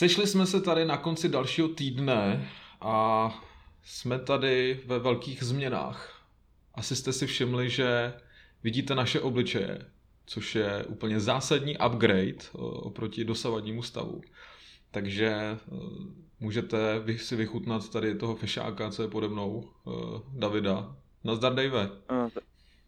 Sešli 0.00 0.26
jsme 0.26 0.46
se 0.46 0.60
tady 0.60 0.84
na 0.84 0.96
konci 0.96 1.28
dalšího 1.28 1.68
týdne 1.68 2.48
a 2.80 3.28
jsme 3.82 4.18
tady 4.18 4.80
ve 4.86 4.98
velkých 4.98 5.42
změnách. 5.42 6.22
Asi 6.74 6.96
jste 6.96 7.12
si 7.12 7.26
všimli, 7.26 7.70
že 7.70 8.12
vidíte 8.62 8.94
naše 8.94 9.20
obličeje, 9.20 9.86
což 10.26 10.54
je 10.54 10.84
úplně 10.84 11.20
zásadní 11.20 11.76
upgrade 11.86 12.38
oproti 12.52 13.24
dosavadnímu 13.24 13.82
stavu. 13.82 14.20
Takže 14.90 15.28
eh, 15.28 15.58
můžete 16.40 16.78
si 17.16 17.36
vychutnat 17.36 17.88
tady 17.88 18.14
toho 18.14 18.36
fešáka, 18.36 18.90
co 18.90 19.02
je 19.02 19.08
pode 19.08 19.28
mnou, 19.28 19.68
eh, 19.86 19.90
Davida. 20.32 20.96
Nazdar, 21.24 21.54
Dave. 21.54 21.90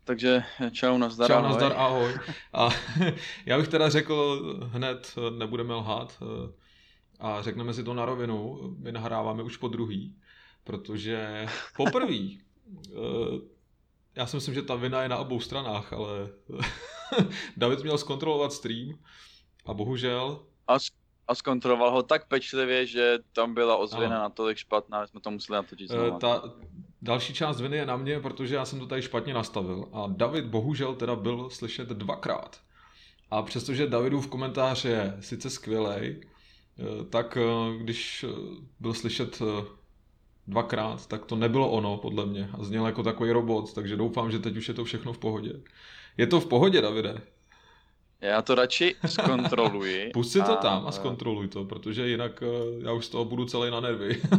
Takže 0.05 0.45
čau, 0.71 0.99
nazdar, 0.99 1.29
čau, 1.29 1.37
ahoj. 1.37 1.49
nazdar, 1.49 1.73
ahoj. 1.77 2.15
A 2.53 2.69
já 3.47 3.59
bych 3.59 3.69
teda 3.69 3.89
řekl 3.89 4.43
hned, 4.73 5.15
nebudeme 5.39 5.75
lhát, 5.75 6.23
eh, 6.23 6.62
a 7.23 7.43
řekneme 7.43 7.75
si 7.75 7.85
to 7.85 7.95
na 7.95 8.05
rovinu, 8.05 8.61
my 8.79 8.93
nahráváme 8.93 9.43
už 9.43 9.57
po 9.57 9.69
druhý, 9.69 10.17
protože 10.65 11.47
poprvé, 11.77 12.17
eh, 12.89 13.41
já 14.15 14.27
si 14.27 14.37
myslím, 14.37 14.55
že 14.55 14.63
ta 14.63 14.75
vina 14.75 15.03
je 15.03 15.09
na 15.09 15.19
obou 15.19 15.41
stranách, 15.41 15.93
ale 15.93 16.29
David 17.57 17.83
měl 17.83 17.99
zkontrolovat 17.99 18.53
stream 18.53 18.99
a 19.67 19.75
bohužel... 19.75 20.47
A, 20.69 20.77
a 21.29 21.35
zkontroloval 21.35 21.91
ho 21.91 22.03
tak 22.03 22.29
pečlivě, 22.29 22.87
že 22.87 23.19
tam 23.33 23.55
byla 23.55 23.77
ozvěna 23.77 24.15
na 24.15 24.23
natolik 24.23 24.59
špatná, 24.59 25.05
že 25.05 25.11
jsme 25.11 25.21
to 25.21 25.31
museli 25.31 25.57
natočit 25.57 25.91
eh, 25.91 25.95
znovu. 25.95 26.19
Ta 26.19 26.43
další 27.03 27.35
část 27.35 27.61
viny 27.61 27.77
je 27.77 27.87
na 27.87 27.97
mě, 27.97 28.21
protože 28.21 28.55
já 28.55 28.65
jsem 28.65 28.79
to 28.79 28.87
tady 28.87 29.03
špatně 29.03 29.35
nastavil 29.35 29.89
a 29.93 30.07
David 30.09 30.45
bohužel 30.45 30.95
teda 30.95 31.17
byl 31.17 31.51
slyšet 31.51 31.89
dvakrát. 31.89 32.61
A 33.31 33.43
přestože 33.43 33.87
Davidův 33.87 34.27
komentář 34.27 34.85
je 34.85 35.17
sice 35.21 35.51
skvělej, 35.51 36.21
tak 37.11 37.37
eh, 37.37 37.79
když 37.79 38.25
eh, 38.25 38.29
byl 38.81 38.95
slyšet 38.95 39.43
dvakrát, 40.47 41.07
tak 41.07 41.27
to 41.27 41.37
nebylo 41.37 41.71
ono, 41.71 41.97
podle 41.97 42.27
mě. 42.27 42.51
A 42.59 42.65
zněl 42.65 42.87
jako 42.87 43.03
takový 43.03 43.33
robot, 43.33 43.75
takže 43.75 43.97
doufám, 43.97 44.31
že 44.31 44.39
teď 44.39 44.57
už 44.57 44.69
je 44.69 44.75
to 44.75 44.85
všechno 44.85 45.13
v 45.13 45.19
pohodě. 45.19 45.53
Je 46.17 46.27
to 46.27 46.41
v 46.41 46.47
pohodě, 46.47 46.81
Davide? 46.81 47.21
Já 48.21 48.43
to 48.43 48.55
radši 48.55 48.95
zkontroluji. 49.07 50.11
Pusť 50.15 50.33
si 50.33 50.39
to 50.43 50.59
a... 50.59 50.63
tam 50.63 50.87
a 50.87 50.93
zkontroluj 50.93 51.49
to, 51.49 51.65
protože 51.65 52.09
jinak 52.09 52.43
já 52.83 52.93
už 52.93 53.07
z 53.07 53.09
toho 53.09 53.25
budu 53.25 53.45
celý 53.45 53.71
na 53.71 53.81
nervy. 53.81 54.23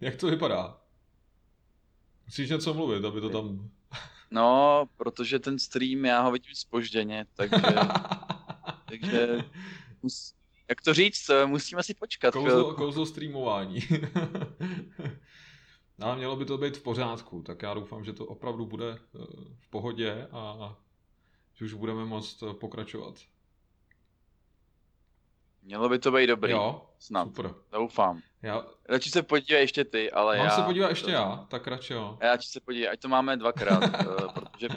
Jak 0.00 0.16
to 0.16 0.26
vypadá? 0.26 0.76
Musíš 2.26 2.50
něco 2.50 2.74
mluvit, 2.74 3.04
aby 3.04 3.20
to 3.20 3.28
tam... 3.28 3.70
No, 4.30 4.84
protože 4.96 5.38
ten 5.38 5.58
stream, 5.58 6.04
já 6.04 6.20
ho 6.20 6.30
vidím 6.30 6.54
spožděně, 6.54 7.26
takže 7.34 7.62
takže 8.90 9.38
mus, 10.02 10.34
jak 10.68 10.80
to 10.80 10.94
říct, 10.94 11.30
musíme 11.46 11.82
si 11.82 11.94
počkat. 11.94 12.34
Kouzlo, 12.34 12.74
kouzlo 12.74 13.06
streamování. 13.06 13.80
No, 16.00 16.06
ale 16.06 16.16
mělo 16.16 16.36
by 16.36 16.44
to 16.44 16.58
být 16.58 16.76
v 16.76 16.82
pořádku, 16.82 17.42
tak 17.42 17.62
já 17.62 17.74
doufám, 17.74 18.04
že 18.04 18.12
to 18.12 18.26
opravdu 18.26 18.66
bude 18.66 18.90
eh, 18.90 19.18
v 19.58 19.70
pohodě 19.70 20.28
a 20.32 20.76
že 21.54 21.64
už 21.64 21.74
budeme 21.74 22.04
moct 22.04 22.42
eh, 22.42 22.54
pokračovat. 22.54 23.14
Mělo 25.62 25.88
by 25.88 25.98
to 25.98 26.12
být 26.12 26.26
dobrý. 26.26 26.52
Jo, 26.52 26.86
snad. 26.98 27.24
Super. 27.24 27.54
Doufám. 27.72 28.20
Já... 28.42 28.66
Radši 28.88 29.10
se 29.10 29.22
podívej 29.22 29.62
ještě 29.62 29.84
ty, 29.84 30.10
ale 30.10 30.36
Mám 30.36 30.46
já... 30.46 30.56
se 30.56 30.62
podívat 30.62 30.88
ještě 30.88 31.10
já, 31.10 31.46
tak 31.50 31.66
radši 31.66 31.92
jo. 31.92 32.18
Já 32.20 32.30
radši 32.30 32.48
se 32.48 32.60
podívej, 32.60 32.88
ať 32.88 33.00
to 33.00 33.08
máme 33.08 33.36
dvakrát, 33.36 33.82
eh, 34.00 34.28
protože 34.34 34.68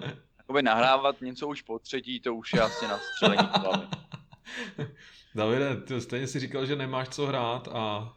jakoby 0.43 0.61
nahrávat 0.61 1.21
něco 1.21 1.47
už 1.47 1.61
po 1.61 1.79
třetí, 1.79 2.19
to 2.19 2.35
už 2.35 2.53
je 2.53 2.61
asi 2.61 2.87
na 2.87 2.97
střelení 2.97 3.49
hlavy. 3.53 3.87
Davide, 5.35 5.81
ty 5.81 6.01
stejně 6.01 6.27
si 6.27 6.39
říkal, 6.39 6.65
že 6.65 6.75
nemáš 6.75 7.09
co 7.09 7.25
hrát 7.25 7.67
a... 7.67 8.13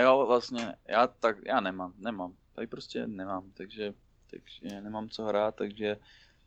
Jo, 0.00 0.24
vlastně, 0.28 0.74
já 0.88 1.06
tak, 1.06 1.36
já 1.46 1.60
nemám, 1.60 1.92
nemám. 1.96 2.34
Tady 2.54 2.66
prostě 2.66 3.06
nemám, 3.06 3.50
takže, 3.54 3.94
takže 4.30 4.80
nemám 4.80 5.08
co 5.08 5.24
hrát, 5.24 5.54
takže 5.54 5.96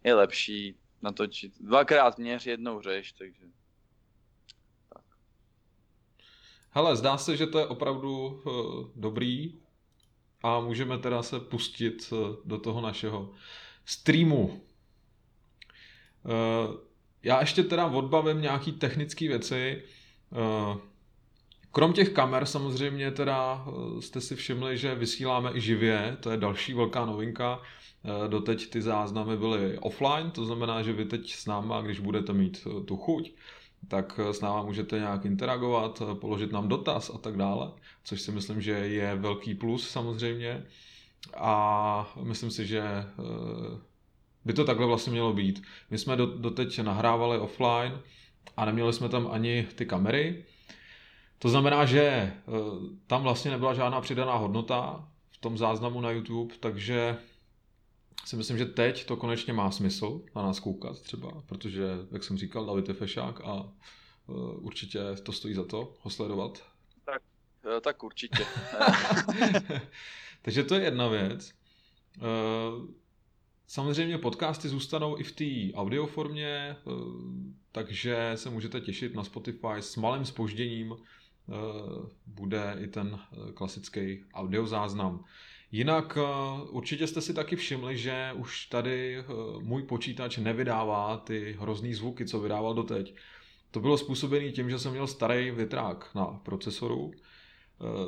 je 0.04 0.14
lepší 0.14 0.76
natočit. 1.02 1.54
Dvakrát 1.60 2.18
měř, 2.18 2.46
jednou 2.46 2.82
řeš, 2.82 3.12
takže... 3.12 3.46
Tak. 4.94 5.04
Hele, 6.70 6.96
zdá 6.96 7.18
se, 7.18 7.38
že 7.38 7.48
to 7.48 7.60
je 7.60 7.68
opravdu 7.68 8.28
uh, 8.28 8.88
dobrý 8.96 9.60
a 10.44 10.60
můžeme 10.60 10.98
teda 10.98 11.24
se 11.24 11.40
pustit 11.40 12.12
uh, 12.12 12.36
do 12.46 12.58
toho 12.58 12.82
našeho 12.82 13.34
streamu. 13.86 14.67
Uh, 16.28 16.76
já 17.24 17.40
ještě 17.40 17.64
teda 17.64 17.86
odbavím 17.86 18.42
nějaký 18.42 18.72
technické 18.72 19.28
věci. 19.28 19.84
Uh, 20.32 20.78
krom 21.72 21.94
těch 21.94 22.10
kamer 22.10 22.46
samozřejmě 22.46 23.12
teda 23.12 23.66
uh, 23.66 24.00
jste 24.00 24.22
si 24.22 24.36
všimli, 24.36 24.78
že 24.78 24.96
vysíláme 24.96 25.52
i 25.54 25.62
živě, 25.62 26.18
to 26.20 26.32
je 26.32 26.38
další 26.38 26.74
velká 26.74 27.06
novinka. 27.06 27.62
Doteď 28.28 28.70
ty 28.70 28.82
záznamy 28.82 29.38
byly 29.38 29.78
offline, 29.78 30.32
to 30.32 30.46
znamená, 30.46 30.82
že 30.82 30.94
vy 30.94 31.06
teď 31.06 31.34
s 31.34 31.46
náma, 31.46 31.82
když 31.82 32.00
budete 32.00 32.34
mít 32.34 32.68
tu 32.86 32.98
chuť, 32.98 33.32
tak 33.88 34.20
s 34.32 34.42
náma 34.42 34.62
můžete 34.64 35.00
nějak 35.00 35.26
interagovat, 35.26 36.02
položit 36.14 36.52
nám 36.52 36.68
dotaz 36.68 37.12
a 37.16 37.18
tak 37.18 37.38
dále, 37.38 37.72
což 38.04 38.22
si 38.22 38.32
myslím, 38.32 38.62
že 38.62 38.72
je 38.72 39.16
velký 39.16 39.56
plus 39.56 39.90
samozřejmě. 39.90 40.66
A 41.38 42.14
myslím 42.24 42.52
si, 42.52 42.68
že 42.68 42.84
by 44.48 44.54
to 44.54 44.66
takhle 44.66 44.86
vlastně 44.86 45.12
mělo 45.12 45.34
být. 45.34 45.64
My 45.90 45.98
jsme 45.98 46.16
do, 46.16 46.26
doteď 46.26 46.80
nahrávali 46.80 47.40
offline 47.40 48.02
a 48.58 48.66
neměli 48.66 48.94
jsme 48.94 49.10
tam 49.10 49.28
ani 49.32 49.68
ty 49.76 49.86
kamery. 49.86 50.46
To 51.40 51.50
znamená, 51.50 51.86
že 51.86 52.02
e, 52.02 52.34
tam 53.08 53.24
vlastně 53.24 53.52
nebyla 53.52 53.74
žádná 53.74 54.02
přidaná 54.02 54.36
hodnota 54.36 55.08
v 55.32 55.38
tom 55.38 55.58
záznamu 55.58 56.02
na 56.02 56.12
YouTube, 56.12 56.56
takže 56.60 57.18
si 58.26 58.36
myslím, 58.36 58.58
že 58.58 58.66
teď 58.66 59.06
to 59.06 59.18
konečně 59.18 59.54
má 59.54 59.72
smysl 59.72 60.22
na 60.36 60.42
nás 60.42 60.60
koukat 60.60 61.02
třeba, 61.02 61.42
protože, 61.46 61.88
jak 62.12 62.24
jsem 62.24 62.38
říkal, 62.38 62.66
David 62.66 62.88
je 62.88 62.94
fešák 62.94 63.42
a 63.42 63.54
uh, 63.54 64.66
určitě 64.66 65.00
to 65.24 65.32
stojí 65.32 65.54
za 65.54 65.64
to 65.64 65.94
ho 66.02 66.10
sledovat. 66.10 66.64
Tak, 67.06 67.22
e, 67.78 67.82
tak 67.82 68.04
určitě. 68.04 68.46
takže 70.42 70.64
to 70.64 70.76
je 70.76 70.82
jedna 70.82 71.08
věc. 71.08 71.54
Samozřejmě 73.70 74.18
podcasty 74.18 74.70
zůstanou 74.70 75.20
i 75.20 75.24
v 75.24 75.32
té 75.32 75.78
audioformě, 75.78 76.48
eh, 76.48 76.76
takže 77.72 78.32
se 78.36 78.50
můžete 78.50 78.82
těšit 78.82 79.16
na 79.16 79.24
Spotify 79.24 79.76
s 79.80 79.96
malým 79.96 80.26
spožděním. 80.26 80.96
Eh, 80.96 81.54
bude 82.26 82.76
i 82.80 82.88
ten 82.88 83.20
eh, 83.20 83.52
klasický 83.52 84.24
audiozáznam. 84.34 85.24
Jinak 85.72 86.18
určitě 86.70 87.08
jste 87.08 87.22
si 87.22 87.34
taky 87.34 87.56
všimli, 87.56 87.98
že 87.98 88.32
už 88.36 88.66
tady 88.66 89.24
můj 89.60 89.84
počítač 89.84 90.38
nevydává 90.38 91.18
ty 91.18 91.58
hrozný 91.60 91.94
zvuky, 91.94 92.26
co 92.26 92.40
vydával 92.40 92.74
doteď. 92.74 93.16
To 93.72 93.80
bylo 93.80 93.98
způsobené 93.98 94.52
tím, 94.52 94.70
že 94.70 94.80
jsem 94.80 94.92
měl 94.92 95.08
starý 95.08 95.52
větrák 95.52 96.10
na 96.16 96.26
procesoru, 96.26 97.12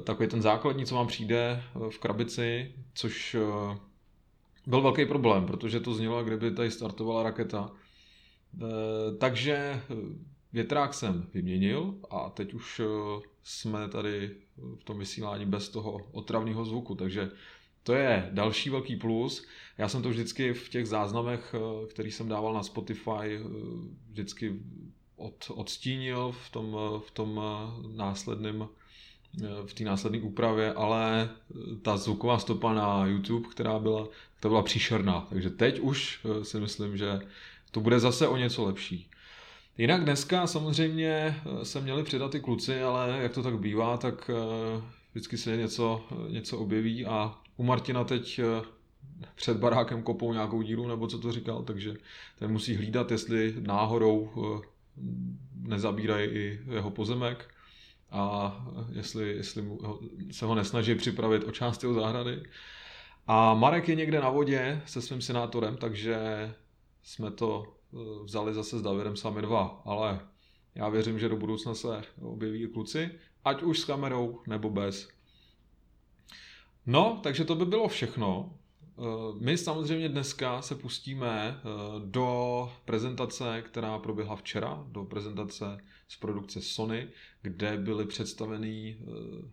takový 0.04 0.30
ten 0.30 0.42
základní, 0.42 0.86
co 0.86 0.96
vám 0.96 1.08
přijde 1.08 1.64
v 1.90 2.00
krabici, 2.00 2.76
což 2.94 3.36
byl 4.68 4.82
velký 4.82 5.06
problém, 5.06 5.46
protože 5.46 5.80
to 5.80 5.94
znělo, 5.94 6.24
kdyby 6.24 6.52
tady 6.52 6.72
startovala 6.72 7.24
raketa. 7.24 7.72
E, 8.62 9.18
takže 9.18 9.54
e, 9.56 9.82
větrák 10.54 10.94
jsem 10.94 11.30
vyměnil 11.34 11.96
a 12.10 12.30
teď 12.30 12.54
už 12.54 12.80
e, 12.80 12.84
jsme 13.44 13.90
tady 13.90 14.36
v 14.80 14.84
tom 14.84 15.00
vysílání 15.00 15.46
bez 15.46 15.70
toho 15.70 16.02
otravného 16.12 16.66
zvuku, 16.66 16.96
takže 16.96 17.32
to 17.84 17.94
je 17.94 18.30
další 18.34 18.70
velký 18.70 18.96
plus. 18.96 19.46
Já 19.78 19.90
jsem 19.90 20.02
to 20.02 20.10
vždycky 20.10 20.54
v 20.54 20.70
těch 20.70 20.88
záznamech, 20.88 21.56
který 21.90 22.12
jsem 22.12 22.30
dával 22.30 22.54
na 22.54 22.64
Spotify, 22.64 23.40
vždycky 24.10 24.60
od, 25.16 25.52
odstínil 25.56 26.32
v 26.32 26.50
tom, 26.50 26.78
v 27.08 27.12
tom 27.12 27.42
následném 27.96 28.70
v 29.66 29.74
té 29.74 29.84
následné 29.84 30.20
úpravě, 30.20 30.74
ale 30.74 31.30
ta 31.82 31.98
zvuková 31.98 32.40
stopa 32.40 32.74
na 32.74 33.06
YouTube, 33.06 33.50
která 33.50 33.80
byla, 33.80 34.08
to 34.40 34.50
byla 34.50 34.62
příšerná. 34.62 35.28
Takže 35.30 35.50
teď 35.50 35.80
už 35.80 36.20
eh, 36.26 36.46
si 36.46 36.60
myslím, 36.60 36.98
že 36.98 37.20
to 37.72 37.80
bude 37.80 38.00
zase 38.00 38.28
o 38.28 38.38
něco 38.38 38.66
lepší. 38.66 39.10
Jinak 39.78 40.04
dneska 40.04 40.48
samozřejmě 40.48 41.10
eh, 41.62 41.66
se 41.66 41.82
měli 41.82 42.04
přidat 42.04 42.36
i 42.36 42.40
kluci, 42.40 42.82
ale 42.82 43.18
jak 43.22 43.34
to 43.34 43.44
tak 43.44 43.60
bývá, 43.60 43.98
tak 43.98 44.32
eh, 44.34 44.82
vždycky 45.12 45.38
se 45.38 45.58
něco, 45.58 46.04
něco 46.30 46.58
objeví 46.58 47.06
a 47.06 47.36
u 47.58 47.64
Martina 47.64 48.04
teď 48.04 48.42
před 49.36 49.58
barákem 49.58 50.04
kopou 50.04 50.34
nějakou 50.34 50.62
díru, 50.62 50.88
nebo 50.88 51.08
co 51.08 51.20
to 51.20 51.32
říkal, 51.32 51.64
takže 51.64 51.94
ten 52.40 52.52
musí 52.52 52.76
hlídat, 52.76 53.12
jestli 53.12 53.56
náhodou 53.60 54.32
nezabírají 55.62 56.30
i 56.30 56.60
jeho 56.70 56.92
pozemek 56.92 57.50
a 58.12 58.56
jestli, 58.92 59.30
jestli 59.30 59.66
se 60.32 60.46
ho 60.46 60.56
nesnaží 60.56 60.96
připravit 60.96 61.44
o 61.44 61.52
část 61.52 61.84
jeho 61.84 61.94
zahrady. 61.94 62.44
A 63.28 63.54
Marek 63.54 63.90
je 63.90 63.96
někde 63.96 64.22
na 64.22 64.30
vodě 64.30 64.82
se 64.86 65.02
svým 65.02 65.22
senátorem, 65.22 65.78
takže 65.78 66.18
jsme 67.04 67.32
to 67.32 67.74
eh, 67.94 68.24
vzali 68.24 68.54
zase 68.54 68.80
s 68.80 68.82
Davidem 68.82 69.16
sami 69.16 69.42
dva, 69.42 69.82
ale 69.86 70.20
Já 70.76 70.90
věřím, 70.90 71.20
že 71.20 71.30
do 71.30 71.36
budoucna 71.36 71.76
se 71.76 72.02
objeví 72.22 72.68
kluci, 72.68 73.12
ať 73.46 73.64
už 73.64 73.80
s 73.80 73.86
kamerou 73.86 74.42
nebo 74.48 74.70
bez. 74.70 75.10
No, 76.86 77.20
takže 77.24 77.46
to 77.46 77.56
by 77.56 77.66
bylo 77.66 77.88
všechno. 77.88 78.59
Eh, 79.00 79.34
my 79.40 79.58
samozřejmě 79.58 80.10
dneska 80.10 80.62
se 80.62 80.76
pustíme 80.76 81.58
eh, 81.58 81.62
do 82.06 82.72
prezentace, 82.86 83.62
která 83.62 84.00
proběhla 84.00 84.36
včera, 84.36 84.84
do 84.88 85.04
prezentace 85.04 85.78
z 86.08 86.18
produkce 86.18 86.62
Sony, 86.62 87.10
kde 87.42 87.78
byly 87.78 88.06
představeny 88.06 88.98
eh, 89.02 89.06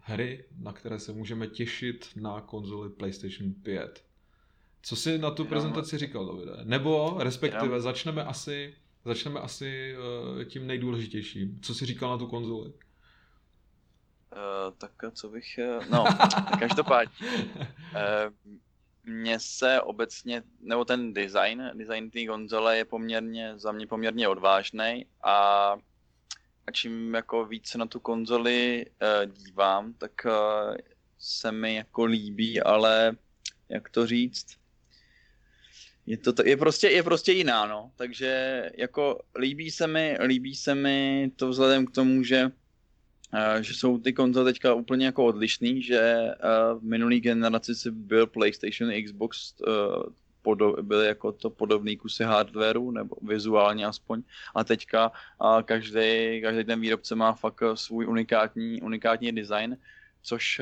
hry, 0.03 0.45
na 0.59 0.73
které 0.73 0.99
se 0.99 1.13
můžeme 1.13 1.47
těšit 1.47 2.09
na 2.17 2.41
konzoli 2.41 2.91
PlayStation 2.91 3.53
5. 3.53 4.05
Co 4.83 4.97
jsi 4.97 5.19
na 5.19 5.31
tu 5.31 5.45
prezentaci 5.45 5.99
říkal, 5.99 6.27
Davide? 6.27 6.65
Nebo 6.65 7.17
respektive 7.19 7.81
začneme 7.81 8.25
asi, 8.25 8.75
začneme 9.05 9.41
asi 9.41 9.95
tím 10.49 10.67
nejdůležitějším. 10.67 11.61
Co 11.63 11.75
jsi 11.75 11.87
říkal 11.87 12.11
na 12.11 12.19
tu 12.19 12.27
konzoli? 12.27 12.69
Uh, 12.69 12.73
tak 14.79 14.93
co 15.13 15.29
bych... 15.29 15.59
No, 15.91 16.05
každopádně. 16.59 17.27
Uh, 17.27 18.57
mně 19.07 19.41
se 19.41 19.81
obecně, 19.81 20.43
nebo 20.61 20.85
ten 20.85 21.13
design, 21.13 21.71
design 21.75 22.11
té 22.11 22.27
konzole 22.27 22.77
je 22.77 22.85
poměrně, 22.85 23.59
za 23.59 23.73
mě 23.73 23.87
poměrně 23.87 24.29
odvážný 24.29 25.07
a, 25.23 25.37
a 26.67 26.71
čím 26.73 27.15
jako 27.15 27.45
víc 27.45 27.75
na 27.75 27.87
tu 27.87 28.01
konzoli 28.01 28.87
uh, 28.87 29.33
dívám, 29.33 29.95
tak 29.95 30.13
uh, 30.25 30.77
se 31.19 31.53
mi 31.53 31.75
jako 31.75 32.05
líbí, 32.05 32.61
ale 32.61 33.17
jak 33.69 33.89
to 33.91 34.07
říct, 34.07 34.47
je 36.07 36.17
to, 36.17 36.33
je 36.45 36.57
prostě, 36.57 36.89
je 36.89 37.03
prostě 37.03 37.33
jiná, 37.33 37.67
no. 37.67 37.93
Takže 37.97 38.63
jako 38.79 39.23
líbí 39.39 39.71
se 39.71 39.87
mi, 39.87 40.17
líbí 40.21 40.55
se 40.55 40.75
mi 40.75 41.31
to 41.37 41.49
vzhledem 41.49 41.87
k 41.87 41.91
tomu, 41.91 42.23
že 42.23 42.51
že 43.61 43.75
jsou 43.75 43.99
ty 43.99 44.13
konzole 44.13 44.53
teďka 44.53 44.75
úplně 44.75 45.07
jako 45.07 45.25
odlišný, 45.25 45.83
že 45.83 46.31
v 46.79 46.83
minulý 46.83 47.21
generaci 47.21 47.75
si 47.75 47.91
byl 47.91 48.27
PlayStation, 48.27 48.93
Xbox 49.05 49.55
byly 50.83 51.07
jako 51.07 51.33
to 51.33 51.51
podobný 51.51 51.97
kusy 51.97 52.25
hardwareu, 52.25 52.91
nebo 52.91 53.17
vizuálně 53.23 53.87
aspoň. 53.87 54.23
A 54.55 54.65
teďka 54.65 55.13
každý, 55.65 56.41
každý 56.43 56.65
ten 56.65 56.81
výrobce 56.81 57.15
má 57.15 57.33
fakt 57.33 57.63
svůj 57.75 58.07
unikátní, 58.07 58.83
unikátní 58.83 59.33
design, 59.33 59.77
což, 60.23 60.61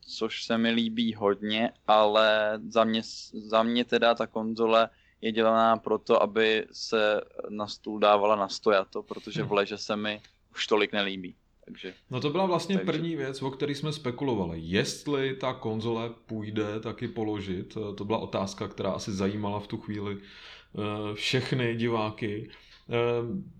což 0.00 0.44
se 0.44 0.58
mi 0.58 0.70
líbí 0.70 1.14
hodně, 1.14 1.72
ale 1.86 2.58
za 2.68 2.84
mě, 2.84 3.02
za 3.32 3.62
mě 3.62 3.84
teda 3.84 4.14
ta 4.14 4.26
konzole 4.26 4.88
je 5.20 5.32
dělaná 5.32 5.76
proto, 5.76 6.22
aby 6.22 6.66
se 6.72 7.20
na 7.48 7.66
stůl 7.66 7.98
dávala 7.98 8.36
na 8.36 8.48
stojato, 8.48 9.02
protože 9.02 9.42
v 9.42 9.52
leže 9.52 9.78
se 9.78 9.96
mi 9.96 10.20
už 10.52 10.66
tolik 10.66 10.92
nelíbí. 10.92 11.34
Takže, 11.66 11.94
no 12.10 12.20
to 12.20 12.30
byla 12.30 12.46
vlastně 12.46 12.76
takže... 12.76 12.92
první 12.92 13.16
věc, 13.16 13.42
o 13.42 13.50
které 13.50 13.74
jsme 13.74 13.92
spekulovali. 13.92 14.60
Jestli 14.62 15.36
ta 15.36 15.52
konzole 15.52 16.10
půjde 16.26 16.80
taky 16.80 17.08
položit, 17.08 17.78
to 17.94 18.04
byla 18.04 18.18
otázka, 18.18 18.68
která 18.68 18.90
asi 18.90 19.12
zajímala 19.12 19.60
v 19.60 19.66
tu 19.66 19.76
chvíli 19.78 20.16
eh, 20.18 21.14
všechny 21.14 21.76
diváky. 21.76 22.48
Eh, 22.88 22.92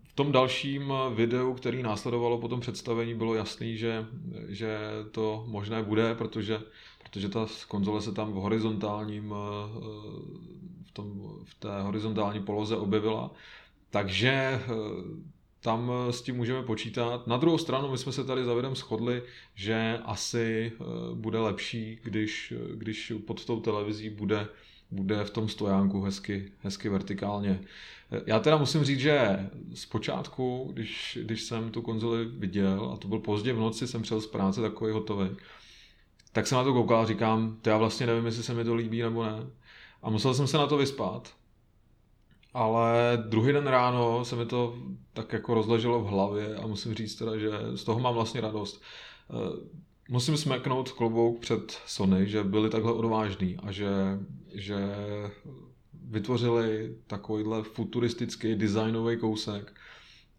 v 0.05 0.15
tom 0.15 0.33
dalším 0.33 0.93
videu, 1.15 1.55
který 1.55 1.83
následovalo 1.83 2.39
po 2.39 2.49
tom 2.49 2.61
představení, 2.61 3.15
bylo 3.15 3.35
jasný, 3.35 3.77
že, 3.77 4.07
že 4.49 4.79
to 5.11 5.45
možné 5.49 5.83
bude, 5.83 6.15
protože, 6.15 6.61
protože 7.03 7.29
ta 7.29 7.47
konzole 7.69 8.03
se 8.03 8.13
tam 8.13 8.33
v 8.33 8.37
horizontálním, 8.37 9.35
eh, 9.35 9.69
v, 10.87 10.91
tom, 10.93 11.39
v 11.45 11.55
té 11.55 11.83
horizontální 11.83 12.43
poloze 12.43 12.77
objevila. 12.77 13.31
Takže 13.91 14.61
tam 15.67 15.93
eh, 15.93 16.13
s 16.13 16.23
tím 16.23 16.37
můžeme 16.37 16.63
počítat. 16.63 17.27
Na 17.27 17.37
druhou 17.37 17.59
stranu, 17.59 17.91
my 17.91 17.99
jsme 17.99 18.13
se 18.13 18.25
tady 18.25 18.45
závěrem 18.45 18.75
shodli, 18.75 19.23
že 19.55 19.99
asi 20.05 20.73
eh, 20.75 20.85
bude 21.15 21.39
lepší, 21.39 21.99
když, 22.03 22.53
eh, 22.57 22.77
když 22.77 23.13
pod 23.27 23.45
tou 23.45 23.61
televizí 23.61 24.11
bude, 24.11 24.49
bude 24.91 25.25
v 25.25 25.31
tom 25.31 25.49
stojánku 25.49 26.03
hezky, 26.03 26.53
hezky 26.63 26.89
vertikálně. 26.89 27.61
Já 28.27 28.39
teda 28.39 28.57
musím 28.57 28.85
říct, 28.85 29.01
že 29.01 29.49
zpočátku, 29.75 30.71
když, 30.73 31.19
když 31.23 31.43
jsem 31.43 31.71
tu 31.71 31.83
konzoli 31.83 32.25
viděl, 32.25 32.91
a 32.95 32.97
to 32.97 33.09
byl 33.09 33.19
pozdě 33.19 33.53
v 33.53 33.59
noci, 33.59 33.87
jsem 33.87 34.03
přijel 34.03 34.21
z 34.21 34.27
práce 34.27 34.61
takový 34.61 34.93
hotový, 34.93 35.37
tak 36.33 36.47
jsem 36.47 36.59
na 36.59 36.65
to 36.65 36.73
koukal 36.73 37.01
a 37.01 37.07
říkám, 37.07 37.57
to 37.63 37.71
já 37.71 37.79
vlastně 37.79 38.07
nevím, 38.07 38.27
jestli 38.27 38.43
se 38.43 38.55
mi 38.55 38.65
to 38.65 38.75
líbí 38.75 39.03
nebo 39.03 39.25
ne. 39.25 39.47
A 40.03 40.11
musel 40.11 40.35
jsem 40.35 40.47
se 40.47 40.59
na 40.59 40.67
to 40.67 40.77
vyspat 40.77 41.35
ale 42.57 43.23
druhý 43.29 43.53
den 43.53 43.67
ráno 43.67 44.25
se 44.25 44.37
mi 44.37 44.47
to 44.47 44.77
tak 45.13 45.33
jako 45.33 45.55
rozleželo 45.55 46.01
v 46.01 46.07
hlavě 46.07 46.57
a 46.57 46.67
musím 46.67 46.95
říct 46.95 47.17
teda, 47.17 47.39
že 47.39 47.51
z 47.75 47.85
toho 47.85 48.01
mám 48.01 48.15
vlastně 48.15 48.41
radost. 48.41 48.83
Eh, 49.31 49.67
musím 50.09 50.37
smeknout 50.37 50.93
klobouk 50.93 51.41
před 51.41 51.81
Sony, 51.87 52.29
že 52.29 52.45
byli 52.45 52.71
takhle 52.71 52.93
odvážní 52.93 53.57
a 53.57 53.73
že, 53.73 53.89
že 54.55 54.77
vytvořili 56.05 56.97
takovýhle 57.07 57.63
futuristický 57.63 58.55
designový 58.55 59.17
kousek 59.17 59.73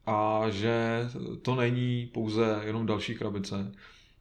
a 0.05 0.49
že 0.49 1.05
to 1.41 1.55
není 1.55 2.09
pouze 2.13 2.61
jenom 2.63 2.85
další 2.85 3.15
krabice. 3.15 3.71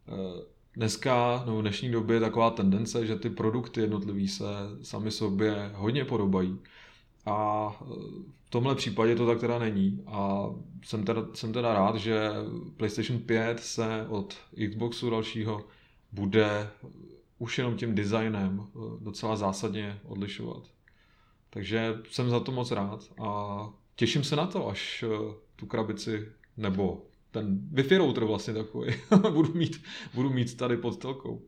Eh, 0.09 0.43
dneska, 0.75 1.45
no 1.47 1.59
v 1.59 1.61
dnešní 1.61 1.91
době 1.91 2.17
je 2.17 2.21
taková 2.21 2.51
tendence, 2.51 3.07
že 3.07 3.17
ty 3.17 3.31
produkty 3.31 3.81
jednotlivý 3.81 4.29
se 4.29 4.45
sami 4.83 5.11
sobě 5.11 5.71
hodně 5.75 6.05
podobají. 6.05 6.59
A 7.27 7.69
v 8.45 8.51
tomhle 8.51 8.75
případě 8.75 9.17
to 9.17 9.27
tak 9.27 9.41
teda 9.41 9.59
není. 9.59 10.03
A 10.07 10.47
jsem 10.85 11.05
teda, 11.05 11.27
jsem 11.35 11.53
teda 11.53 11.75
rád, 11.75 11.97
že 11.97 12.31
PlayStation 12.77 13.21
5 13.21 13.61
se 13.61 14.07
od 14.09 14.37
Xboxu 14.71 15.11
dalšího 15.11 15.65
bude 16.13 16.71
už 17.39 17.59
jenom 17.59 17.77
tím 17.77 17.95
designem 17.95 18.67
eh, 18.67 18.79
docela 19.01 19.37
zásadně 19.37 20.01
odlišovat. 20.05 20.63
Takže 21.51 21.95
jsem 22.11 22.31
za 22.31 22.41
to 22.41 22.53
moc 22.53 22.71
rád 22.71 23.01
a 23.23 23.59
těším 23.97 24.25
se 24.25 24.37
na 24.37 24.47
to, 24.47 24.69
až 24.69 25.05
eh, 25.07 25.35
tu 25.57 25.67
krabici 25.67 26.33
nebo 26.57 27.03
ten 27.31 27.59
Wi-Fi 27.73 27.99
router 27.99 28.25
vlastně 28.25 28.55
takový 28.55 28.95
budu, 29.33 29.55
mít, 29.55 29.83
budu 30.15 30.31
mít 30.31 30.57
tady 30.57 30.77
pod 30.77 30.99
telkou. 30.99 31.43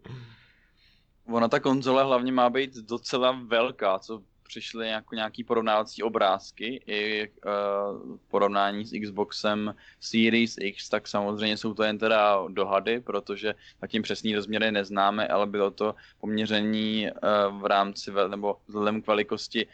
Ona 1.26 1.48
ta 1.48 1.60
konzole 1.60 2.04
hlavně 2.04 2.32
má 2.32 2.50
být 2.50 2.74
docela 2.74 3.40
velká, 3.46 3.98
co 3.98 4.22
přišly 4.48 4.88
jako 4.88 5.14
nějaký 5.14 5.44
porovnávací 5.44 6.02
obrázky 6.02 6.82
i 6.86 7.28
uh, 7.28 8.16
porovnání 8.28 8.84
s 8.84 8.92
Xboxem 9.02 9.74
Series 10.00 10.56
X, 10.60 10.88
tak 10.88 11.08
samozřejmě 11.08 11.56
jsou 11.56 11.74
to 11.74 11.82
jen 11.82 11.98
teda 11.98 12.48
dohady, 12.48 13.00
protože 13.00 13.54
zatím 13.80 14.02
přesný 14.02 14.36
rozměry 14.36 14.72
neznáme, 14.72 15.28
ale 15.28 15.46
bylo 15.46 15.70
to 15.70 15.94
poměření 16.20 17.06
uh, 17.10 17.60
v 17.60 17.66
rámci, 17.66 18.10
nebo 18.28 18.56
vzhledem 18.66 19.02
k 19.02 19.06
velikosti 19.06 19.66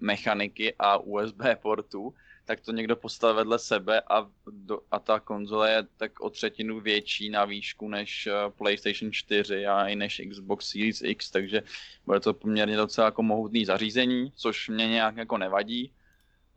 mechaniky 0.00 0.74
a 0.78 0.96
USB 0.98 1.42
portů, 1.62 2.14
tak 2.50 2.60
to 2.60 2.72
někdo 2.72 2.96
postavil 2.96 3.36
vedle 3.36 3.58
sebe 3.58 4.00
a, 4.00 4.26
do, 4.46 4.80
a 4.90 4.98
ta 4.98 5.20
konzole 5.20 5.70
je 5.70 5.82
tak 5.96 6.20
o 6.20 6.30
třetinu 6.30 6.80
větší 6.80 7.30
na 7.30 7.44
výšku 7.44 7.88
než 7.88 8.26
eh, 8.26 8.32
PlayStation 8.50 9.12
4 9.12 9.66
a 9.66 9.86
i 9.86 9.96
než 9.96 10.22
Xbox 10.30 10.70
Series 10.70 11.02
X, 11.02 11.30
takže 11.30 11.62
bude 12.06 12.20
to 12.20 12.34
poměrně 12.34 12.76
docela 12.76 13.04
jako 13.04 13.22
mohutný 13.22 13.64
zařízení, 13.64 14.32
což 14.36 14.68
mě 14.68 14.88
nějak 14.88 15.16
jako 15.16 15.38
nevadí. 15.38 15.92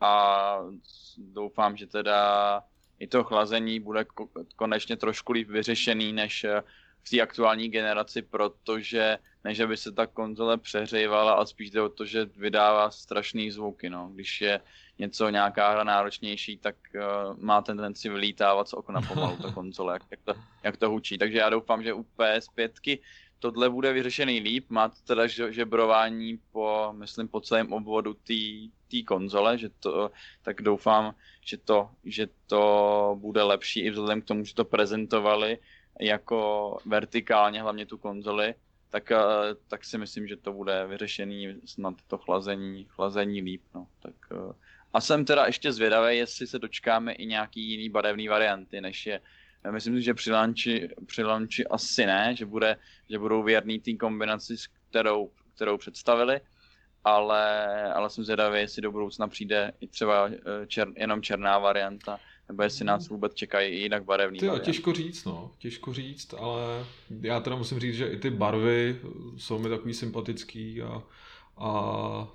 A 0.01 0.59
doufám, 1.17 1.77
že 1.77 1.87
teda 1.87 2.63
i 2.99 3.07
to 3.07 3.23
chlazení 3.23 3.79
bude 3.79 4.05
konečně 4.55 4.97
trošku 4.97 5.31
líp 5.31 5.49
vyřešený 5.49 6.13
než 6.13 6.43
eh, 6.43 6.63
v 7.03 7.09
té 7.09 7.21
aktuální 7.21 7.69
generaci, 7.69 8.21
protože 8.21 9.17
než 9.43 9.59
aby 9.59 9.77
se 9.77 9.91
ta 9.91 10.07
konzole 10.07 10.57
přehřívala, 10.57 11.33
a 11.33 11.45
spíš 11.45 11.71
jde 11.71 11.81
o 11.81 11.89
to, 11.89 12.05
že 12.05 12.25
vydává 12.25 12.91
strašný 12.91 13.51
zvuky, 13.51 13.89
no. 13.89 14.09
Když 14.13 14.41
je 14.41 14.59
něco, 14.99 15.29
nějaká 15.29 15.71
hra 15.71 15.83
náročnější, 15.83 16.57
tak 16.57 16.75
uh, 16.95 17.39
má 17.39 17.61
tendenci 17.61 18.09
vylítávat 18.09 18.69
z 18.69 18.73
okna 18.73 19.01
pomalu 19.01 19.37
ta 19.37 19.51
konzole, 19.53 19.93
jak, 19.93 20.03
jak, 20.11 20.19
to, 20.23 20.33
jak 20.63 20.77
to 20.77 20.89
hučí. 20.89 21.17
Takže 21.17 21.37
já 21.37 21.49
doufám, 21.49 21.83
že 21.83 21.93
u 21.93 22.05
PS5 22.17 22.99
tohle 23.39 23.69
bude 23.69 23.93
vyřešený 23.93 24.39
líp. 24.39 24.65
Má 24.69 24.89
to 24.89 24.95
teda 25.03 25.27
žebrování 25.27 26.39
po, 26.51 26.93
myslím, 26.97 27.27
po 27.27 27.41
celém 27.41 27.73
obvodu 27.73 28.13
té 28.13 29.03
konzole, 29.07 29.57
že 29.57 29.69
to, 29.69 30.11
tak 30.41 30.61
doufám, 30.61 31.15
že 31.45 31.57
to, 31.57 31.89
že 32.03 32.27
to 32.47 33.17
bude 33.19 33.43
lepší 33.43 33.79
i 33.79 33.89
vzhledem 33.89 34.21
k 34.21 34.25
tomu, 34.25 34.45
že 34.45 34.55
to 34.55 34.65
prezentovali 34.65 35.57
jako 35.99 36.77
vertikálně, 36.85 37.61
hlavně 37.61 37.85
tu 37.85 37.97
konzoli, 37.97 38.55
tak, 38.89 39.11
eh, 39.11 39.17
tak 39.67 39.85
si 39.85 39.97
myslím, 39.97 40.27
že 40.27 40.37
to 40.37 40.53
bude 40.53 40.87
vyřešený 40.87 41.55
snad 41.65 41.93
to 42.07 42.17
chlazení, 42.17 42.85
chlazení 42.89 43.41
líp. 43.41 43.61
No. 43.75 43.87
Tak, 43.99 44.13
eh, 44.31 44.53
a 44.93 45.01
jsem 45.01 45.25
teda 45.25 45.45
ještě 45.45 45.71
zvědavý, 45.71 46.17
jestli 46.17 46.47
se 46.47 46.59
dočkáme 46.59 47.13
i 47.13 47.25
nějaký 47.25 47.61
jiný 47.61 47.89
barevný 47.89 48.27
varianty, 48.27 48.81
než 48.81 49.05
je 49.05 49.21
Myslím 49.71 49.95
si, 49.95 50.01
že 50.01 50.13
při 50.13 50.31
launchi, 50.31 50.89
při 51.05 51.23
launchi 51.23 51.67
asi 51.67 52.05
ne, 52.05 52.35
že, 52.35 52.45
bude, 52.45 52.77
že 53.09 53.19
budou 53.19 53.43
věrný 53.43 53.79
té 53.79 53.93
kombinaci, 53.93 54.55
kterou, 54.89 55.31
kterou 55.55 55.77
představili, 55.77 56.41
ale, 57.03 57.93
ale 57.93 58.09
jsem 58.09 58.23
zvědavý, 58.23 58.59
jestli 58.59 58.81
do 58.81 58.91
budoucna 58.91 59.27
přijde 59.27 59.71
i 59.79 59.87
třeba 59.87 60.29
eh, 60.29 60.67
čer, 60.67 60.87
jenom 60.95 61.21
černá 61.21 61.59
varianta, 61.59 62.19
nebo 62.47 62.63
jestli 62.63 62.85
nás 62.85 63.09
vůbec 63.09 63.33
čekají 63.33 63.73
i 63.73 63.79
jinak 63.79 64.03
barevný. 64.03 64.39
Ty, 64.39 64.49
těžko 64.59 64.93
říct, 64.93 65.25
no, 65.25 65.51
těžko 65.57 65.93
říct, 65.93 66.33
ale 66.33 66.85
já 67.21 67.39
teda 67.39 67.55
musím 67.55 67.79
říct, 67.79 67.95
že 67.95 68.07
i 68.07 68.17
ty 68.17 68.29
barvy 68.29 68.99
jsou 69.37 69.59
mi 69.59 69.69
takový 69.69 69.93
sympatický 69.93 70.81
a, 70.81 71.03
a 71.57 72.27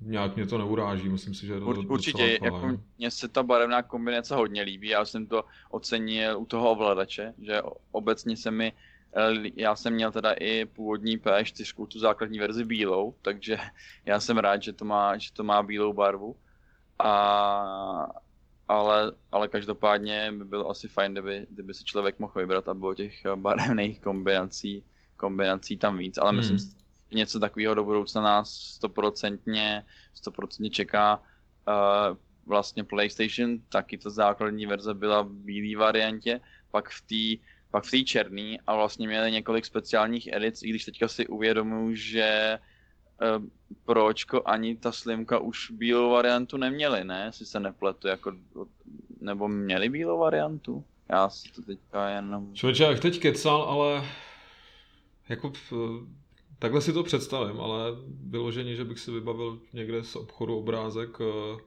nějak 0.00 0.36
mě 0.36 0.46
to 0.46 0.58
neuráží, 0.58 1.08
myslím 1.08 1.34
si, 1.34 1.46
že 1.46 1.52
je 1.52 1.60
to 1.60 1.66
Ur, 1.66 1.92
Určitě, 1.92 2.38
jako 2.42 2.78
mně 2.98 3.10
se 3.10 3.28
ta 3.28 3.42
barevná 3.42 3.82
kombinace 3.82 4.34
hodně 4.34 4.62
líbí, 4.62 4.88
já 4.88 5.04
jsem 5.04 5.26
to 5.26 5.44
ocenil 5.70 6.38
u 6.38 6.46
toho 6.46 6.70
ovladače, 6.70 7.34
že 7.42 7.62
obecně 7.92 8.36
se 8.36 8.50
mi 8.50 8.72
já 9.56 9.76
jsem 9.76 9.94
měl 9.94 10.12
teda 10.12 10.32
i 10.32 10.64
původní 10.64 11.18
P4, 11.18 11.86
tu 11.86 11.98
základní 11.98 12.38
verzi 12.38 12.64
bílou, 12.64 13.14
takže 13.22 13.58
já 14.04 14.20
jsem 14.20 14.38
rád, 14.38 14.62
že 14.62 14.72
to 14.72 14.84
má, 14.84 15.18
že 15.18 15.32
to 15.32 15.44
má 15.44 15.62
bílou 15.62 15.92
barvu. 15.92 16.36
A, 16.98 18.06
ale, 18.68 19.12
ale 19.32 19.48
každopádně 19.48 20.32
by 20.32 20.44
bylo 20.44 20.70
asi 20.70 20.88
fajn, 20.88 21.12
kdyby, 21.12 21.46
kdyby 21.50 21.74
si 21.74 21.84
člověk 21.84 22.18
mohl 22.18 22.32
vybrat 22.36 22.68
a 22.68 22.74
bylo 22.74 22.94
těch 22.94 23.26
barevných 23.34 24.00
kombinací, 24.00 24.84
kombinací 25.16 25.76
tam 25.76 25.98
víc, 25.98 26.18
ale 26.18 26.30
hmm. 26.30 26.36
myslím, 26.36 26.58
že 26.58 26.66
něco 27.12 27.40
takového 27.40 27.74
do 27.74 27.84
budoucna 27.84 28.22
nás 28.22 28.50
stoprocentně, 28.50 29.84
stoprocentně 30.14 30.70
čeká. 30.70 31.22
Uh, 31.68 32.16
vlastně 32.46 32.84
PlayStation, 32.84 33.58
taky 33.68 33.98
ta 33.98 34.10
základní 34.10 34.66
verze 34.66 34.94
byla 34.94 35.22
v 35.22 35.30
bílé 35.30 35.78
variantě, 35.84 36.40
pak 36.70 36.90
v 36.90 37.00
té 37.00 37.42
pak 37.70 37.84
v 37.84 37.90
té 37.90 38.02
černý 38.02 38.60
a 38.66 38.74
vlastně 38.74 39.06
měli 39.06 39.32
několik 39.32 39.66
speciálních 39.66 40.28
edic, 40.32 40.62
i 40.62 40.68
když 40.68 40.84
teďka 40.84 41.08
si 41.08 41.26
uvědomuji, 41.26 41.96
že 41.96 42.58
pročko 43.84 44.42
ani 44.44 44.76
ta 44.76 44.92
slimka 44.92 45.38
už 45.38 45.70
bílou 45.70 46.10
variantu 46.10 46.56
neměli, 46.56 47.04
ne? 47.04 47.22
Jestli 47.26 47.46
se 47.46 47.60
nepletu, 47.60 48.08
jako, 48.08 48.32
nebo 49.20 49.48
měli 49.48 49.88
bílou 49.88 50.18
variantu? 50.18 50.84
Já 51.08 51.28
si 51.28 51.52
to 51.52 51.62
teďka 51.62 52.08
jenom... 52.08 52.54
Člověče, 52.54 52.84
jak 52.84 53.00
teď 53.00 53.20
kecal, 53.20 53.62
ale 53.62 54.04
jako 55.28 55.52
takhle 56.58 56.80
si 56.80 56.92
to 56.92 57.02
představím, 57.02 57.60
ale 57.60 57.90
vyloženě, 58.06 58.74
že 58.74 58.84
bych 58.84 58.98
si 58.98 59.10
vybavil 59.10 59.60
někde 59.72 60.04
z 60.04 60.16
obchodu 60.16 60.58
obrázek 60.58 61.18
eh, 61.20 61.60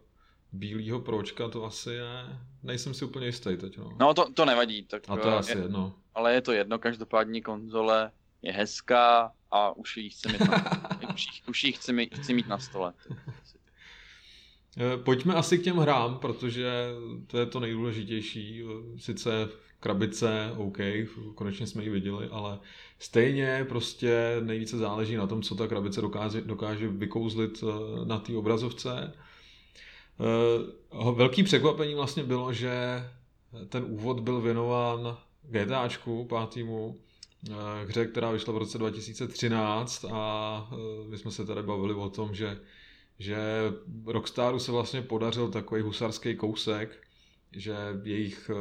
bílého 0.52 1.00
pročka, 1.00 1.48
to 1.48 1.66
asi 1.66 1.90
je, 1.90 2.40
nejsem 2.64 2.94
si 2.94 3.06
úplně 3.06 3.26
jistý 3.26 3.58
teď. 3.58 3.78
No, 3.78 3.92
no 4.00 4.14
to, 4.14 4.32
to 4.34 4.46
nevadí. 4.46 4.84
Tak, 4.84 5.04
a 5.08 5.18
to 5.18 5.30
je 5.30 5.36
asi 5.36 5.58
jedno. 5.58 5.96
Ale 6.16 6.34
je 6.34 6.42
to 6.42 6.52
jedno, 6.52 6.80
každopádně 6.80 7.42
konzole 7.42 8.12
je 8.42 8.54
hezká 8.54 9.32
a 9.52 9.78
už 9.78 9.98
ji 9.98 10.10
chci 10.10 10.28
mít 10.28 10.42
na, 10.42 10.90
už 11.14 11.26
ji, 11.26 11.42
už 11.50 11.64
ji 11.64 11.72
chci, 11.72 11.94
mít, 11.94 12.16
chci 12.18 12.34
mít 12.34 12.48
na 12.48 12.58
stole. 12.58 12.94
Eh, 14.78 14.98
pojďme 14.98 15.34
asi 15.34 15.58
k 15.58 15.64
těm 15.64 15.78
hrám, 15.78 16.20
protože 16.20 16.72
to 17.28 17.38
je 17.38 17.46
to 17.46 17.60
nejdůležitější. 17.60 18.64
Sice 18.98 19.50
krabice, 19.80 20.54
OK, 20.58 20.78
konečně 21.36 21.68
jsme 21.68 21.84
ji 21.84 21.90
viděli, 21.90 22.28
ale 22.32 22.60
stejně 23.00 23.66
prostě 23.70 24.38
nejvíce 24.42 24.78
záleží 24.78 25.16
na 25.16 25.28
tom, 25.28 25.42
co 25.42 25.56
ta 25.56 25.68
krabice 25.68 26.02
dokáže, 26.02 26.42
dokáže 26.42 26.88
vykouzlit 26.88 27.64
eh, 27.64 28.06
na 28.06 28.20
té 28.20 28.38
obrazovce. 28.38 29.14
Eh, 30.20 31.12
velký 31.12 31.44
překvapení 31.44 31.96
vlastně 31.96 32.24
bylo, 32.24 32.54
že 32.54 33.04
ten 33.70 33.86
úvod 33.88 34.20
byl 34.20 34.42
věnován 34.42 35.18
GTAčku 35.44 36.26
pátýmu, 36.26 37.00
hře, 37.88 38.06
která 38.06 38.32
vyšla 38.32 38.54
v 38.54 38.58
roce 38.58 38.78
2013 38.78 40.06
a 40.12 40.70
my 41.10 41.18
jsme 41.18 41.32
se 41.32 41.46
tady 41.46 41.64
bavili 41.64 41.94
o 41.94 42.10
tom, 42.10 42.36
že 42.36 42.60
že 43.20 43.38
Rockstaru 44.06 44.60
se 44.60 44.72
vlastně 44.72 45.02
podařil 45.02 45.52
takový 45.52 45.82
husarský 45.82 46.36
kousek, 46.36 47.08
že 47.52 47.76
jejich, 48.04 48.52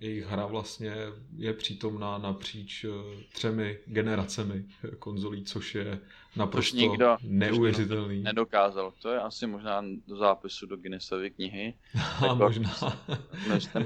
jejich 0.00 0.26
hra 0.26 0.46
vlastně 0.46 0.94
je 1.36 1.52
přítomná 1.52 2.18
napříč 2.18 2.84
eh, 2.84 2.88
třemi 3.32 3.78
generacemi 3.86 4.64
konzolí, 4.98 5.44
což 5.44 5.74
je 5.74 5.98
naprosto 6.36 6.76
což 6.76 6.80
nikdo, 6.80 7.16
neuvěřitelný. 7.22 8.22
Nedokázal. 8.22 8.92
To 9.02 9.10
je 9.10 9.20
asi 9.20 9.46
možná 9.46 9.84
do 10.08 10.16
zápisu 10.16 10.66
do 10.66 10.76
Guinnessovy 10.76 11.30
knihy. 11.30 11.74
Jako, 12.22 12.36
možná. 12.36 12.72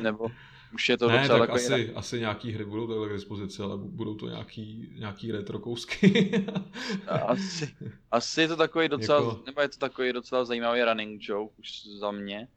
nebo 0.02 0.26
už 0.74 0.88
je 0.88 0.98
to 0.98 1.08
ne, 1.08 1.20
docela 1.20 1.38
tak 1.38 1.48
takový... 1.48 1.64
asi, 1.64 1.94
asi 1.94 2.20
nějaký 2.20 2.52
hry 2.52 2.64
budou 2.64 2.86
takhle 2.86 3.08
k 3.08 3.12
dispozici, 3.12 3.62
ale 3.62 3.76
budou 3.76 4.14
to 4.14 4.28
nějaký, 4.28 4.94
nějaký 4.98 5.32
retro 5.32 5.58
kousky. 5.58 6.30
asi, 7.06 7.74
asi 8.10 8.40
je 8.40 8.48
to 8.48 8.56
takový 8.56 8.88
docela, 8.88 9.18
jako... 9.18 9.42
nebo 9.46 9.60
je 9.60 9.68
to 9.68 9.78
takový 9.78 10.12
docela 10.12 10.44
zajímavý 10.44 10.82
running 10.82 11.28
joke 11.28 11.54
už 11.58 11.86
za 11.98 12.10
mě. 12.10 12.48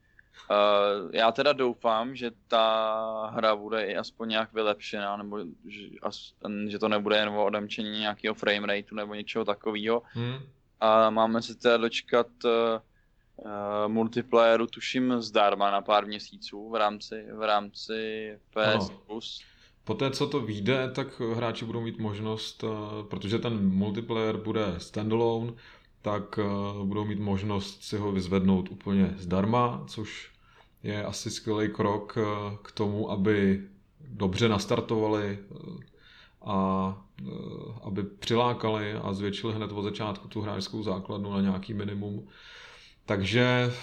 Uh, 0.52 1.10
já 1.14 1.32
teda 1.32 1.54
doufám, 1.54 2.16
že 2.16 2.32
ta 2.48 3.32
hra 3.34 3.56
bude 3.56 3.86
i 3.86 3.96
aspoň 3.96 4.30
nějak 4.30 4.54
vylepšená, 4.54 5.18
nebo 5.18 5.40
že, 5.66 5.88
as, 6.02 6.34
že 6.68 6.80
to 6.80 6.88
nebude 6.88 7.18
jen 7.18 7.30
o 7.30 7.46
odemčení 7.46 8.00
nějakého 8.00 8.36
frame 8.36 8.68
rateu 8.68 8.96
nebo 8.96 9.14
něčeho 9.14 9.46
takového. 9.46 10.04
Hmm. 10.06 10.38
A 10.80 11.10
máme 11.10 11.42
se 11.42 11.56
teda 11.56 11.78
dočkat 11.78 12.28
uh, 12.46 12.52
uh, 13.38 13.51
multiplayeru 13.88 14.67
tuším 14.67 15.22
zdarma 15.22 15.72
na 15.72 15.82
pár 15.82 16.06
měsíců 16.06 16.70
v 16.70 16.75
rámci, 16.75 17.25
v 17.34 17.44
rámci 17.44 18.32
PS 18.50 18.91
Plus. 19.08 19.41
Poté, 19.84 20.12
co 20.12 20.27
to 20.27 20.39
vyjde, 20.39 20.91
tak 20.91 21.20
hráči 21.20 21.65
budou 21.65 21.82
mít 21.82 22.00
možnost, 22.00 22.63
uh, 22.63 22.70
protože 23.10 23.39
ten 23.39 23.70
multiplayer 23.70 24.38
bude 24.38 24.75
standalone, 24.77 25.53
tak 26.01 26.38
uh, 26.38 26.86
budou 26.86 27.06
mít 27.06 27.20
možnost 27.20 27.84
si 27.84 27.98
ho 27.98 28.12
vyzvednout 28.12 28.72
úplně 28.72 29.13
zdarma, 29.17 29.84
což 29.88 30.32
je 30.84 31.03
asi 31.06 31.32
skvělý 31.32 31.70
krok 31.70 32.17
k 32.62 32.72
tomu, 32.72 33.12
aby 33.12 33.67
dobře 34.00 34.50
nastartovali 34.50 35.39
a 36.41 36.98
aby 37.84 38.03
přilákali 38.03 38.94
a 38.94 39.13
zvětšili 39.13 39.53
hned 39.53 39.72
od 39.72 39.82
začátku 39.82 40.27
tu 40.27 40.41
hráčskou 40.41 40.84
základnu 40.84 41.34
na 41.34 41.41
nějaký 41.41 41.74
minimum 41.74 42.27
takže 43.08 43.74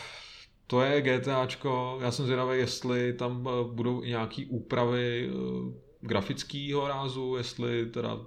to 0.67 0.81
je 0.83 1.03
GTAčko. 1.03 1.99
Já 2.03 2.11
jsem 2.11 2.25
zvědavý, 2.25 2.59
jestli 2.59 3.13
tam 3.13 3.49
eh, 3.49 3.73
budou 3.75 4.03
i 4.03 4.09
nějaký 4.09 4.47
úpravy 4.47 5.31
eh, 5.31 5.73
grafického 6.01 6.89
rázu, 6.89 7.37
jestli 7.37 7.87
teda 7.87 8.21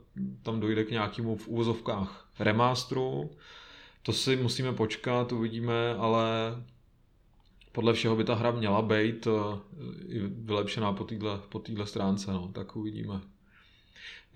tam 0.44 0.60
dojde 0.60 0.84
k 0.84 0.92
nějakému 0.92 1.36
v 1.36 1.48
úvozovkách 1.48 2.30
remasteru. 2.40 3.30
To 4.04 4.14
si 4.14 4.36
musíme 4.36 4.74
počkat, 4.74 5.32
uvidíme, 5.32 5.96
ale 5.96 6.56
podle 7.72 7.94
všeho 7.94 8.16
by 8.16 8.24
ta 8.24 8.36
hra 8.36 8.52
měla 8.52 8.82
být 8.82 9.28
eh, 9.28 9.60
vylepšená 10.28 10.94
po 10.94 11.04
téhle 11.04 11.40
po 11.50 11.62
stránce, 11.84 12.32
no, 12.32 12.52
tak 12.54 12.76
uvidíme. 12.76 13.22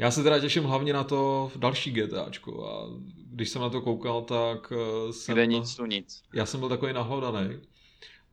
Já 0.02 0.12
se 0.12 0.24
teda 0.24 0.40
těším 0.40 0.64
hlavně 0.64 0.94
na 0.94 1.04
to 1.04 1.52
další 1.56 1.92
GTAčko 1.92 2.68
a 2.68 2.90
když 3.32 3.50
jsem 3.50 3.62
na 3.62 3.70
to 3.70 3.82
koukal, 3.82 4.22
tak 4.22 4.74
eh, 4.76 5.14
jsem... 5.14 5.36
Kde 5.36 5.46
nic, 5.46 5.76
tu 5.76 5.86
nic. 5.86 6.24
Já 6.34 6.46
jsem 6.46 6.60
byl 6.60 6.70
takový 6.70 6.94
nahlodaný 6.94 7.60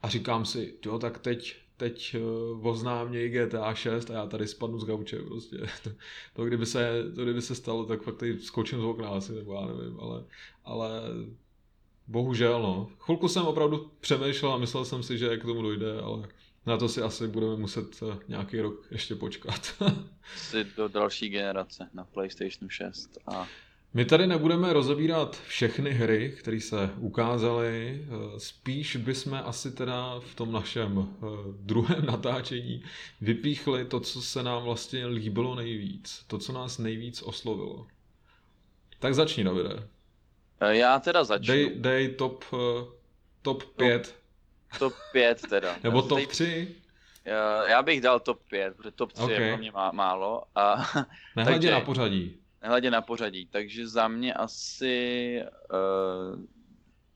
a 0.02 0.08
říkám 0.08 0.44
si, 0.44 0.74
jo, 0.86 0.98
tak 0.98 1.18
teď, 1.18 1.56
teď 1.76 2.16
uh, 2.60 2.66
oznámějí 2.66 3.28
GTA 3.28 3.74
6 3.74 4.10
a 4.10 4.14
já 4.14 4.26
tady 4.26 4.46
spadnu 4.46 4.80
z 4.80 4.84
gauče 4.84 5.18
prostě. 5.18 5.56
To, 5.84 5.90
to, 6.34 6.44
kdyby, 6.44 6.66
se, 6.66 7.04
to 7.14 7.24
kdyby 7.24 7.42
se 7.42 7.54
stalo, 7.54 7.84
tak 7.86 8.02
fakt 8.02 8.16
tady 8.16 8.38
skočím 8.38 8.80
z 8.80 8.84
okna 8.84 9.08
asi, 9.08 9.32
nebo 9.32 9.54
já 9.54 9.66
nevím, 9.66 10.00
ale, 10.00 10.24
ale 10.64 10.90
bohužel 12.06 12.62
no. 12.62 12.88
Chvilku 12.98 13.28
jsem 13.28 13.42
opravdu 13.42 13.90
přemýšlel 14.00 14.52
a 14.52 14.58
myslel 14.58 14.84
jsem 14.84 15.02
si, 15.02 15.18
že 15.18 15.36
k 15.36 15.44
tomu 15.44 15.62
dojde, 15.62 16.00
ale 16.00 16.28
na 16.68 16.76
to 16.76 16.88
si 16.88 17.02
asi 17.02 17.28
budeme 17.28 17.56
muset 17.56 18.02
eh, 18.02 18.18
nějaký 18.28 18.60
rok 18.60 18.86
ještě 18.90 19.14
počkat. 19.14 19.74
Jsi 20.36 20.66
do 20.76 20.88
další 20.88 21.28
generace 21.28 21.88
na 21.94 22.04
PlayStation 22.04 22.70
6 22.70 23.18
a 23.26 23.46
my 23.94 24.04
tady 24.04 24.26
nebudeme 24.26 24.72
rozebírat 24.72 25.40
všechny 25.46 25.90
hry, 25.90 26.34
které 26.38 26.60
se 26.60 26.90
ukázaly, 26.98 28.04
eh, 28.04 28.40
spíš 28.40 28.96
bychom 28.96 29.34
asi 29.34 29.70
teda 29.70 30.20
v 30.20 30.34
tom 30.34 30.52
našem 30.52 31.08
eh, 31.08 31.26
druhém 31.60 32.06
natáčení 32.06 32.82
vypíchli 33.20 33.84
to, 33.84 34.00
co 34.00 34.22
se 34.22 34.42
nám 34.42 34.62
vlastně 34.62 35.06
líbilo 35.06 35.54
nejvíc, 35.54 36.24
to, 36.26 36.38
co 36.38 36.52
nás 36.52 36.78
nejvíc 36.78 37.22
oslovilo. 37.22 37.86
Tak 38.98 39.14
začni, 39.14 39.44
Davide. 39.44 39.88
Já 40.68 40.98
teda 40.98 41.24
začnu. 41.24 41.46
Dej, 41.46 41.74
dej 41.76 42.08
top, 42.08 42.44
top 43.42 43.64
5 43.64 44.18
Top 44.78 44.92
5 45.12 45.42
teda. 45.48 45.76
Nebo 45.82 46.02
top 46.02 46.26
3? 46.26 46.74
Já 47.68 47.82
bych 47.82 48.00
dal 48.00 48.20
top 48.20 48.40
5, 48.50 48.76
protože 48.76 48.90
top 48.90 49.12
3 49.12 49.22
okay. 49.22 49.42
je 49.42 49.48
pro 49.48 49.58
mě 49.58 49.70
má, 49.70 49.92
málo. 49.92 50.42
A, 50.54 50.76
Nehledě 51.36 51.58
takže, 51.58 51.70
na 51.70 51.80
pořadí. 51.80 52.36
Nehledě 52.62 52.90
na 52.90 53.02
pořadí, 53.02 53.46
takže 53.46 53.88
za 53.88 54.08
mě 54.08 54.34
asi 54.34 55.42
uh, 55.72 56.44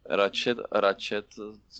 Ratchet, 0.08 0.58
Ratchet 0.72 1.26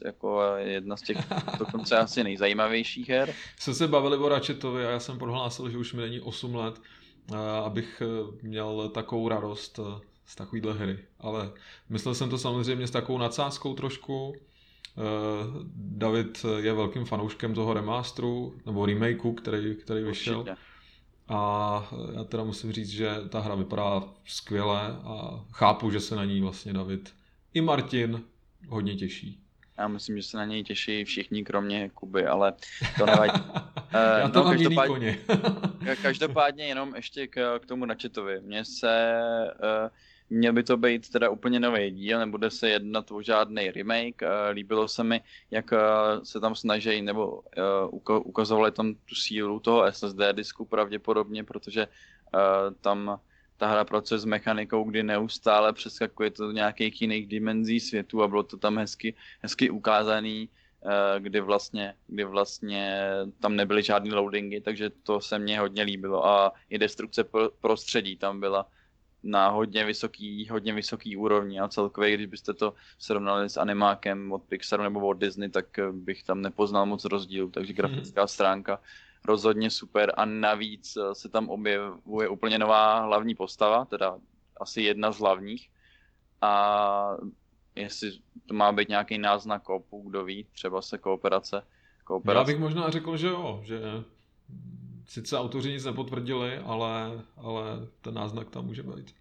jako 0.05 0.43
jedna 0.57 0.97
z 0.97 1.03
těch 1.03 1.17
dokonce 1.59 1.99
asi 1.99 2.25
nejzajímavějších 2.25 3.09
her. 3.09 3.35
Jsme 3.59 3.75
se 3.75 3.89
bavili 3.89 4.17
o 4.17 4.29
Ratchetovi 4.29 4.87
a 4.87 4.91
já 4.91 5.01
jsem 5.01 5.19
prohlásil, 5.19 5.71
že 5.71 5.79
už 5.79 5.93
mi 5.93 6.03
není 6.03 6.21
8 6.21 6.55
let, 6.55 6.81
uh, 7.31 7.37
abych 7.39 8.03
uh, 8.23 8.35
měl 8.43 8.89
takovou 8.89 9.29
radost 9.29 9.79
uh, 9.79 10.01
z 10.27 10.35
takovýhle 10.35 10.73
hry. 10.73 10.99
Ale 11.21 11.53
myslel 11.89 12.15
jsem 12.15 12.31
to 12.31 12.39
samozřejmě 12.39 12.87
s 12.87 12.91
takovou 12.91 13.19
nadsázkou 13.19 13.75
trošku, 13.75 14.35
David 15.75 16.47
je 16.57 16.73
velkým 16.73 17.05
fanouškem 17.05 17.55
toho 17.55 17.75
remasteru, 17.75 18.55
nebo 18.67 18.87
remakeu, 18.87 19.33
který, 19.33 19.75
který 19.75 20.05
vyšel. 20.05 20.39
Určitě. 20.41 20.57
A 21.29 21.93
já 22.15 22.25
teda 22.25 22.45
musím 22.45 22.73
říct, 22.73 22.89
že 22.89 23.17
ta 23.29 23.41
hra 23.41 23.55
vypadá 23.55 24.03
skvěle 24.25 24.81
a 24.87 25.45
chápu, 25.51 25.91
že 25.91 26.01
se 26.01 26.17
na 26.17 26.25
ní 26.25 26.41
vlastně 26.41 26.73
David 26.73 27.15
i 27.55 27.61
Martin 27.61 28.23
hodně 28.69 28.97
těší. 28.97 29.39
Já 29.79 29.89
myslím, 29.89 30.17
že 30.17 30.23
se 30.23 30.37
na 30.37 30.45
něj 30.45 30.65
těší 30.65 31.05
všichni, 31.05 31.45
kromě 31.45 31.91
Kuby, 31.95 32.27
ale 32.27 32.53
to 32.99 33.07
nevadí. 33.07 33.41
Já 34.19 34.29
to 34.29 34.39
no, 34.39 34.45
mám 34.45 34.57
jiný 34.57 34.77
koně. 34.87 35.19
každopádně 36.03 36.65
jenom 36.65 36.95
ještě 36.97 37.27
k, 37.27 37.59
k 37.59 37.67
tomu 37.67 37.85
načetovi. 37.85 38.41
Mně 38.41 38.65
se, 38.65 39.21
uh, 39.85 39.91
měl 40.33 40.53
by 40.53 40.63
to 40.63 40.77
být 40.77 41.11
teda 41.11 41.31
úplně 41.31 41.61
nový 41.61 41.91
díl, 41.91 42.19
nebude 42.19 42.51
se 42.51 42.69
jednat 42.69 43.11
o 43.13 43.23
žádný 43.23 43.71
remake. 43.71 44.23
Uh, 44.23 44.29
líbilo 44.53 44.89
se 44.89 45.05
mi, 45.05 45.21
jak 45.51 45.73
uh, 45.73 45.79
se 46.23 46.41
tam 46.41 46.55
snaží, 46.55 47.03
nebo 47.03 47.43
uh, 47.93 48.19
ukazovali 48.25 48.73
tam 48.73 48.95
tu 48.95 49.15
sílu 49.15 49.61
toho 49.61 49.93
SSD 49.93 50.21
disku 50.33 50.65
pravděpodobně, 50.65 51.45
protože 51.45 51.89
tam 52.81 53.21
ta 53.63 53.71
hra 53.71 53.85
pracuje 53.85 54.19
s 54.19 54.25
mechanikou, 54.25 54.85
kdy 54.85 55.03
neustále 55.03 55.73
přeskakuje 55.73 56.31
to 56.31 56.47
do 56.47 56.53
nějakých 56.53 57.03
jiných 57.03 57.27
dimenzí 57.27 57.81
světu 57.81 58.23
a 58.23 58.29
bylo 58.29 58.43
to 58.43 58.57
tam 58.57 58.79
hezky, 58.79 59.15
hezky 59.43 59.71
ukázaný, 59.71 60.49
eh, 60.83 61.21
kdy 61.21 61.41
vlastně, 61.41 61.95
kdy 62.07 62.25
vlastně 62.25 63.11
tam 63.41 63.57
nebyly 63.57 63.83
žádné 63.83 64.15
loadingy, 64.15 64.61
takže 64.61 64.91
to 64.91 65.21
se 65.21 65.39
mně 65.39 65.61
hodně 65.61 65.83
líbilo 65.83 66.27
a 66.27 66.53
i 66.71 66.79
destrukce 66.79 67.25
prostředí 67.61 68.17
tam 68.17 68.41
byla 68.41 68.67
na 69.23 69.49
hodně 69.49 69.85
vysoký, 69.85 70.49
hodně 70.49 70.73
vysoký 70.73 71.17
úrovni 71.17 71.61
a 71.61 71.69
celkově, 71.69 72.15
když 72.15 72.27
byste 72.27 72.55
to 72.55 72.75
srovnali 72.99 73.51
s 73.51 73.57
animákem 73.57 74.33
od 74.33 74.43
Pixaru 74.43 74.83
nebo 74.83 75.07
od 75.07 75.15
Disney, 75.15 75.49
tak 75.49 75.67
bych 75.93 76.23
tam 76.23 76.43
nepoznal 76.43 76.87
moc 76.87 77.05
rozdíl, 77.05 77.51
takže 77.51 77.73
grafická 77.73 78.27
stránka 78.27 78.81
rozhodně 79.25 79.71
super 79.71 80.13
a 80.17 80.25
navíc 80.25 80.97
eh, 80.97 81.15
se 81.15 81.29
tam 81.29 81.49
objevuje 81.49 82.29
úplně 82.29 82.59
nová 82.59 83.01
hlavní 83.01 83.35
postava, 83.35 83.85
teda 83.85 84.19
asi 84.61 84.83
jedna 84.83 85.13
z 85.13 85.19
hlavních 85.19 85.71
a 86.41 87.17
jestli 87.75 88.11
to 88.47 88.55
má 88.55 88.73
být 88.73 88.89
nějaký 88.89 89.19
náznak 89.19 89.63
koopu, 89.63 90.03
kdo 90.11 90.25
ví, 90.25 90.47
třeba 90.53 90.83
se 90.83 90.99
kooperace. 90.99 91.63
kooperace. 92.05 92.39
Já 92.39 92.55
bych 92.55 92.63
možná 92.63 92.91
řekl, 92.91 93.17
že 93.17 93.27
jo, 93.27 93.61
že 93.65 93.81
sice 95.13 95.39
autoři 95.39 95.73
nic 95.73 95.85
nepotvrdili, 95.85 96.59
ale, 96.59 97.23
ale 97.37 97.63
ten 98.01 98.15
náznak 98.15 98.51
tam 98.51 98.67
může 98.67 98.83
být. 98.83 99.15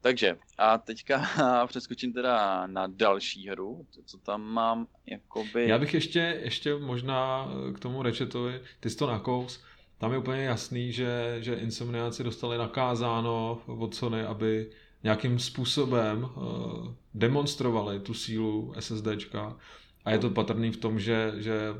Takže 0.00 0.36
a 0.58 0.78
teďka 0.78 1.26
přeskočím 1.66 2.12
teda 2.12 2.66
na 2.66 2.86
další 2.86 3.48
hru, 3.48 3.86
co 4.04 4.18
tam 4.18 4.42
mám, 4.42 4.86
jakoby... 5.06 5.68
Já 5.68 5.78
bych 5.78 5.94
ještě, 5.94 6.40
ještě 6.42 6.74
možná 6.74 7.48
k 7.74 7.78
tomu 7.78 8.02
Rechetovi, 8.02 8.60
ty 8.80 8.90
jsi 8.90 8.96
to 8.96 9.06
nakous, 9.06 9.64
tam 9.98 10.12
je 10.12 10.18
úplně 10.18 10.42
jasný, 10.42 10.92
že, 10.92 11.36
že 11.40 11.54
Insomniaci 11.54 12.24
dostali 12.24 12.58
nakázáno 12.58 13.62
od 13.66 13.94
Sony, 13.94 14.22
aby 14.22 14.70
nějakým 15.02 15.38
způsobem 15.38 16.24
uh, 16.24 16.88
demonstrovali 17.14 18.00
tu 18.00 18.14
sílu 18.14 18.74
SSDčka 18.78 19.56
a 20.04 20.10
je 20.10 20.18
to 20.18 20.30
patrný 20.30 20.70
v 20.70 20.76
tom, 20.76 21.00
že, 21.00 21.32
že 21.36 21.74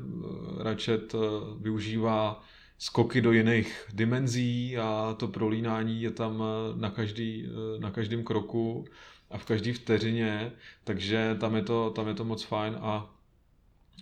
Ratchet 0.57 1.13
uh, 1.13 1.21
využívá 1.61 2.43
skoky 2.77 3.21
do 3.21 3.31
jiných 3.31 3.85
dimenzí 3.93 4.77
a 4.77 5.15
to 5.19 5.27
prolínání 5.27 6.01
je 6.01 6.11
tam 6.11 6.43
eh, 6.43 6.79
na, 6.79 6.89
každý, 6.89 7.45
eh, 7.45 7.79
na 7.79 7.91
každém 7.91 8.23
kroku 8.23 8.85
a 9.29 9.37
v 9.37 9.45
každé 9.45 9.73
vteřině, 9.73 10.51
takže 10.83 11.37
tam 11.39 11.55
je 11.55 11.61
to, 11.61 11.89
tam 11.89 12.07
je 12.07 12.13
to 12.13 12.25
moc 12.25 12.43
fajn 12.43 12.77
a 12.81 13.13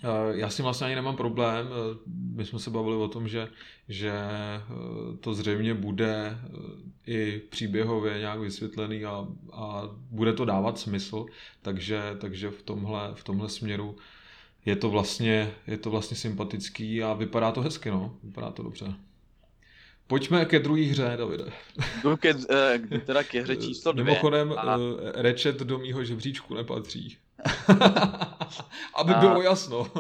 eh, 0.04 0.38
já 0.38 0.50
s 0.50 0.56
tím 0.56 0.64
vlastně 0.64 0.86
ani 0.86 0.96
nemám 0.96 1.16
problém. 1.16 1.68
My 2.36 2.46
jsme 2.46 2.60
se 2.60 2.70
bavili 2.70 2.96
o 2.96 3.08
tom, 3.08 3.28
že, 3.28 3.48
že 3.90 4.14
to 5.20 5.34
zřejmě 5.34 5.74
bude 5.74 6.38
i 7.08 7.42
příběhově 7.50 8.20
nějak 8.20 8.40
vysvětlený 8.40 9.06
a, 9.06 9.28
a 9.54 9.90
bude 10.12 10.34
to 10.34 10.46
dávat 10.46 10.80
smysl, 10.80 11.26
takže, 11.62 12.02
takže 12.22 12.50
v, 12.50 12.62
tomhle, 12.62 13.12
v 13.14 13.24
tomhle 13.24 13.50
směru 13.50 13.96
je 14.66 14.76
to 14.76 14.90
vlastně, 14.90 15.52
je 15.68 15.78
to 15.78 15.90
vlastně 15.90 16.18
sympatický 16.18 17.04
a 17.04 17.14
vypadá 17.14 17.52
to 17.52 17.62
hezky, 17.62 17.92
no. 17.92 18.18
Vypadá 18.24 18.52
to 18.52 18.64
dobře. 18.64 18.94
Pojďme 20.08 20.46
ke 20.46 20.60
druhé 20.60 20.82
hře, 20.82 21.14
Davide. 21.18 21.52
Jdu 22.04 22.18
ke, 22.18 22.34
eh, 22.50 22.80
teda 23.06 23.24
ke 23.24 23.42
hře 23.42 23.56
číslo 23.56 23.92
dvě. 23.92 24.04
Mimochodem, 24.04 24.54
a... 24.58 24.78
Eh, 24.78 25.22
rečet 25.22 25.60
do 25.60 25.78
mýho 25.78 26.04
žebříčku 26.04 26.54
nepatří. 26.54 27.18
Aby 28.96 29.14
a... 29.14 29.20
bylo 29.20 29.42
jasno. 29.42 29.92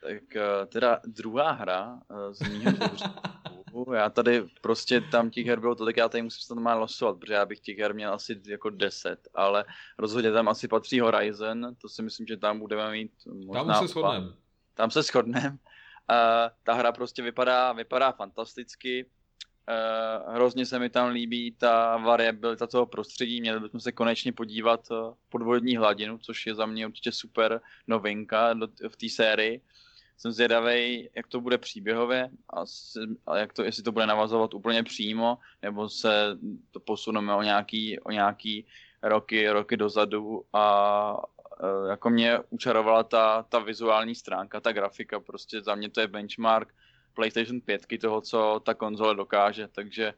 tak 0.00 0.36
eh, 0.36 0.66
teda 0.66 1.00
druhá 1.06 1.52
hra 1.52 1.98
z 2.30 2.48
mýho 2.48 2.70
žebříčku 2.70 3.08
já 3.94 4.10
tady 4.10 4.44
prostě 4.60 5.00
tam 5.00 5.30
těch 5.30 5.46
her 5.46 5.60
bylo 5.60 5.74
tolik, 5.74 5.96
já 5.96 6.08
tady 6.08 6.22
musím 6.22 6.40
se 6.40 6.48
to 6.48 6.54
normálně 6.54 6.80
losovat, 6.80 7.18
protože 7.18 7.32
já 7.32 7.46
bych 7.46 7.60
těch 7.60 7.78
her 7.78 7.94
měl 7.94 8.14
asi 8.14 8.40
jako 8.46 8.70
10, 8.70 9.28
ale 9.34 9.64
rozhodně 9.98 10.32
tam 10.32 10.48
asi 10.48 10.68
patří 10.68 11.00
Horizon, 11.00 11.74
to 11.82 11.88
si 11.88 12.02
myslím, 12.02 12.26
že 12.26 12.36
tam 12.36 12.58
budeme 12.58 12.90
mít 12.90 13.12
možná... 13.46 13.64
Tam 13.64 13.86
se 13.86 13.88
shodneme. 13.88 14.32
Tam 14.74 14.90
se 14.90 15.02
shodneme. 15.02 15.50
Uh, 15.50 15.56
ta 16.62 16.72
hra 16.72 16.92
prostě 16.92 17.22
vypadá, 17.22 17.72
vypadá 17.72 18.12
fantasticky. 18.12 19.04
Uh, 19.04 20.34
hrozně 20.34 20.66
se 20.66 20.78
mi 20.78 20.90
tam 20.90 21.08
líbí 21.08 21.52
ta 21.52 21.96
variabilita 21.96 22.66
toho 22.66 22.86
prostředí. 22.86 23.40
Měli 23.40 23.60
bychom 23.60 23.80
se 23.80 23.92
konečně 23.92 24.32
podívat 24.32 24.90
uh, 24.90 25.14
podvodní 25.28 25.76
hladinu, 25.76 26.18
což 26.18 26.46
je 26.46 26.54
za 26.54 26.66
mě 26.66 26.86
určitě 26.86 27.12
super 27.12 27.60
novinka 27.86 28.54
do, 28.54 28.68
v 28.88 28.96
té 28.96 29.08
sérii 29.08 29.60
jsem 30.18 30.32
zvědavý, 30.32 31.08
jak 31.14 31.26
to 31.26 31.40
bude 31.40 31.58
příběhově 31.58 32.30
a, 32.54 32.64
a 33.26 33.38
jak 33.38 33.52
to, 33.52 33.62
jestli 33.62 33.82
to 33.82 33.92
bude 33.92 34.06
navazovat 34.06 34.54
úplně 34.54 34.82
přímo, 34.82 35.38
nebo 35.62 35.88
se 35.88 36.38
to 36.70 36.80
posuneme 36.80 37.34
o 37.34 37.42
nějaký, 37.42 38.00
o 38.00 38.10
nějaký 38.10 38.66
roky, 39.02 39.48
roky 39.48 39.76
dozadu. 39.76 40.44
A 40.52 41.16
e, 41.60 41.88
jako 41.88 42.10
mě 42.10 42.38
učarovala 42.50 43.02
ta, 43.02 43.42
ta 43.42 43.58
vizuální 43.58 44.14
stránka, 44.14 44.60
ta 44.60 44.72
grafika, 44.72 45.20
prostě 45.20 45.60
za 45.60 45.74
mě 45.74 45.90
to 45.90 46.00
je 46.00 46.06
benchmark 46.06 46.74
PlayStation 47.14 47.60
5 47.60 47.86
toho, 48.00 48.20
co 48.20 48.60
ta 48.64 48.74
konzole 48.74 49.14
dokáže, 49.14 49.68
takže 49.68 50.06
e, 50.06 50.14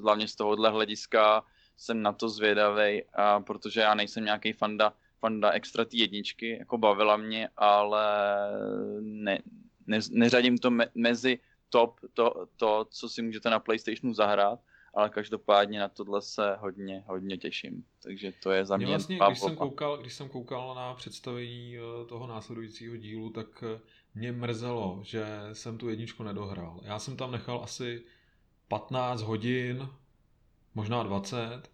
hlavně 0.00 0.28
z 0.28 0.36
tohohle 0.36 0.70
hlediska 0.70 1.44
jsem 1.76 2.02
na 2.02 2.12
to 2.12 2.28
zvědavý, 2.28 3.04
a 3.14 3.40
protože 3.40 3.80
já 3.80 3.94
nejsem 3.94 4.24
nějaký 4.24 4.52
fanda 4.52 4.92
fanda 5.20 5.50
extra 5.50 5.84
té 5.84 5.96
jedničky, 5.96 6.58
jako 6.58 6.78
bavila 6.78 7.16
mě, 7.16 7.48
ale 7.56 8.04
ne, 9.00 9.42
ne, 9.86 9.98
neřadím 10.10 10.58
to 10.58 10.70
me, 10.70 10.86
mezi 10.94 11.38
top, 11.68 12.00
to, 12.14 12.46
to, 12.56 12.86
co 12.90 13.08
si 13.08 13.22
můžete 13.22 13.50
na 13.50 13.58
PlayStationu 13.58 14.14
zahrát, 14.14 14.60
ale 14.94 15.10
každopádně 15.10 15.80
na 15.80 15.88
tohle 15.88 16.22
se 16.22 16.56
hodně, 16.60 17.04
hodně 17.06 17.38
těším. 17.38 17.84
Takže 18.02 18.32
to 18.42 18.50
je 18.50 18.64
za 18.64 18.76
mě, 18.76 18.86
mě 18.86 18.94
vlastně, 18.94 19.18
když 19.26 19.40
jsem, 19.40 19.56
koukal, 19.56 19.98
když 19.98 20.14
jsem 20.14 20.28
koukal 20.28 20.74
na 20.74 20.94
představení 20.94 21.76
eh, 21.76 22.06
toho 22.06 22.26
následujícího 22.26 22.96
dílu, 22.96 23.30
tak 23.30 23.64
eh, 23.76 23.80
mě 24.14 24.32
mrzelo, 24.32 25.00
že 25.02 25.26
jsem 25.52 25.78
tu 25.78 25.88
jedničku 25.88 26.22
nedohrál. 26.22 26.80
Já 26.82 26.98
jsem 26.98 27.16
tam 27.16 27.32
nechal 27.32 27.60
asi 27.64 28.04
15 28.68 29.22
hodin, 29.22 29.88
možná 30.74 31.02
20, 31.02 31.70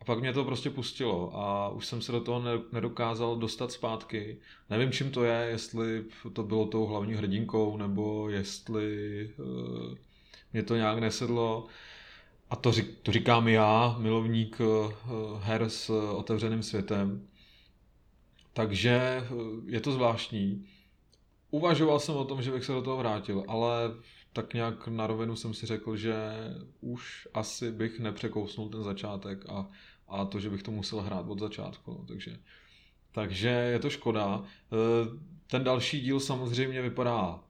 a 0.00 0.04
pak 0.04 0.20
mě 0.20 0.32
to 0.32 0.44
prostě 0.44 0.70
pustilo 0.70 1.36
a 1.36 1.68
už 1.68 1.86
jsem 1.86 2.02
se 2.02 2.12
do 2.12 2.20
toho 2.20 2.42
nedokázal 2.72 3.36
dostat 3.36 3.72
zpátky. 3.72 4.38
Nevím, 4.70 4.92
čím 4.92 5.10
to 5.10 5.24
je, 5.24 5.46
jestli 5.50 6.04
to 6.32 6.42
bylo 6.42 6.66
tou 6.66 6.86
hlavní 6.86 7.14
hrdinkou, 7.14 7.76
nebo 7.76 8.28
jestli 8.28 9.30
uh, 9.38 9.94
mě 10.52 10.62
to 10.62 10.76
nějak 10.76 10.98
nesedlo. 10.98 11.66
A 12.50 12.56
to, 12.56 12.72
řík, 12.72 12.98
to 13.02 13.12
říkám 13.12 13.48
já, 13.48 13.96
milovník 13.98 14.60
uh, 14.60 14.92
her 15.40 15.68
s 15.68 15.90
otevřeným 15.90 16.62
světem. 16.62 17.28
Takže 18.52 19.26
uh, 19.30 19.38
je 19.66 19.80
to 19.80 19.92
zvláštní. 19.92 20.66
Uvažoval 21.50 22.00
jsem 22.00 22.16
o 22.16 22.24
tom, 22.24 22.42
že 22.42 22.52
bych 22.52 22.64
se 22.64 22.72
do 22.72 22.82
toho 22.82 22.96
vrátil, 22.96 23.44
ale 23.48 23.90
tak 24.36 24.54
nějak 24.54 24.88
na 24.88 25.06
rovinu 25.06 25.36
jsem 25.36 25.54
si 25.54 25.66
řekl, 25.66 25.96
že 25.96 26.14
už 26.80 27.28
asi 27.34 27.72
bych 27.72 28.00
nepřekousnul 28.00 28.68
ten 28.68 28.82
začátek 28.82 29.44
a, 29.48 29.66
a 30.08 30.24
to, 30.24 30.40
že 30.40 30.50
bych 30.50 30.62
to 30.62 30.70
musel 30.70 31.00
hrát 31.00 31.26
od 31.28 31.38
začátku. 31.38 31.90
No, 31.90 32.04
takže, 32.08 32.38
takže 33.12 33.48
je 33.48 33.78
to 33.78 33.90
škoda. 33.90 34.42
E, 34.44 34.76
ten 35.46 35.64
další 35.64 36.00
díl 36.00 36.20
samozřejmě 36.20 36.82
vypadá 36.82 37.40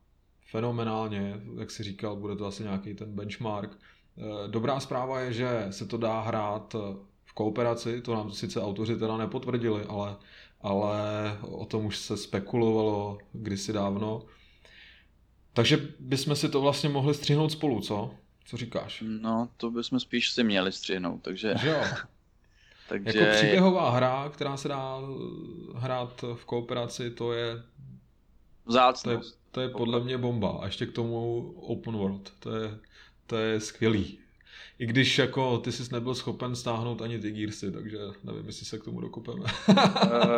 fenomenálně, 0.50 1.40
jak 1.58 1.70
si 1.70 1.82
říkal, 1.82 2.16
bude 2.16 2.36
to 2.36 2.46
asi 2.46 2.62
nějaký 2.62 2.94
ten 2.94 3.12
benchmark. 3.12 3.70
E, 3.74 4.48
dobrá 4.48 4.80
zpráva 4.80 5.20
je, 5.20 5.32
že 5.32 5.66
se 5.70 5.86
to 5.86 5.96
dá 5.96 6.20
hrát 6.20 6.76
v 7.24 7.32
kooperaci, 7.32 8.02
to 8.02 8.14
nám 8.14 8.30
sice 8.30 8.62
autoři 8.62 8.96
teda 8.96 9.16
nepotvrdili, 9.16 9.84
ale, 9.84 10.16
ale 10.60 10.98
o 11.42 11.64
tom 11.64 11.86
už 11.86 11.98
se 11.98 12.16
spekulovalo 12.16 13.18
kdysi 13.32 13.72
dávno. 13.72 14.22
Takže 15.56 15.88
bychom 16.00 16.36
si 16.36 16.48
to 16.48 16.60
vlastně 16.60 16.88
mohli 16.88 17.14
střihnout 17.14 17.52
spolu, 17.52 17.80
co? 17.80 18.14
Co 18.44 18.56
říkáš? 18.56 19.04
No, 19.06 19.48
to 19.56 19.70
bychom 19.70 20.00
spíš 20.00 20.30
si 20.30 20.44
měli 20.44 20.72
střihnout, 20.72 21.22
takže... 21.22 21.54
Že 21.60 21.68
jo. 21.68 21.82
Takže... 22.88 23.18
Jako 23.18 23.32
příběhová 23.36 23.90
hra, 23.90 24.30
která 24.34 24.56
se 24.56 24.68
dá 24.68 24.98
hrát 25.74 26.24
v 26.34 26.44
kooperaci, 26.44 27.10
to 27.10 27.32
je... 27.32 27.62
To 29.02 29.10
je, 29.10 29.20
to 29.50 29.60
je 29.60 29.68
podle 29.68 30.00
mě 30.00 30.18
bomba. 30.18 30.58
A 30.60 30.66
ještě 30.66 30.86
k 30.86 30.92
tomu 30.92 31.38
open 31.60 31.94
world. 31.94 32.32
To 32.38 32.56
je, 32.56 32.78
to 33.26 33.36
je 33.36 33.60
skvělý. 33.60 34.18
I 34.78 34.86
když 34.86 35.18
jako 35.18 35.58
ty 35.58 35.72
jsi 35.72 35.92
nebyl 35.92 36.14
schopen 36.14 36.56
stáhnout 36.56 37.02
ani 37.02 37.18
ty 37.18 37.30
Gearsy, 37.30 37.72
takže 37.72 37.98
nevím, 38.24 38.46
jestli 38.46 38.66
se 38.66 38.78
k 38.78 38.84
tomu 38.84 39.00
dokupeme. 39.00 39.44
uh, 39.68 39.76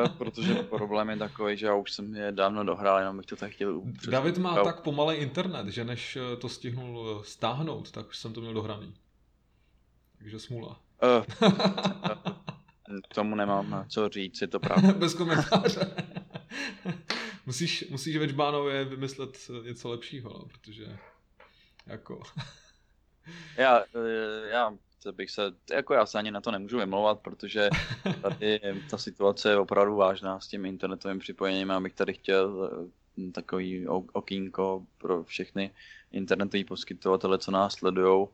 protože 0.18 0.54
problém 0.54 1.10
je 1.10 1.16
takový, 1.16 1.56
že 1.56 1.66
já 1.66 1.74
už 1.74 1.92
jsem 1.92 2.14
je 2.14 2.32
dávno 2.32 2.64
dohrál, 2.64 2.98
jenom 2.98 3.16
bych 3.16 3.26
to 3.26 3.36
tak 3.36 3.50
chtěl 3.50 3.76
upřesnit. 3.76 4.10
David 4.10 4.38
má 4.38 4.64
tak 4.64 4.80
pomalý 4.80 5.16
internet, 5.16 5.68
že 5.68 5.84
než 5.84 6.16
eh, 6.16 6.36
to 6.36 6.48
stihnul 6.48 7.20
eh, 7.20 7.24
stáhnout, 7.24 7.90
tak 7.90 8.08
už 8.08 8.16
jsem 8.16 8.32
to 8.32 8.40
měl 8.40 8.54
dohraný. 8.54 8.94
Takže 10.18 10.38
smůla. 10.38 10.80
Uh, 11.02 11.50
tomu 13.14 13.34
nemám 13.34 13.86
co 13.88 14.08
říct, 14.08 14.40
je 14.40 14.46
to 14.46 14.60
pravda. 14.60 14.92
Bez 14.92 15.14
komentáře. 15.14 15.94
musíš, 17.46 17.84
musíš 17.90 18.16
ve 18.16 18.28
Čbánově 18.28 18.84
vymyslet 18.84 19.38
něco 19.64 19.88
lepšího, 19.88 20.30
no, 20.30 20.44
protože 20.44 20.98
jako... 21.86 22.20
já, 23.56 23.84
eh, 23.94 24.48
já 24.48 24.72
bych 25.12 25.30
se, 25.30 25.42
jako 25.70 25.94
já 25.94 26.06
se 26.06 26.18
ani 26.18 26.30
na 26.30 26.40
to 26.40 26.50
nemůžu 26.50 26.78
vymlouvat, 26.78 27.20
protože 27.20 27.68
tady 28.22 28.60
ta 28.90 28.98
situace 28.98 29.50
je 29.50 29.56
opravdu 29.56 29.96
vážná 29.96 30.40
s 30.40 30.48
tím 30.48 30.64
internetovým 30.64 31.18
připojením. 31.18 31.68
Já 31.68 31.80
bych 31.80 31.94
tady 31.94 32.14
chtěl 32.14 32.70
eh, 33.18 33.30
takový 33.32 33.88
okýnko 33.88 34.86
pro 34.98 35.24
všechny 35.24 35.70
internetové 36.12 36.64
poskytovatele, 36.64 37.38
co 37.38 37.50
nás 37.50 37.72
sledují 37.72 38.28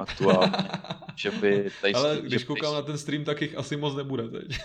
aktuálně. 0.00 0.52
že 1.20 1.30
by 1.30 1.70
tady 1.80 1.94
Ale 1.94 2.20
když 2.22 2.44
koukám 2.44 2.74
na 2.74 2.82
ten 2.82 2.98
stream, 2.98 3.24
tak 3.24 3.42
jich 3.42 3.56
asi 3.56 3.76
moc 3.76 3.96
nebude 3.96 4.28
teď. 4.28 4.58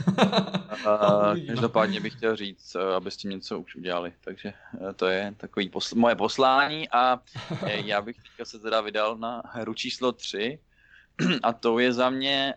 a, 0.86 1.34
každopádně 1.48 2.00
bych 2.00 2.14
chtěl 2.14 2.36
říct, 2.36 2.76
eh, 2.76 2.96
aby 2.96 3.12
s 3.12 3.18
tím 3.18 3.32
něco 3.32 3.60
už 3.60 3.76
udělali. 3.76 4.14
Takže 4.22 4.54
eh, 4.90 4.94
to 4.94 5.06
je 5.06 5.36
takový 5.38 5.70
posl- 5.70 5.98
moje 5.98 6.16
poslání 6.16 6.90
a 6.90 7.22
eh, 7.66 7.82
já 7.86 8.02
bych 8.02 8.16
teďka 8.16 8.46
se 8.46 8.60
teda 8.60 8.82
vydal 8.82 9.18
na 9.18 9.42
hru 9.46 9.74
číslo 9.74 10.12
3 10.12 10.60
a 11.44 11.54
to 11.54 11.80
je 11.80 11.94
za 11.94 12.10
mě 12.10 12.54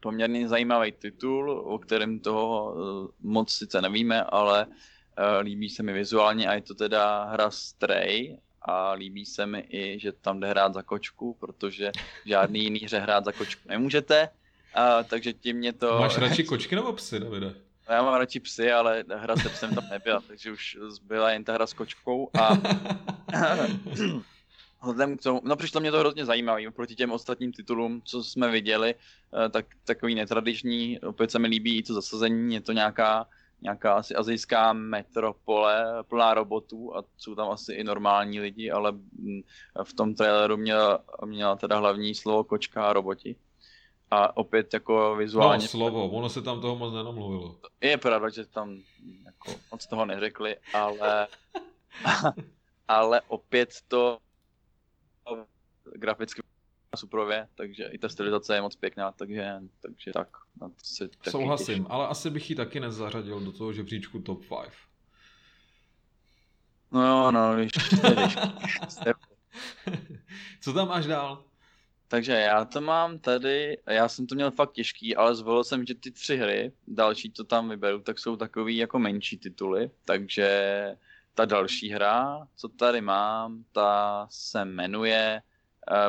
poměrně 0.00 0.48
zajímavý 0.48 0.92
titul, 0.92 1.50
o 1.50 1.78
kterém 1.78 2.20
toho 2.20 2.76
moc 3.20 3.52
sice 3.52 3.82
nevíme, 3.82 4.22
ale 4.22 4.66
líbí 5.40 5.68
se 5.70 5.82
mi 5.82 5.92
vizuálně 5.92 6.48
a 6.48 6.54
je 6.54 6.62
to 6.62 6.74
teda 6.74 7.24
hra 7.24 7.50
Stray 7.50 8.38
a 8.68 8.92
líbí 8.92 9.26
se 9.26 9.46
mi 9.46 9.66
i, 9.68 9.98
že 9.98 10.12
tam 10.12 10.40
jde 10.40 10.48
hrát 10.48 10.74
za 10.74 10.82
kočku, 10.82 11.36
protože 11.40 11.92
žádný 12.24 12.64
jiný 12.64 12.80
hře 12.80 12.98
hrát 12.98 13.24
za 13.24 13.32
kočku 13.32 13.68
nemůžete, 13.68 14.28
a, 14.74 15.02
takže 15.02 15.32
tím 15.32 15.56
mě 15.56 15.72
to... 15.72 15.98
Máš 15.98 16.18
radši 16.18 16.44
kočky 16.44 16.74
nebo 16.74 16.92
psy, 16.92 17.20
Davide? 17.20 17.54
Já 17.88 18.02
mám 18.02 18.14
radši 18.14 18.40
psy, 18.40 18.72
ale 18.72 19.04
hra 19.16 19.36
se 19.36 19.48
psem 19.48 19.74
tam 19.74 19.84
nebyla, 19.90 20.20
takže 20.28 20.52
už 20.52 20.78
byla 21.02 21.30
jen 21.30 21.44
ta 21.44 21.52
hra 21.52 21.66
s 21.66 21.72
kočkou 21.72 22.30
a... 22.40 22.58
Vzhledem 24.82 25.16
k 25.16 25.22
tomu, 25.22 25.40
no 25.44 25.56
přišlo 25.56 25.80
mě 25.80 25.90
to 25.90 25.98
hrozně 25.98 26.24
zajímavé, 26.24 26.70
proti 26.70 26.94
těm 26.94 27.12
ostatním 27.12 27.52
titulům, 27.52 28.02
co 28.04 28.24
jsme 28.24 28.50
viděli, 28.50 28.94
eh, 28.94 29.48
tak 29.48 29.66
takový 29.84 30.14
netradiční, 30.14 31.00
opět 31.00 31.30
se 31.30 31.38
mi 31.38 31.48
líbí 31.48 31.78
i 31.78 31.82
to 31.82 31.94
zasazení, 31.94 32.54
je 32.54 32.60
to 32.60 32.72
nějaká 32.72 33.26
nějaká 33.60 33.94
asi 33.94 34.14
azijská 34.14 34.72
metropole 34.72 36.04
plná 36.08 36.34
robotů 36.34 36.96
a 36.96 37.04
jsou 37.16 37.34
tam 37.34 37.50
asi 37.50 37.72
i 37.72 37.84
normální 37.84 38.40
lidi, 38.40 38.70
ale 38.70 38.92
mm, 38.92 39.40
v 39.84 39.92
tom 39.92 40.14
traileru 40.14 40.56
měla, 40.56 41.00
měla 41.24 41.56
teda 41.56 41.78
hlavní 41.78 42.14
slovo 42.14 42.44
kočka 42.44 42.86
a 42.86 42.92
roboti. 42.92 43.36
A 44.10 44.36
opět 44.36 44.74
jako 44.74 45.16
vizuálně... 45.16 45.62
No, 45.62 45.68
slovo, 45.68 46.08
ono 46.08 46.28
se 46.28 46.42
tam 46.42 46.60
toho 46.60 46.76
moc 46.76 46.94
nenamluvilo. 46.94 47.58
Je 47.80 47.98
pravda, 47.98 48.28
že 48.28 48.46
tam 48.46 48.78
jako 49.24 49.60
moc 49.70 49.86
toho 49.86 50.06
neřekli, 50.06 50.56
ale... 50.74 51.28
ale 52.88 53.20
opět 53.28 53.68
to 53.88 54.18
graficky 55.94 56.42
suprově, 56.96 57.48
takže 57.54 57.84
i 57.84 57.98
ta 57.98 58.08
stylizace 58.08 58.54
je 58.54 58.60
moc 58.62 58.76
pěkná, 58.76 59.12
takže, 59.12 59.54
takže 59.80 60.12
tak. 60.12 60.28
Na 60.60 60.68
to 60.68 60.74
se 60.82 61.08
taky 61.08 61.30
Souhlasím, 61.30 61.66
těším. 61.66 61.86
ale 61.90 62.06
asi 62.06 62.30
bych 62.30 62.50
ji 62.50 62.56
taky 62.56 62.80
nezařadil 62.80 63.40
do 63.40 63.52
toho 63.52 63.72
žebříčku 63.72 64.20
top 64.20 64.40
5. 64.40 64.50
No 66.92 67.06
jo, 67.06 67.30
no, 67.30 67.56
víš, 67.56 67.72
Co 70.60 70.72
tam 70.72 70.88
máš 70.88 71.06
dál? 71.06 71.44
Takže 72.08 72.32
já 72.32 72.64
to 72.64 72.80
mám 72.80 73.18
tady, 73.18 73.78
já 73.86 74.08
jsem 74.08 74.26
to 74.26 74.34
měl 74.34 74.50
fakt 74.50 74.72
těžký, 74.72 75.16
ale 75.16 75.34
zvolil 75.34 75.64
jsem, 75.64 75.86
že 75.86 75.94
ty 75.94 76.10
tři 76.10 76.36
hry, 76.36 76.72
další, 76.86 77.32
co 77.32 77.44
tam 77.44 77.68
vyberu, 77.68 78.00
tak 78.00 78.18
jsou 78.18 78.36
takový 78.36 78.76
jako 78.76 78.98
menší 78.98 79.38
tituly, 79.38 79.90
takže 80.04 80.48
ta 81.34 81.44
další 81.44 81.90
hra, 81.90 82.48
co 82.56 82.68
tady 82.68 83.00
mám, 83.00 83.64
ta 83.72 84.26
se 84.30 84.64
jmenuje 84.64 85.42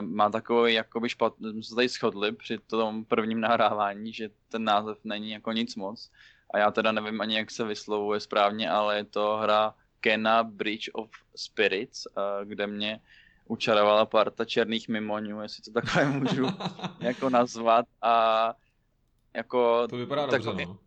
má 0.02 0.30
takový 0.30 0.74
jakoby 0.74 1.10
špatný, 1.10 1.52
jsme 1.52 1.64
se 1.64 1.76
tady 1.76 1.88
shodli 1.88 2.32
při 2.32 2.58
tom 2.58 3.06
prvním 3.06 3.42
nahrávání, 3.42 4.14
že 4.14 4.30
ten 4.50 4.64
název 4.64 4.98
není 5.04 5.32
jako 5.32 5.52
nic 5.52 5.76
moc. 5.76 6.12
A 6.54 6.58
já 6.58 6.72
teda 6.72 6.92
nevím 6.92 7.22
ani, 7.22 7.36
jak 7.36 7.52
se 7.52 7.64
vyslovuje 7.64 8.20
správně, 8.20 8.70
ale 8.70 8.98
je 8.98 9.04
to 9.04 9.38
hra 9.38 9.74
Kena 10.00 10.44
Bridge 10.44 10.90
of 10.94 11.10
Spirits, 11.36 12.08
eh, 12.08 12.46
kde 12.46 12.68
mě 12.68 13.00
učarovala 13.48 14.06
parta 14.06 14.46
černých 14.46 14.90
mimoňů, 14.90 15.42
jestli 15.42 15.64
to 15.64 15.72
takhle 15.72 16.06
můžu 16.20 16.48
jako 17.00 17.30
nazvat. 17.30 17.86
A 18.02 18.54
jako... 19.34 19.88
To 19.88 19.98
vypadá 19.98 20.28
takový, 20.28 20.46
dobře, 20.46 20.66
no. 20.66 20.78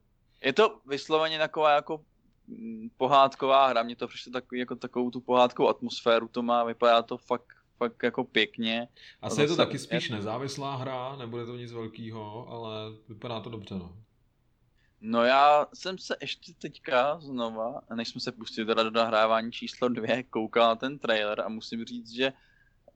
Je 0.45 0.53
to 0.53 0.81
vysloveně 0.87 1.39
taková 1.39 1.75
jako 1.75 2.05
mm, 2.47 2.91
pohádková 2.97 3.67
hra, 3.67 3.83
mě 3.83 3.97
to 3.97 4.09
přišlo 4.09 4.33
takový, 4.33 4.61
jako 4.61 4.77
takovou 4.77 5.11
tu 5.11 5.21
pohádkovou 5.21 5.69
atmosféru 5.69 6.29
to 6.29 6.43
má, 6.43 6.65
vypadá 6.65 7.03
to 7.03 7.17
fakt 7.17 7.62
fakt 7.83 8.03
jako 8.03 8.25
pěkně. 8.25 8.89
Asi 9.23 9.41
je 9.41 9.49
to 9.49 9.57
taky 9.57 9.79
spíš 9.79 10.11
nezávislá 10.11 10.77
hra, 10.77 11.17
nebude 11.17 11.47
to 11.47 11.57
nic 11.57 11.73
velkého, 11.73 12.49
ale 12.49 12.71
vypadá 13.09 13.41
to 13.41 13.51
dobře, 13.51 13.75
no. 13.75 13.97
No 15.01 15.25
já 15.25 15.67
jsem 15.75 15.99
se 15.99 16.17
ještě 16.21 16.53
teďka 16.55 17.19
znova, 17.21 17.81
než 17.95 18.09
jsme 18.09 18.21
se 18.21 18.33
pustili 18.33 18.67
teda 18.67 18.83
do 18.83 18.91
nahrávání 18.91 19.53
číslo 19.53 19.89
dvě, 19.89 20.23
koukal 20.23 20.69
na 20.69 20.75
ten 20.75 20.99
trailer 20.99 21.41
a 21.41 21.49
musím 21.49 21.85
říct, 21.85 22.11
že 22.11 22.33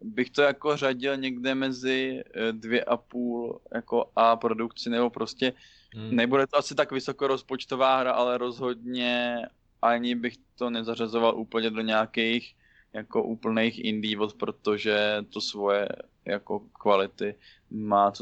bych 0.00 0.30
to 0.30 0.42
jako 0.42 0.76
řadil 0.76 1.16
někde 1.16 1.54
mezi 1.54 2.22
eh, 2.34 2.52
dvě 2.52 2.84
a 2.84 2.96
půl 2.96 3.60
jako 3.74 4.10
A 4.16 4.36
produkci, 4.36 4.90
nebo 4.90 5.10
prostě 5.10 5.52
hmm. 5.94 6.16
nebude 6.16 6.46
to 6.46 6.56
asi 6.58 6.74
tak 6.74 6.92
vysokorozpočtová 6.92 8.00
hra, 8.00 8.12
ale 8.12 8.38
rozhodně 8.38 9.42
ani 9.82 10.14
bych 10.14 10.36
to 10.58 10.70
nezařazoval 10.70 11.38
úplně 11.38 11.70
do 11.70 11.80
nějakých 11.80 12.54
jako 12.96 13.22
úplných 13.22 13.84
indie, 13.84 14.16
protože 14.36 15.24
to 15.28 15.40
svoje 15.40 15.88
jako 16.24 16.60
kvality 16.60 17.34
má, 17.70 18.12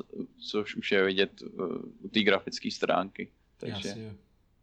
což 0.50 0.76
už 0.76 0.92
je 0.92 1.04
vidět 1.04 1.30
u 2.02 2.08
té 2.08 2.20
grafické 2.22 2.70
stránky. 2.70 3.30
Takže, 3.56 3.94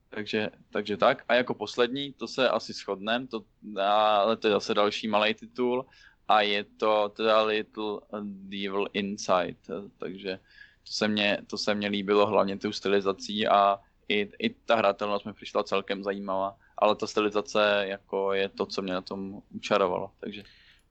takže, 0.10 0.50
takže 0.70 0.98
tak. 0.98 1.24
A 1.28 1.34
jako 1.36 1.54
poslední, 1.54 2.14
to 2.14 2.28
se 2.28 2.50
asi 2.50 2.74
shodneme, 2.74 3.28
to, 3.28 3.44
ale 3.80 4.38
to 4.38 4.48
je 4.48 4.54
zase 4.54 4.74
další 4.74 5.08
malý 5.08 5.34
titul 5.34 5.86
a 6.28 6.42
je 6.42 6.64
to 6.64 7.10
teda 7.16 7.42
Little 7.44 8.00
Devil 8.24 8.88
Inside, 8.94 9.56
takže 9.98 10.40
to 10.84 10.92
se 10.92 11.08
mně, 11.08 11.38
to 11.48 11.58
se 11.58 11.76
mně 11.76 11.88
líbilo 11.88 12.28
hlavně 12.28 12.58
tou 12.58 12.72
stylizací 12.72 13.48
a 13.48 13.80
i, 14.08 14.30
i 14.40 14.50
ta 14.50 14.76
hratelnost 14.76 15.26
mi 15.26 15.34
přišla 15.34 15.64
celkem 15.64 16.04
zajímavá 16.04 16.58
ale 16.82 16.96
ta 16.96 17.08
stylizace 17.08 17.86
jako 17.88 18.34
je 18.34 18.50
to, 18.50 18.66
co 18.66 18.82
mě 18.82 18.94
na 18.94 19.02
tom 19.02 19.42
učarovalo. 19.50 20.12
Takže. 20.20 20.44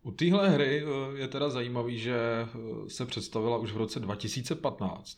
U 0.03 0.11
téhle 0.11 0.48
hry 0.48 0.85
eh, 0.85 1.18
je 1.18 1.29
teda 1.29 1.50
zajímavý, 1.50 1.98
že 1.98 2.16
eh, 2.16 2.90
se 2.90 3.07
představila 3.07 3.57
už 3.57 3.72
v 3.72 3.76
roce 3.76 4.00
2015 4.00 5.16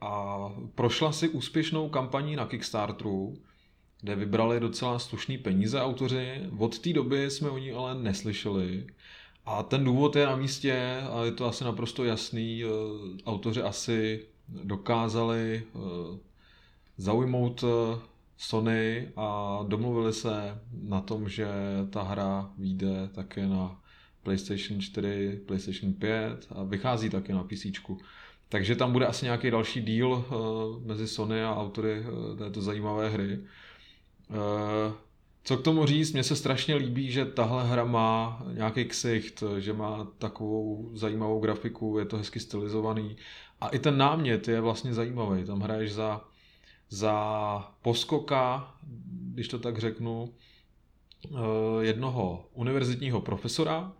a 0.00 0.36
prošla 0.74 1.12
si 1.12 1.28
úspěšnou 1.28 1.88
kampaní 1.88 2.36
na 2.36 2.46
Kickstarteru, 2.46 3.34
kde 4.00 4.16
vybrali 4.16 4.60
docela 4.60 4.98
slušný 4.98 5.38
peníze 5.38 5.80
autoři. 5.80 6.42
Od 6.58 6.78
té 6.78 6.92
doby 6.92 7.30
jsme 7.30 7.50
o 7.50 7.58
ní 7.58 7.72
ale 7.72 7.94
neslyšeli. 7.94 8.86
A 9.46 9.62
ten 9.62 9.84
důvod 9.84 10.16
je 10.16 10.26
na 10.26 10.36
místě 10.36 11.02
a 11.10 11.24
je 11.24 11.32
to 11.32 11.46
asi 11.46 11.64
naprosto 11.64 12.04
jasný. 12.04 12.64
Eh, 12.64 12.68
autoři 13.26 13.62
asi 13.62 14.26
dokázali 14.48 15.62
zaujmout 16.96 17.64
Sony 18.36 19.08
a 19.16 19.58
domluvili 19.68 20.12
se 20.12 20.60
na 20.82 21.00
tom, 21.00 21.28
že 21.28 21.46
ta 21.90 22.02
hra 22.02 22.50
vyjde 22.58 23.08
také 23.14 23.46
na 23.46 23.80
PlayStation 24.22 24.80
4, 24.80 25.40
PlayStation 25.46 25.92
5 25.92 26.46
a 26.50 26.62
vychází 26.62 27.10
také 27.10 27.34
na 27.34 27.44
PC. 27.44 27.66
Takže 28.48 28.76
tam 28.76 28.92
bude 28.92 29.06
asi 29.06 29.24
nějaký 29.24 29.50
další 29.50 29.82
díl 29.82 30.08
uh, 30.08 30.86
mezi 30.86 31.08
Sony 31.08 31.44
a 31.44 31.56
autory 31.56 32.00
uh, 32.00 32.38
této 32.38 32.62
zajímavé 32.62 33.08
hry. 33.08 33.38
Uh, 34.30 34.92
co 35.44 35.56
k 35.56 35.62
tomu 35.62 35.86
říct, 35.86 36.12
mně 36.12 36.22
se 36.22 36.36
strašně 36.36 36.74
líbí, 36.74 37.10
že 37.10 37.24
tahle 37.24 37.68
hra 37.68 37.84
má 37.84 38.42
nějaký 38.52 38.84
ksicht, 38.84 39.42
že 39.58 39.72
má 39.72 40.06
takovou 40.18 40.90
zajímavou 40.94 41.40
grafiku, 41.40 41.98
je 41.98 42.04
to 42.04 42.16
hezky 42.16 42.40
stylizovaný 42.40 43.16
a 43.60 43.68
i 43.68 43.78
ten 43.78 43.98
námět 43.98 44.48
je 44.48 44.60
vlastně 44.60 44.94
zajímavý. 44.94 45.44
Tam 45.44 45.60
hraješ 45.60 45.92
za, 45.92 46.24
za 46.90 47.72
poskoka, 47.82 48.74
když 49.32 49.48
to 49.48 49.58
tak 49.58 49.78
řeknu, 49.78 50.32
eh, 51.24 51.38
jednoho 51.80 52.48
univerzitního 52.52 53.20
profesora, 53.20 53.92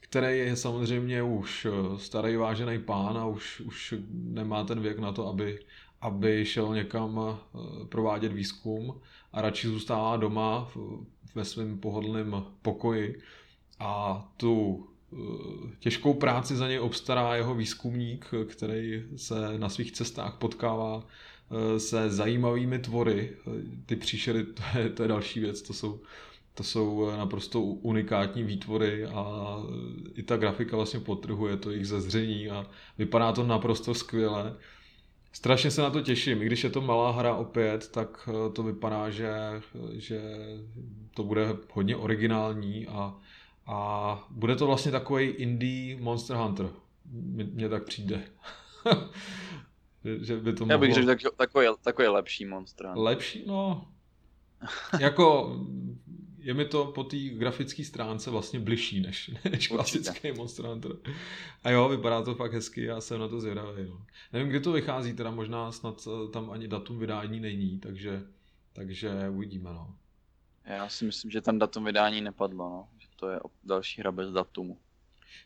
který 0.00 0.38
je 0.38 0.56
samozřejmě 0.56 1.22
už 1.22 1.66
eh, 1.66 1.98
starý 1.98 2.36
vážený 2.36 2.78
pán 2.78 3.18
a 3.18 3.26
už, 3.26 3.60
už 3.60 3.94
nemá 4.10 4.64
ten 4.64 4.80
věk 4.80 4.98
na 4.98 5.12
to, 5.12 5.28
aby, 5.28 5.58
aby 6.00 6.44
šel 6.46 6.74
někam 6.74 7.20
eh, 7.20 7.36
provádět 7.86 8.32
výzkum 8.32 9.00
a 9.32 9.42
radši 9.42 9.68
zůstává 9.68 10.16
doma 10.16 10.70
ve 11.34 11.44
svém 11.44 11.78
pohodlném 11.78 12.44
pokoji 12.62 13.20
a 13.78 14.24
tu 14.36 14.86
těžkou 15.78 16.14
práci 16.14 16.56
za 16.56 16.68
něj 16.68 16.78
obstará 16.78 17.34
jeho 17.36 17.54
výzkumník, 17.54 18.30
který 18.46 19.04
se 19.16 19.58
na 19.58 19.68
svých 19.68 19.92
cestách 19.92 20.36
potkává 20.36 21.06
se 21.78 22.10
zajímavými 22.10 22.78
tvory. 22.78 23.36
Ty 23.86 23.96
příšery, 23.96 24.44
to 24.44 24.78
je, 24.78 24.88
to 24.88 25.02
je 25.02 25.08
další 25.08 25.40
věc, 25.40 25.62
to 25.62 25.72
jsou 25.72 26.00
to 26.54 26.62
jsou 26.62 27.08
eh, 27.08 27.16
naprosto 27.16 27.60
unikátní 27.60 28.42
výtvory 28.42 29.06
a 29.06 29.56
eh, 29.58 30.10
i 30.14 30.22
ta 30.22 30.36
grafika 30.36 30.76
vlastně 30.76 31.00
potrhuje 31.00 31.56
to 31.56 31.70
jejich 31.70 31.86
zezření 31.86 32.50
a 32.50 32.66
vypadá 32.98 33.32
to 33.32 33.42
naprosto 33.42 33.94
skvěle. 33.94 34.56
Strašně 35.32 35.70
se 35.70 35.82
na 35.82 35.90
to 35.90 36.00
těším, 36.00 36.42
i 36.42 36.46
když 36.46 36.64
je 36.64 36.70
to 36.70 36.80
malá 36.80 37.10
hra 37.10 37.34
opět, 37.34 37.88
tak 37.88 38.28
eh, 38.28 38.52
to 38.52 38.62
vypadá, 38.62 39.10
že, 39.10 39.32
že 39.92 40.20
to 41.14 41.22
bude 41.22 41.56
hodně 41.72 41.96
originální 41.96 42.86
a, 42.86 43.14
a 43.66 44.28
bude 44.30 44.56
to 44.56 44.66
vlastně 44.66 44.92
takový 44.92 45.26
indie 45.26 46.00
Monster 46.00 46.36
Hunter. 46.36 46.70
Mně 47.52 47.68
tak 47.68 47.84
přijde. 47.84 48.22
že 50.20 50.36
by 50.36 50.52
to 50.52 50.64
mohlo... 50.64 50.72
Já 50.72 50.78
bych 50.78 50.94
řekl 50.94 51.30
takový, 51.36 51.66
takový 51.82 52.08
lepší 52.08 52.44
Monster 52.44 52.86
Hunter. 52.86 53.02
Lepší? 53.02 53.44
No, 53.46 53.88
jako 55.00 55.56
je 56.42 56.54
mi 56.54 56.64
to 56.64 56.86
po 56.86 57.04
té 57.04 57.16
grafické 57.16 57.84
stránce 57.84 58.30
vlastně 58.30 58.60
bližší 58.60 59.00
než, 59.00 59.30
než 59.50 59.68
klasický 59.68 60.32
Monster 60.32 60.66
Hunter. 60.66 60.92
A 61.64 61.70
jo, 61.70 61.88
vypadá 61.88 62.22
to 62.22 62.34
fakt 62.34 62.52
hezky, 62.52 62.84
já 62.84 63.00
jsem 63.00 63.20
na 63.20 63.28
to 63.28 63.40
zvědavý. 63.40 63.84
No. 63.88 64.06
Nevím, 64.32 64.48
kdy 64.48 64.60
to 64.60 64.72
vychází, 64.72 65.12
teda 65.12 65.30
možná 65.30 65.72
snad 65.72 66.08
eh, 66.08 66.30
tam 66.30 66.50
ani 66.50 66.68
datum 66.68 66.98
vydání 66.98 67.40
není, 67.40 67.78
takže, 67.78 68.22
takže 68.72 69.28
uvidíme. 69.30 69.70
No. 69.70 69.94
Já 70.64 70.88
si 70.88 71.04
myslím, 71.04 71.30
že 71.30 71.40
tam 71.40 71.58
datum 71.58 71.84
vydání 71.84 72.20
nepadlo, 72.20 72.68
no. 72.68 72.88
že 72.98 73.08
to 73.16 73.28
je 73.28 73.40
další 73.64 74.00
hra 74.00 74.12
bez 74.12 74.30
datumu. 74.30 74.78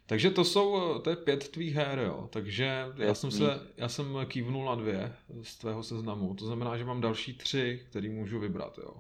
Takže 0.07 0.31
to 0.31 0.44
jsou, 0.44 0.99
to 0.99 1.11
je 1.11 1.16
pět 1.16 1.49
tvých 1.49 1.75
her, 1.75 1.99
jo. 1.99 2.29
Takže 2.33 2.87
já 2.96 3.14
jsem, 3.14 3.31
se, 3.31 3.61
já 3.77 3.88
jsem 3.88 4.18
kývnul 4.27 4.64
na 4.64 4.75
dvě 4.75 5.16
z 5.42 5.57
tvého 5.57 5.83
seznamu. 5.83 6.35
To 6.35 6.46
znamená, 6.46 6.77
že 6.77 6.85
mám 6.85 7.01
další 7.01 7.35
tři, 7.35 7.83
který 7.90 8.09
můžu 8.09 8.40
vybrat, 8.40 8.79
jo 8.79 8.94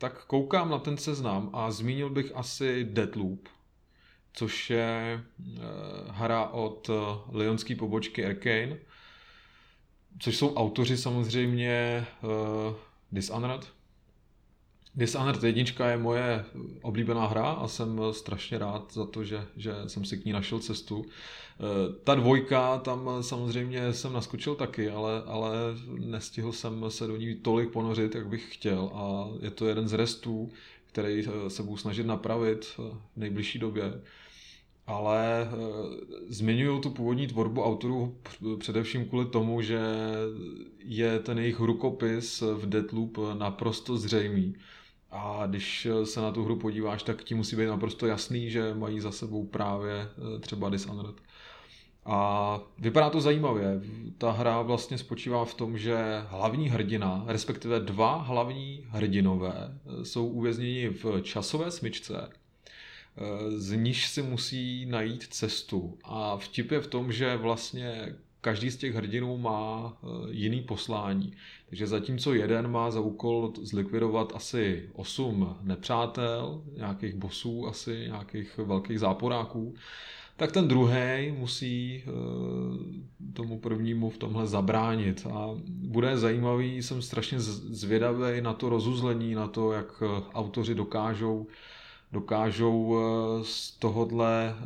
tak 0.00 0.24
koukám 0.24 0.70
na 0.70 0.78
ten 0.78 0.96
seznam 0.96 1.50
a 1.52 1.70
zmínil 1.70 2.10
bych 2.10 2.36
asi 2.36 2.84
Deadloop, 2.84 3.48
což 4.32 4.70
je 4.70 5.24
uh, 5.38 5.54
hra 6.08 6.46
od 6.46 6.88
uh, 6.88 6.96
Leonské 7.28 7.76
pobočky 7.76 8.26
Arcane, 8.26 8.78
což 10.18 10.36
jsou 10.36 10.54
autoři 10.54 10.96
samozřejmě 10.96 12.06
uh, 12.22 12.30
Dishonored. 13.12 13.72
Dishonored 14.94 15.44
1 15.44 15.90
je 15.90 15.96
moje 15.96 16.44
oblíbená 16.82 17.26
hra 17.26 17.50
a 17.50 17.68
jsem 17.68 18.00
strašně 18.10 18.58
rád 18.58 18.92
za 18.92 19.06
to, 19.06 19.24
že, 19.24 19.46
že 19.56 19.74
jsem 19.86 20.04
si 20.04 20.18
k 20.18 20.24
ní 20.24 20.32
našel 20.32 20.58
cestu. 20.58 21.04
Eh, 21.04 21.92
ta 22.04 22.14
dvojka, 22.14 22.78
tam 22.78 23.10
samozřejmě 23.20 23.92
jsem 23.92 24.12
naskočil 24.12 24.54
taky, 24.54 24.90
ale, 24.90 25.22
ale 25.26 25.52
nestihl 25.98 26.52
jsem 26.52 26.84
se 26.88 27.06
do 27.06 27.16
ní 27.16 27.34
tolik 27.34 27.70
ponořit, 27.70 28.14
jak 28.14 28.28
bych 28.28 28.54
chtěl 28.54 28.90
a 28.94 29.28
je 29.40 29.50
to 29.50 29.66
jeden 29.66 29.88
z 29.88 29.92
restů, 29.92 30.50
který 30.86 31.26
eh, 31.26 31.50
se 31.50 31.62
budu 31.62 31.76
snažit 31.76 32.06
napravit 32.06 32.66
eh, 32.78 32.82
v 33.16 33.16
nejbližší 33.16 33.58
době. 33.58 34.00
Ale 34.86 35.48
zmiňují 36.28 36.80
tu 36.80 36.90
původní 36.90 37.26
tvorbu 37.26 37.62
autorů 37.62 38.16
především 38.58 39.04
kvůli 39.04 39.26
tomu, 39.26 39.62
že 39.62 39.80
je 40.78 41.18
ten 41.18 41.38
jejich 41.38 41.60
rukopis 41.60 42.40
v 42.40 42.66
Deathloop 42.66 43.18
naprosto 43.38 43.96
zřejmý. 43.96 44.54
A 45.10 45.46
když 45.46 45.88
se 46.04 46.20
na 46.20 46.32
tu 46.32 46.44
hru 46.44 46.56
podíváš, 46.56 47.02
tak 47.02 47.24
ti 47.24 47.34
musí 47.34 47.56
být 47.56 47.66
naprosto 47.66 48.06
jasný, 48.06 48.50
že 48.50 48.74
mají 48.74 49.00
za 49.00 49.12
sebou 49.12 49.46
právě 49.46 50.08
třeba 50.40 50.68
Dishonored. 50.68 51.16
A 52.04 52.60
vypadá 52.78 53.10
to 53.10 53.20
zajímavě. 53.20 53.80
Ta 54.18 54.30
hra 54.30 54.62
vlastně 54.62 54.98
spočívá 54.98 55.44
v 55.44 55.54
tom, 55.54 55.78
že 55.78 55.96
hlavní 56.28 56.68
hrdina, 56.68 57.24
respektive 57.26 57.80
dva 57.80 58.16
hlavní 58.16 58.84
hrdinové, 58.88 59.78
jsou 60.02 60.26
uvězněni 60.26 60.88
v 60.88 61.20
časové 61.22 61.70
smyčce, 61.70 62.30
z 63.56 63.72
níž 63.72 64.08
si 64.08 64.22
musí 64.22 64.86
najít 64.86 65.22
cestu. 65.22 65.98
A 66.04 66.36
vtip 66.36 66.70
je 66.70 66.80
v 66.80 66.86
tom, 66.86 67.12
že 67.12 67.36
vlastně 67.36 68.14
každý 68.40 68.70
z 68.70 68.76
těch 68.76 68.94
hrdinů 68.94 69.38
má 69.38 69.92
eh, 69.92 70.06
jiný 70.30 70.62
poslání. 70.62 71.32
Takže 71.70 71.86
zatímco 71.86 72.34
jeden 72.34 72.70
má 72.70 72.90
za 72.90 73.00
úkol 73.00 73.52
zlikvidovat 73.62 74.32
asi 74.34 74.88
8 74.92 75.56
nepřátel, 75.62 76.62
nějakých 76.76 77.14
bosů 77.14 77.66
asi, 77.66 77.98
nějakých 78.06 78.58
velkých 78.58 79.00
záporáků, 79.00 79.74
tak 80.36 80.52
ten 80.52 80.68
druhý 80.68 81.32
musí 81.38 82.02
eh, 82.06 82.10
tomu 83.32 83.58
prvnímu 83.58 84.10
v 84.10 84.18
tomhle 84.18 84.46
zabránit. 84.46 85.26
A 85.32 85.48
bude 85.68 86.18
zajímavý, 86.18 86.82
jsem 86.82 87.02
strašně 87.02 87.40
zvědavý 87.40 88.40
na 88.40 88.52
to 88.54 88.68
rozuzlení, 88.68 89.34
na 89.34 89.48
to, 89.48 89.72
jak 89.72 90.02
eh, 90.02 90.22
autoři 90.34 90.74
dokážou 90.74 91.46
dokážou 92.12 92.96
eh, 92.96 93.44
z 93.44 93.70
tohodle, 93.70 94.56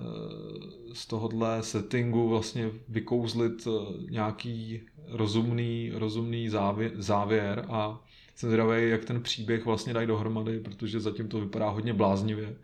z 0.92 1.06
tohodle 1.06 1.62
settingu 1.62 2.28
vlastně 2.28 2.70
vykouzlit 2.88 3.68
nějaký 4.10 4.80
rozumný, 5.08 5.92
rozumný 5.94 6.48
závěr, 6.48 6.92
závěr 6.94 7.66
a 7.68 8.00
jsem 8.34 8.48
zvědavý, 8.48 8.90
jak 8.90 9.04
ten 9.04 9.22
příběh 9.22 9.64
vlastně 9.64 9.94
dají 9.94 10.06
dohromady, 10.06 10.60
protože 10.60 11.00
zatím 11.00 11.28
to 11.28 11.40
vypadá 11.40 11.68
hodně 11.68 11.92
bláznivě. 11.92 12.56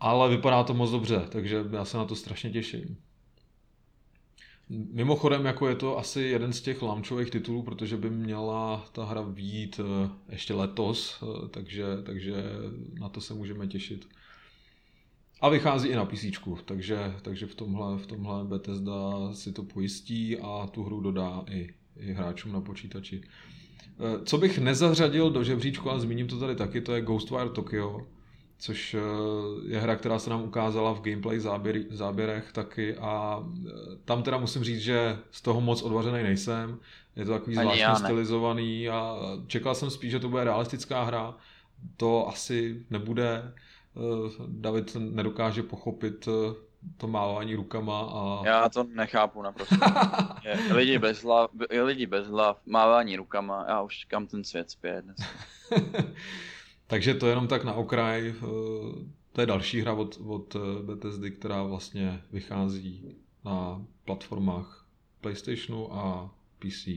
Ale 0.00 0.28
vypadá 0.28 0.64
to 0.64 0.74
moc 0.74 0.90
dobře, 0.90 1.26
takže 1.28 1.64
já 1.72 1.84
se 1.84 1.96
na 1.96 2.04
to 2.04 2.14
strašně 2.16 2.50
těším. 2.50 2.96
Mimochodem, 4.70 5.44
jako 5.44 5.68
je 5.68 5.74
to 5.74 5.98
asi 5.98 6.20
jeden 6.20 6.52
z 6.52 6.60
těch 6.60 6.82
launchových 6.82 7.30
titulů, 7.30 7.62
protože 7.62 7.96
by 7.96 8.10
měla 8.10 8.86
ta 8.92 9.04
hra 9.04 9.22
výjít 9.22 9.80
eh, 9.80 10.10
ještě 10.28 10.54
letos, 10.54 11.22
eh, 11.22 11.48
takže, 11.48 11.84
takže 12.06 12.34
na 13.00 13.08
to 13.08 13.20
se 13.20 13.34
můžeme 13.34 13.66
těšit. 13.66 14.08
A 15.40 15.48
vychází 15.48 15.88
i 15.88 15.96
na 15.96 16.04
PC, 16.04 16.24
takže, 16.64 17.14
takže 17.22 17.46
v, 17.46 17.54
tomhle, 17.54 17.98
v 17.98 18.06
tomhle 18.06 18.44
Bethesda 18.44 19.32
si 19.32 19.52
to 19.52 19.62
pojistí 19.62 20.38
a 20.38 20.66
tu 20.66 20.82
hru 20.82 21.00
dodá 21.00 21.44
i, 21.50 21.68
i 21.96 22.12
hráčům 22.12 22.52
na 22.52 22.60
počítači. 22.60 23.20
Eh, 23.20 24.24
co 24.24 24.38
bych 24.38 24.58
nezařadil 24.58 25.30
do 25.30 25.44
žebříčku, 25.44 25.90
a 25.90 25.98
zmíním 25.98 26.28
to 26.28 26.38
tady 26.38 26.56
taky, 26.56 26.80
to 26.80 26.94
je 26.94 27.02
Ghostwire 27.02 27.50
Tokyo, 27.50 28.06
což 28.58 28.94
eh, 28.94 29.00
je 29.66 29.80
hra, 29.80 29.96
která 29.96 30.18
se 30.18 30.30
nám 30.30 30.42
ukázala 30.42 30.92
v 30.92 31.00
gameplay 31.00 31.40
záběr, 31.40 31.76
záběrech 31.90 32.52
taky 32.52 32.96
a 32.96 33.42
eh, 33.66 33.70
tam 34.04 34.22
teda 34.22 34.38
musím 34.38 34.64
říct, 34.64 34.80
že 34.80 35.18
z 35.30 35.42
toho 35.42 35.60
moc 35.60 35.82
odvařený 35.82 36.22
nejsem. 36.22 36.78
Je 37.16 37.24
to 37.24 37.32
takový 37.32 37.56
zvláštně 37.56 37.96
stylizovaný 37.96 38.88
a 38.88 39.16
čekal 39.46 39.74
jsem 39.74 39.90
spíš, 39.90 40.10
že 40.10 40.20
to 40.20 40.28
bude 40.28 40.44
realistická 40.44 41.02
hra. 41.02 41.34
To 41.96 42.28
asi 42.28 42.86
nebude. 42.90 43.52
Eh, 43.96 44.30
David 44.46 44.96
nedokáže 44.98 45.62
pochopit 45.62 46.28
to 46.96 47.06
mávání 47.06 47.54
rukama 47.54 48.00
a... 48.00 48.46
Já 48.46 48.68
to 48.68 48.84
nechápu 48.84 49.42
naprosto. 49.42 49.74
je, 50.44 50.74
lidi, 50.74 50.98
bez 50.98 51.22
hlav, 51.22 51.50
lidi 51.82 52.06
bez 52.06 52.26
hlav, 52.26 52.60
mávání 52.66 53.16
rukama, 53.16 53.64
já 53.68 53.82
už 53.82 54.04
kam 54.04 54.26
ten 54.26 54.44
svět 54.44 54.70
zpět. 54.70 55.04
Takže 56.88 57.14
to 57.14 57.26
je 57.26 57.32
jenom 57.32 57.48
tak 57.48 57.64
na 57.64 57.74
okraj. 57.74 58.28
Eh, 58.28 58.42
to 59.32 59.40
je 59.40 59.46
další 59.46 59.80
hra 59.80 59.92
od, 59.92 60.20
od 60.26 60.56
eh, 60.56 60.82
Bethesdy, 60.82 61.30
která 61.30 61.62
vlastně 61.62 62.22
vychází 62.32 63.16
na 63.44 63.86
platformách 64.04 64.86
PlayStationu 65.20 65.94
a 65.94 66.34
PC. 66.58 66.88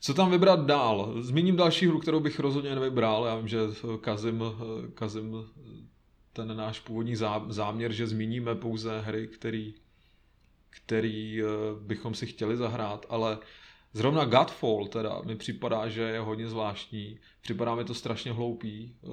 Co 0.00 0.14
tam 0.14 0.30
vybrat 0.30 0.66
dál? 0.66 1.14
Zmíním 1.20 1.56
další 1.56 1.86
hru, 1.86 1.98
kterou 1.98 2.20
bych 2.20 2.38
rozhodně 2.38 2.74
nevybral. 2.74 3.24
Já 3.26 3.36
vím, 3.36 3.48
že 3.48 3.58
kazím, 4.00 4.42
kazím 4.94 5.46
ten 6.32 6.56
náš 6.56 6.80
původní 6.80 7.16
záměr, 7.48 7.92
že 7.92 8.06
zmíníme 8.06 8.54
pouze 8.54 9.00
hry, 9.00 9.26
který, 9.26 9.74
který 10.70 11.42
eh, 11.42 11.46
bychom 11.80 12.14
si 12.14 12.26
chtěli 12.26 12.56
zahrát, 12.56 13.06
ale 13.08 13.38
Zrovna 13.92 14.24
Godfall 14.24 14.86
teda 14.86 15.20
mi 15.24 15.36
připadá, 15.36 15.88
že 15.88 16.02
je 16.02 16.20
hodně 16.20 16.48
zvláštní. 16.48 17.18
Připadá 17.40 17.74
mi 17.74 17.84
to 17.84 17.94
strašně 17.94 18.32
hloupý. 18.32 18.94
Eh, 19.04 19.08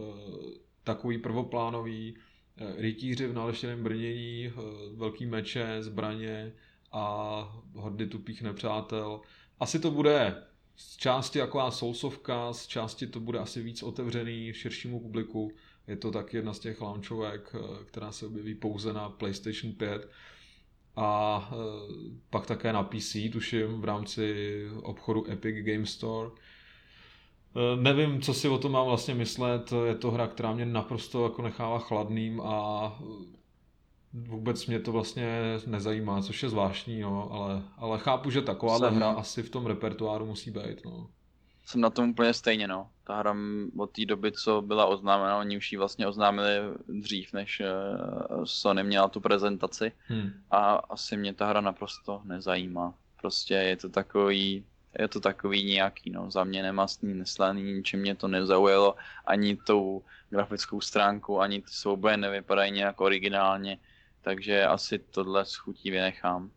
takový 0.84 1.18
prvoplánový 1.18 2.16
eh, 2.58 2.82
rytíři 2.82 3.28
v 3.28 3.34
naleštěném 3.34 3.84
brnění, 3.84 4.46
eh, 4.48 4.52
velký 4.96 5.26
meče, 5.26 5.84
zbraně 5.84 6.54
a 6.92 7.62
hordy 7.74 8.08
tupých 8.08 8.42
nepřátel. 8.42 9.22
Asi 9.60 9.80
to 9.80 9.92
bude 9.92 10.44
z 10.76 10.98
části 10.98 11.40
taková 11.40 11.72
soulsovka, 11.72 12.54
z 12.54 12.68
části 12.68 13.08
to 13.08 13.20
bude 13.20 13.40
asi 13.40 13.64
víc 13.64 13.84
otevřený 13.84 14.54
širšímu 14.54 15.00
publiku. 15.00 15.52
Je 15.88 15.96
to 15.96 16.12
taky 16.12 16.38
jedna 16.38 16.54
z 16.54 16.60
těch 16.60 16.82
launchovek, 16.82 17.56
která 17.86 18.12
se 18.12 18.26
objeví 18.26 18.56
pouze 18.56 18.94
na 18.94 19.10
PlayStation 19.10 19.74
5 19.74 20.10
a 20.96 21.50
eh, 21.52 21.56
pak 22.30 22.46
také 22.46 22.74
na 22.74 22.84
PC, 22.84 23.16
tuším, 23.32 23.82
v 23.82 23.86
rámci 23.86 24.58
obchodu 24.84 25.32
Epic 25.32 25.66
Game 25.66 25.86
Store. 25.86 26.30
Eh, 27.56 27.82
nevím, 27.82 28.22
co 28.22 28.34
si 28.34 28.50
o 28.50 28.58
tom 28.58 28.72
mám 28.72 28.86
vlastně 28.86 29.14
myslet, 29.14 29.74
je 29.86 29.96
to 29.96 30.12
hra, 30.12 30.28
která 30.28 30.54
mě 30.54 30.66
naprosto 30.66 31.24
jako 31.24 31.42
nechává 31.42 31.80
chladným 31.80 32.42
a 32.42 33.00
vůbec 34.14 34.68
mě 34.68 34.80
to 34.80 34.92
vlastně 34.92 35.42
nezajímá, 35.68 36.22
což 36.22 36.44
je 36.44 36.50
zvláštní, 36.50 37.02
no, 37.02 37.32
ale, 37.32 37.64
ale 37.78 38.00
chápu, 38.00 38.30
že 38.30 38.42
taková 38.42 38.90
hra 38.90 39.12
asi 39.12 39.44
v 39.44 39.50
tom 39.50 39.66
repertoáru 39.66 40.26
musí 40.26 40.52
být. 40.52 40.86
No 40.86 41.10
jsem 41.66 41.82
na 41.82 41.90
tom 41.90 42.10
úplně 42.10 42.34
stejně, 42.34 42.68
no. 42.68 42.90
Ta 43.04 43.18
hra 43.18 43.36
od 43.78 43.92
té 43.92 44.06
doby, 44.06 44.32
co 44.32 44.62
byla 44.62 44.86
oznámena, 44.86 45.38
oni 45.38 45.58
už 45.58 45.72
ji 45.72 45.78
vlastně 45.78 46.08
oznámili 46.08 46.50
dřív, 46.88 47.34
než 47.34 47.62
uh, 47.62 48.44
Sony 48.44 48.84
měla 48.84 49.08
tu 49.08 49.22
prezentaci. 49.22 49.92
Hmm. 50.08 50.32
A 50.52 50.76
asi 50.76 51.18
mě 51.18 51.34
ta 51.34 51.48
hra 51.48 51.62
naprosto 51.62 52.22
nezajímá. 52.24 52.94
Prostě 53.22 53.54
je 53.54 53.78
to 53.78 53.90
takový, 53.90 54.66
je 55.00 55.08
to 55.08 55.20
takový 55.20 55.64
nějaký, 55.64 56.10
no, 56.10 56.32
za 56.32 56.44
mě 56.44 56.64
nemastný, 56.64 57.14
neslaný, 57.14 57.64
ničím 57.64 58.00
mě 58.00 58.16
to 58.16 58.28
nezaujalo, 58.28 58.96
ani 59.26 59.58
tou 59.58 60.04
grafickou 60.30 60.82
stránku, 60.82 61.42
ani 61.42 61.62
ty 61.62 61.70
souboje 61.70 62.18
nevypadají 62.18 62.72
nějak 62.72 63.02
originálně, 63.02 63.78
takže 64.22 64.66
asi 64.66 65.00
tohle 65.00 65.46
schutí 65.46 65.92
vynechám. 65.92 66.52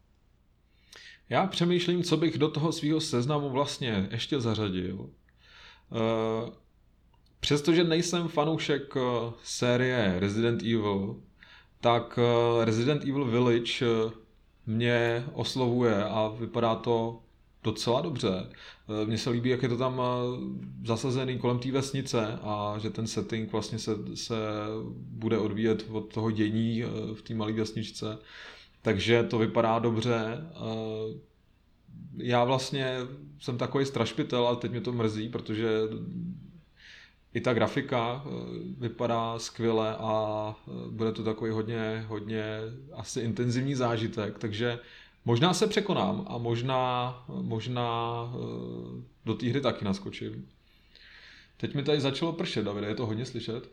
Já 1.31 1.47
přemýšlím, 1.47 2.03
co 2.03 2.17
bych 2.17 2.38
do 2.38 2.49
toho 2.49 2.73
svého 2.73 3.01
seznamu 3.01 3.51
vlastně 3.51 4.09
ještě 4.11 4.41
zařadil. 4.41 5.11
Eh, 5.93 6.51
přestože 7.41 7.85
nejsem 7.85 8.29
fanoušek 8.29 8.97
eh, 8.97 9.01
série 9.43 10.17
Resident 10.19 10.62
Evil, 10.62 11.17
tak 11.81 12.19
eh, 12.19 12.64
Resident 12.64 13.03
Evil 13.03 13.25
Village 13.25 13.87
mě 14.67 15.25
oslovuje 15.33 16.05
a 16.05 16.29
vypadá 16.29 16.75
to 16.75 17.23
docela 17.62 18.01
dobře. 18.01 18.51
Mně 19.05 19.19
se 19.19 19.31
líbí, 19.31 19.51
jak 19.51 19.62
je 19.62 19.69
to 19.69 19.77
tam 19.77 20.03
zasazený 20.85 21.38
kolem 21.38 21.59
té 21.59 21.73
vesnice 21.73 22.38
a 22.43 22.75
že 22.79 22.91
ten 22.91 23.07
setting 23.07 23.53
vlastně 23.53 23.79
se, 23.79 23.91
se 24.14 24.35
bude 24.95 25.38
odvíjet 25.38 25.87
od 25.91 26.14
toho 26.14 26.31
dění 26.31 26.83
v 27.14 27.23
té 27.23 27.35
malé 27.35 27.53
vesničce 27.53 28.19
takže 28.83 29.23
to 29.23 29.38
vypadá 29.38 29.79
dobře. 29.79 30.38
Já 32.17 32.45
vlastně 32.45 32.97
jsem 33.41 33.59
takový 33.59 33.87
strašpitel, 33.87 34.47
ale 34.47 34.57
teď 34.57 34.71
mě 34.71 34.81
to 34.81 34.93
mrzí, 34.93 35.29
protože 35.29 35.69
i 37.35 37.41
ta 37.41 37.55
grafika 37.55 38.25
eh, 38.27 38.31
vypadá 38.79 39.38
skvěle 39.38 39.97
a 39.97 40.55
eh, 40.69 40.71
bude 40.91 41.12
to 41.12 41.25
takový 41.25 41.51
hodně, 41.51 42.05
hodně 42.09 42.61
asi 42.93 43.21
intenzivní 43.21 43.75
zážitek, 43.75 44.38
takže 44.38 44.79
možná 45.25 45.55
se 45.55 45.67
překonám 45.67 46.27
a 46.29 46.38
možná, 46.38 47.14
možná 47.29 48.23
eh, 48.35 49.03
do 49.25 49.35
té 49.35 49.47
hry 49.47 49.61
taky 49.61 49.85
naskočím. 49.85 50.49
Teď 51.57 51.75
mi 51.75 51.83
tady 51.83 52.01
začalo 52.01 52.33
pršet, 52.33 52.64
Davide, 52.64 52.87
je 52.87 52.95
to 52.95 53.07
hodně 53.07 53.27
slyšet? 53.27 53.71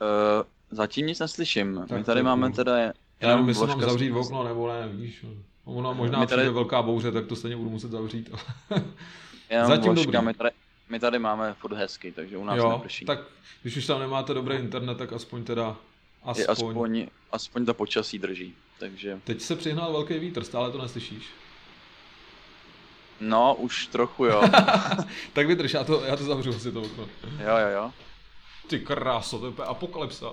Uh, 0.00 0.46
zatím 0.70 1.06
nic 1.06 1.18
neslyším. 1.18 1.84
Tak 1.88 1.98
My 1.98 2.04
tady 2.04 2.22
máme 2.22 2.52
teda 2.52 2.92
já 3.20 3.28
nevím, 3.28 3.48
jestli 3.48 3.66
mám 3.66 3.80
zavřít 3.80 4.12
okno 4.12 4.44
nebo 4.44 4.68
ne, 4.68 4.88
víš. 4.88 5.24
Ono 5.64 5.94
možná 5.94 6.18
tady... 6.18 6.26
přijde 6.26 6.50
velká 6.50 6.82
bouře, 6.82 7.12
tak 7.12 7.26
to 7.26 7.36
stejně 7.36 7.56
budu 7.56 7.70
muset 7.70 7.90
zavřít. 7.90 8.30
Zatím 9.66 9.94
dobrý. 9.94 10.18
My 10.20 10.34
tady, 10.34 10.50
my 10.88 11.00
tady 11.00 11.18
máme 11.18 11.54
furt 11.54 11.72
hezky, 11.72 12.12
takže 12.12 12.36
u 12.36 12.44
nás 12.44 12.58
jo, 12.58 12.72
neprší. 12.72 13.04
tak 13.04 13.18
když 13.62 13.76
už 13.76 13.86
tam 13.86 14.00
nemáte 14.00 14.34
dobrý 14.34 14.56
internet, 14.56 14.98
tak 14.98 15.12
aspoň 15.12 15.44
teda 15.44 15.76
Aspoň... 16.24 16.46
aspoň, 16.48 17.06
aspoň 17.32 17.66
to 17.66 17.74
počasí 17.74 18.18
drží, 18.18 18.54
takže... 18.78 19.20
Teď 19.24 19.40
se 19.40 19.56
přihnal 19.56 19.92
velký 19.92 20.18
vítr, 20.18 20.44
stále 20.44 20.72
to 20.72 20.82
neslyšíš. 20.82 21.26
No, 23.20 23.54
už 23.54 23.86
trochu 23.86 24.24
jo. 24.24 24.42
tak 25.32 25.46
vydrž, 25.46 25.74
já 25.74 25.84
to, 25.84 26.04
já 26.04 26.16
to 26.16 26.24
zavřu 26.24 26.52
si 26.52 26.72
to 26.72 26.82
okno. 26.82 27.08
Jo, 27.24 27.56
jo, 27.56 27.68
jo. 27.68 27.92
Ty 28.66 28.80
kráso, 28.80 29.38
to 29.38 29.62
je 29.62 29.68
apokalypsa. 29.68 30.32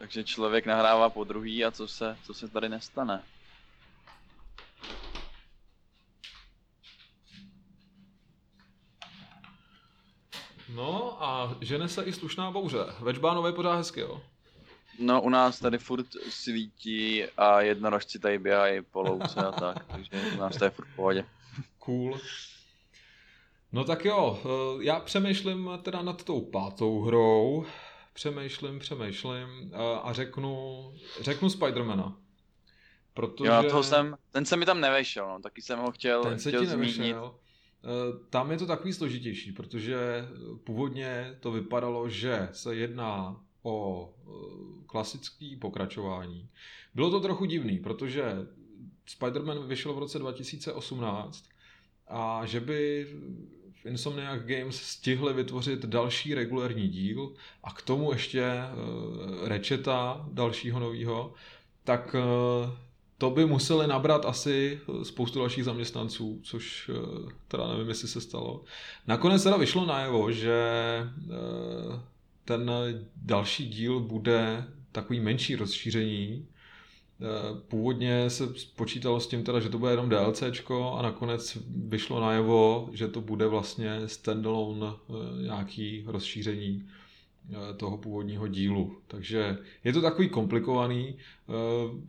Takže 0.00 0.24
člověk 0.24 0.66
nahrává 0.66 1.10
po 1.10 1.24
druhý 1.24 1.64
a 1.64 1.70
co 1.70 1.88
se, 1.88 2.16
co 2.22 2.34
se 2.34 2.48
tady 2.48 2.68
nestane? 2.68 3.22
No 10.74 11.24
a 11.24 11.56
žene 11.60 11.88
se 11.88 12.04
i 12.04 12.12
slušná 12.12 12.50
bouře. 12.50 12.78
Večbánové 13.00 13.48
je 13.48 13.52
pořád 13.52 13.74
hezky, 13.74 14.00
jo? 14.00 14.22
No 14.98 15.22
u 15.22 15.28
nás 15.28 15.58
tady 15.58 15.78
furt 15.78 16.06
svítí 16.30 17.24
a 17.24 17.60
jednorožci 17.60 18.18
tady 18.18 18.38
běhají 18.38 18.82
po 18.82 19.02
louce 19.02 19.40
a 19.46 19.52
tak, 19.52 19.84
takže 19.90 20.10
u 20.34 20.36
nás 20.36 20.56
to 20.56 20.64
je 20.64 20.70
furt 20.70 20.88
v 20.88 20.96
pohodě. 20.96 21.24
Cool. 21.78 22.18
No 23.72 23.84
tak 23.84 24.04
jo, 24.04 24.40
eh, 24.44 24.84
já 24.84 25.00
přemýšlím 25.00 25.70
teda 25.82 26.02
nad 26.02 26.24
tou 26.24 26.40
pátou 26.40 27.00
hrou 27.00 27.66
přemýšlím, 28.20 28.78
přemýšlím 28.78 29.72
a 30.02 30.12
řeknu, 30.12 30.92
řeknu 31.20 31.50
Spidermana. 31.50 32.18
Protože... 33.14 33.50
Jo, 33.50 33.62
toho 33.62 33.82
jsem, 33.82 34.16
ten 34.30 34.44
se 34.44 34.56
mi 34.56 34.66
tam 34.66 34.80
nevešel, 34.80 35.28
no, 35.28 35.40
taky 35.40 35.62
jsem 35.62 35.78
ho 35.78 35.92
chtěl, 35.92 36.22
ten 36.22 36.38
se 36.38 36.50
chtěl 36.50 36.60
ti 36.60 36.66
nevešel. 36.66 37.34
Eh, 37.84 37.88
tam 38.30 38.50
je 38.50 38.58
to 38.58 38.66
takový 38.66 38.92
složitější, 38.92 39.52
protože 39.52 40.28
původně 40.64 41.36
to 41.40 41.52
vypadalo, 41.52 42.08
že 42.08 42.48
se 42.52 42.74
jedná 42.74 43.40
o 43.62 44.08
eh, 44.18 44.84
klasický 44.86 45.56
pokračování. 45.56 46.48
Bylo 46.94 47.10
to 47.10 47.20
trochu 47.20 47.44
divný, 47.44 47.78
protože 47.78 48.24
Spider-Man 49.18 49.66
vyšel 49.66 49.94
v 49.94 49.98
roce 49.98 50.18
2018 50.18 51.44
a 52.08 52.46
že 52.46 52.60
by 52.60 53.06
Insomniac 53.84 54.42
Games 54.42 54.82
stihli 54.82 55.32
vytvořit 55.32 55.84
další 55.84 56.34
regulární 56.34 56.88
díl 56.88 57.32
a 57.64 57.72
k 57.72 57.82
tomu 57.82 58.12
ještě 58.12 58.44
uh, 58.44 59.48
rečeta 59.48 60.26
dalšího 60.32 60.80
nového, 60.80 61.34
tak 61.84 62.14
uh, 62.14 62.70
to 63.18 63.30
by 63.30 63.46
museli 63.46 63.86
nabrat 63.86 64.24
asi 64.26 64.80
spoustu 65.02 65.38
dalších 65.38 65.64
zaměstnanců, 65.64 66.40
což 66.42 66.88
uh, 66.88 67.30
teda 67.48 67.68
nevím, 67.68 67.88
jestli 67.88 68.08
se 68.08 68.20
stalo. 68.20 68.64
Nakonec 69.06 69.42
teda 69.42 69.56
vyšlo 69.56 69.86
najevo, 69.86 70.32
že 70.32 70.60
uh, 71.26 72.00
ten 72.44 72.70
další 73.16 73.68
díl 73.68 74.00
bude 74.00 74.64
takový 74.92 75.20
menší 75.20 75.56
rozšíření, 75.56 76.46
Eh, 76.50 76.59
původně 77.68 78.30
se 78.30 78.48
počítalo 78.76 79.20
s 79.20 79.26
tím 79.26 79.44
teda, 79.44 79.60
že 79.60 79.68
to 79.68 79.78
bude 79.78 79.92
jenom 79.92 80.08
DLCčko 80.08 80.92
a 80.92 81.02
nakonec 81.02 81.58
vyšlo 81.68 82.20
najevo, 82.20 82.88
že 82.92 83.08
to 83.08 83.20
bude 83.20 83.46
vlastně 83.46 84.08
standalone 84.08 84.86
eh, 84.86 85.42
nějaký 85.42 86.04
rozšíření 86.06 86.88
eh, 87.50 87.74
toho 87.74 87.98
původního 87.98 88.48
dílu. 88.48 88.96
Takže 89.06 89.58
je 89.84 89.92
to 89.92 90.02
takový 90.02 90.28
komplikovaný. 90.28 91.16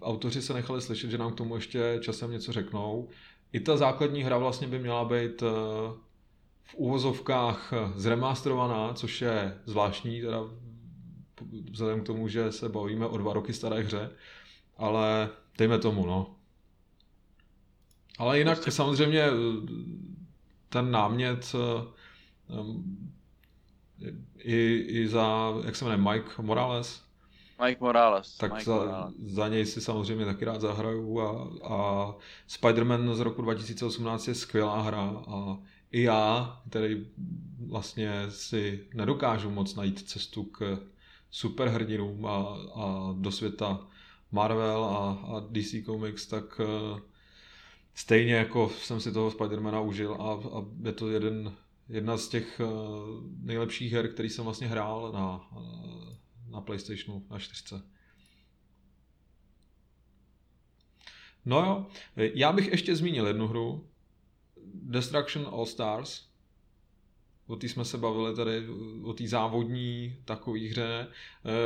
Autoři 0.02 0.42
se 0.42 0.54
nechali 0.54 0.82
slyšet, 0.82 1.10
že 1.12 1.18
nám 1.18 1.32
k 1.32 1.36
tomu 1.36 1.56
ještě 1.56 2.00
časem 2.02 2.32
něco 2.32 2.52
řeknou. 2.52 3.10
I 3.54 3.60
ta 3.60 3.78
základní 3.78 4.24
hra 4.24 4.38
vlastně 4.38 4.68
by 4.68 4.80
měla 4.80 5.06
být 5.06 5.42
v 6.64 6.76
úvozovkách 6.76 7.74
zremasterovaná, 7.96 8.94
což 8.94 9.22
je 9.22 9.58
zvláštní, 9.66 10.22
teda 10.22 10.44
vzhledem 11.72 12.02
k 12.02 12.06
tomu, 12.06 12.28
že 12.28 12.52
se 12.52 12.70
bavíme 12.70 13.08
o 13.08 13.18
dva 13.18 13.34
roky 13.34 13.54
staré 13.54 13.84
hře 13.84 14.10
ale 14.78 15.30
dejme 15.58 15.80
tomu, 15.80 16.06
no. 16.06 16.36
Ale 18.18 18.38
jinak 18.38 18.58
prostě... 18.58 18.72
samozřejmě 18.72 19.22
eh, 19.22 19.32
ten 20.70 20.92
námět 20.92 21.56
um, 22.48 23.12
i, 24.38 24.76
i 24.76 25.08
za, 25.08 25.54
jak 25.66 25.76
se 25.76 25.86
jmenuje, 25.86 26.12
Mike 26.12 26.42
Morales. 26.42 27.04
Mike 27.66 27.84
Morales. 27.84 28.38
Tak 28.38 28.52
Mike 28.54 28.66
za, 28.66 28.76
Morales. 28.76 29.14
za 29.20 29.48
něj 29.48 29.66
si 29.66 29.82
samozřejmě 29.82 30.26
taky 30.26 30.46
rád 30.46 30.62
zahraju 30.62 31.22
a, 31.22 31.50
a 31.64 32.12
Spider-Man 32.50 33.14
z 33.14 33.20
roku 33.20 33.42
2018 33.42 34.28
je 34.28 34.36
skvělá 34.36 34.82
hra 34.82 35.24
a 35.28 35.58
i 35.92 36.02
já, 36.02 36.58
který 36.70 37.08
vlastně 37.68 38.26
si 38.30 38.88
nedokážu 38.94 39.50
moc 39.50 39.76
najít 39.76 40.10
cestu 40.10 40.44
k 40.44 40.80
superhrdinům 41.32 42.26
a, 42.26 42.58
a 42.76 43.16
do 43.18 43.32
světa 43.32 43.88
Marvel 44.32 44.84
a, 44.84 45.12
a 45.12 45.40
DC 45.40 45.86
Comics, 45.86 46.28
tak 46.28 46.60
uh, 46.60 47.00
stejně 47.94 48.34
jako 48.34 48.70
jsem 48.70 49.02
si 49.02 49.12
toho 49.12 49.32
Spidermana 49.32 49.82
užil 49.82 50.14
a, 50.14 50.34
a 50.34 50.66
je 50.84 50.92
to 50.92 51.10
jeden, 51.10 51.54
jedna 51.90 52.18
z 52.18 52.28
těch 52.28 52.60
uh, 52.60 52.70
nejlepších 53.42 53.94
her, 53.94 54.14
který 54.14 54.30
jsem 54.30 54.46
vlastně 54.46 54.68
hrál 54.68 55.12
na, 55.12 55.52
uh, 55.58 56.14
na 56.50 56.62
Playstationu 56.62 57.26
na 57.30 57.40
4. 57.40 57.76
No 61.46 61.60
jo, 61.60 61.86
já 62.16 62.52
bych 62.52 62.68
ještě 62.68 62.96
zmínil 62.96 63.28
jednu 63.28 63.48
hru, 63.48 63.90
Destruction 64.74 65.48
All 65.52 65.66
Stars, 65.66 66.31
o 67.52 67.56
té 67.56 67.70
jsme 67.70 67.86
se 67.86 67.98
bavili 67.98 68.36
tady, 68.36 68.68
o 69.04 69.14
té 69.14 69.28
závodní 69.28 70.16
takové 70.26 70.60
hře. 70.60 71.08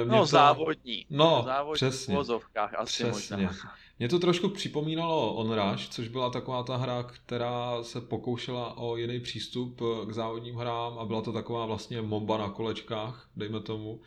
Mě 0.03 0.11
no 0.11 0.19
to... 0.19 0.25
závodní. 0.25 1.05
No, 1.09 1.41
závodní 1.45 1.75
přesně. 1.75 2.13
v 2.13 2.17
vozovkách 2.17 2.73
asi 2.73 3.03
přesně. 3.03 3.37
možná. 3.37 3.75
Mě 3.99 4.09
to 4.09 4.19
trošku 4.19 4.49
připomínalo 4.49 5.33
Onrush, 5.33 5.89
což 5.89 6.07
byla 6.07 6.29
taková 6.29 6.63
ta 6.63 6.77
hra, 6.77 7.03
která 7.03 7.83
se 7.83 8.01
pokoušela 8.01 8.77
o 8.77 8.97
jiný 8.97 9.19
přístup 9.19 9.81
k 10.07 10.11
závodním 10.11 10.55
hrám 10.55 10.99
a 10.99 11.05
byla 11.05 11.21
to 11.21 11.31
taková 11.31 11.65
vlastně 11.65 12.01
moba 12.01 12.37
na 12.37 12.49
kolečkách, 12.49 13.29
dejme 13.35 13.59
tomu, 13.59 14.01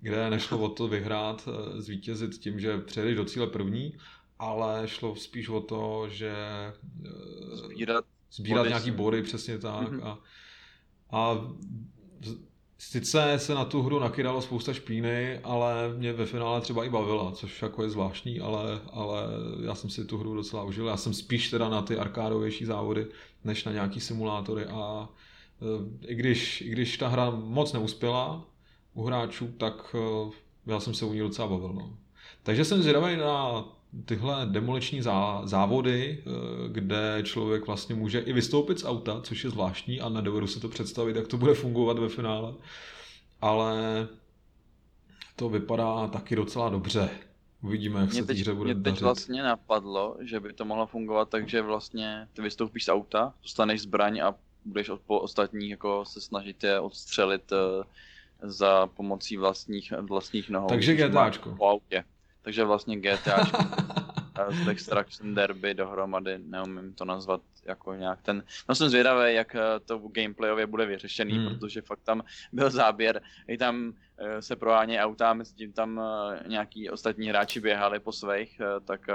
kde 0.00 0.30
nešlo 0.30 0.58
o 0.58 0.68
to 0.68 0.88
vyhrát, 0.88 1.48
eh, 1.48 1.82
zvítězit 1.82 2.38
tím, 2.38 2.60
že 2.60 2.78
přejdeš 2.78 3.16
do 3.16 3.24
cíle 3.24 3.46
první, 3.46 3.96
ale 4.38 4.82
šlo 4.86 5.16
spíš 5.16 5.48
o 5.48 5.60
to, 5.60 6.08
že 6.08 6.34
eh, 7.04 7.56
sbírat, 7.56 8.04
sbírat 8.32 8.58
body 8.58 8.68
nějaký 8.68 8.90
body, 8.90 9.22
přesně 9.22 9.58
tak. 9.58 9.92
Mm-hmm. 9.92 10.06
A, 10.06 10.18
a 11.10 11.38
sice 12.78 13.38
se 13.38 13.54
na 13.54 13.64
tu 13.64 13.82
hru 13.82 13.98
nakydalo 13.98 14.42
spousta 14.42 14.72
špíny, 14.72 15.38
ale 15.38 15.94
mě 15.96 16.12
ve 16.12 16.26
finále 16.26 16.60
třeba 16.60 16.84
i 16.84 16.90
bavila, 16.90 17.32
což 17.32 17.62
jako 17.62 17.82
je 17.82 17.90
zvláštní, 17.90 18.40
ale, 18.40 18.80
ale 18.92 19.22
já 19.64 19.74
jsem 19.74 19.90
si 19.90 20.04
tu 20.04 20.18
hru 20.18 20.34
docela 20.34 20.62
užil. 20.62 20.86
Já 20.86 20.96
jsem 20.96 21.14
spíš 21.14 21.50
teda 21.50 21.68
na 21.68 21.82
ty 21.82 21.98
arkádovější 21.98 22.64
závody, 22.64 23.06
než 23.44 23.64
na 23.64 23.72
nějaký 23.72 24.00
simulátory 24.00 24.64
a 24.64 25.08
eh, 25.62 26.06
i 26.06 26.14
když, 26.14 26.60
i 26.60 26.68
když 26.68 26.98
ta 26.98 27.08
hra 27.08 27.30
moc 27.30 27.72
neuspěla 27.72 28.44
u 28.94 29.02
hráčů, 29.04 29.48
tak 29.58 29.96
eh, 29.98 30.30
já 30.66 30.80
jsem 30.80 30.94
se 30.94 31.04
u 31.04 31.12
ní 31.12 31.20
docela 31.20 31.48
bavil. 31.48 31.72
No. 31.72 31.98
Takže 32.42 32.64
jsem 32.64 32.82
zvědavý 32.82 33.16
na 33.16 33.64
tyhle 34.04 34.46
demoliční 34.46 35.02
zá, 35.02 35.42
závody, 35.44 36.22
eh, 36.26 36.30
kde 36.68 37.18
člověk 37.22 37.66
vlastně 37.66 37.94
může 37.94 38.20
i 38.20 38.32
vystoupit 38.32 38.78
z 38.80 38.84
auta, 38.84 39.20
což 39.22 39.44
je 39.44 39.50
zvláštní 39.50 40.00
a 40.00 40.08
nedovedu 40.08 40.46
si 40.46 40.60
to 40.60 40.68
představit, 40.68 41.16
jak 41.16 41.28
to 41.28 41.36
bude 41.36 41.54
fungovat 41.54 41.98
ve 41.98 42.08
finále. 42.08 42.54
Ale 43.40 43.74
to 45.36 45.48
vypadá 45.48 46.06
taky 46.08 46.36
docela 46.36 46.68
dobře. 46.68 47.10
Uvidíme, 47.62 48.00
jak 48.00 48.12
mě 48.12 48.20
se 48.20 48.26
teď, 48.26 48.38
hře 48.38 48.54
bude 48.54 48.74
Mě 48.74 48.82
teď 48.82 48.92
dařit. 48.92 49.04
vlastně 49.04 49.42
napadlo, 49.42 50.16
že 50.20 50.40
by 50.40 50.52
to 50.52 50.64
mohlo 50.64 50.86
fungovat 50.86 51.28
tak, 51.28 51.48
že 51.48 51.62
vlastně 51.62 52.28
ty 52.32 52.42
vystoupíš 52.42 52.84
z 52.84 52.88
auta, 52.88 53.34
dostaneš 53.42 53.80
zbraň 53.82 54.20
a 54.20 54.34
budeš 54.64 54.88
od 54.88 55.00
po 55.00 55.20
ostatních 55.20 55.70
jako 55.70 56.04
se 56.04 56.20
snažit 56.20 56.64
je 56.64 56.80
odstřelit 56.80 57.52
uh, 57.52 57.58
za 58.50 58.86
pomocí 58.86 59.36
vlastních, 59.36 59.92
vlastních 60.00 60.50
nohou. 60.50 60.68
Takže 60.68 60.94
GTAčko. 60.94 61.54
Po 61.58 61.68
autě. 61.68 62.04
Takže 62.44 62.64
vlastně 62.64 63.00
GTA 63.00 63.44
z 64.64 64.68
Extraction 64.68 65.34
Derby 65.34 65.74
dohromady, 65.74 66.38
neumím 66.38 66.94
to 66.94 67.04
nazvat 67.04 67.40
jako 67.66 67.94
nějak 67.94 68.22
ten... 68.22 68.42
No 68.68 68.74
jsem 68.74 68.88
zvědavý, 68.88 69.34
jak 69.34 69.54
eh, 69.54 69.80
to 69.84 69.98
gameplayově 69.98 70.66
bude 70.66 70.86
vyřešený, 70.86 71.32
hmm. 71.32 71.48
protože 71.48 71.82
fakt 71.82 72.00
tam 72.02 72.22
byl 72.52 72.70
záběr, 72.70 73.22
i 73.48 73.58
tam 73.58 73.92
eh, 74.18 74.42
se 74.42 74.56
prohánějí 74.56 74.98
auta, 74.98 75.34
mezi 75.34 75.54
tím 75.54 75.72
tam 75.72 76.00
eh, 76.00 76.48
nějaký 76.48 76.90
ostatní 76.90 77.28
hráči 77.28 77.60
běhali 77.60 78.00
po 78.00 78.12
svých, 78.12 78.60
tak 78.84 79.06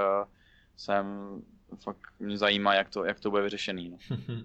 jsem 0.78 1.06
fakt 1.84 2.14
mě 2.20 2.38
zajímá, 2.38 2.74
jak 2.74 2.90
to, 2.90 3.06
jak 3.06 3.20
to 3.20 3.30
bude 3.30 3.44
vyřešený. 3.44 3.90
No. 3.90 3.98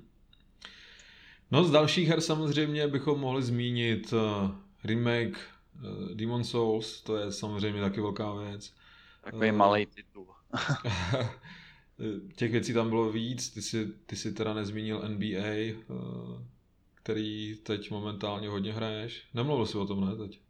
no 1.51 1.65
z 1.65 1.71
dalších 1.71 2.09
her 2.09 2.21
samozřejmě 2.21 2.89
bychom 2.89 3.21
mohli 3.21 3.43
zmínit 3.43 4.15
remake 4.85 5.39
Demon 6.15 6.45
Souls, 6.45 7.03
to 7.03 7.17
je 7.17 7.33
samozřejmě 7.33 7.81
taky 7.81 8.01
velká 8.01 8.35
věc. 8.35 8.75
Takový 9.25 9.51
uh, 9.51 9.57
malý 9.57 9.87
titul. 9.87 10.27
Těch 12.37 12.53
věcí 12.53 12.75
tam 12.75 12.89
bylo 12.89 13.13
víc, 13.13 13.51
ty 13.51 13.63
si, 13.63 13.87
ty 14.07 14.17
si 14.17 14.33
teda 14.33 14.55
nezmínil 14.55 15.03
NBA, 15.09 15.75
uh, 15.89 15.97
eh, 16.39 16.45
který 16.95 17.57
teď 17.63 17.91
momentálně 17.91 18.49
hodně 18.49 18.73
hraješ. 18.73 19.29
Nemluvil 19.35 19.67
jsi 19.67 19.79
o 19.79 19.87
tom, 19.87 20.09
ne, 20.09 20.17
teď? 20.17 20.41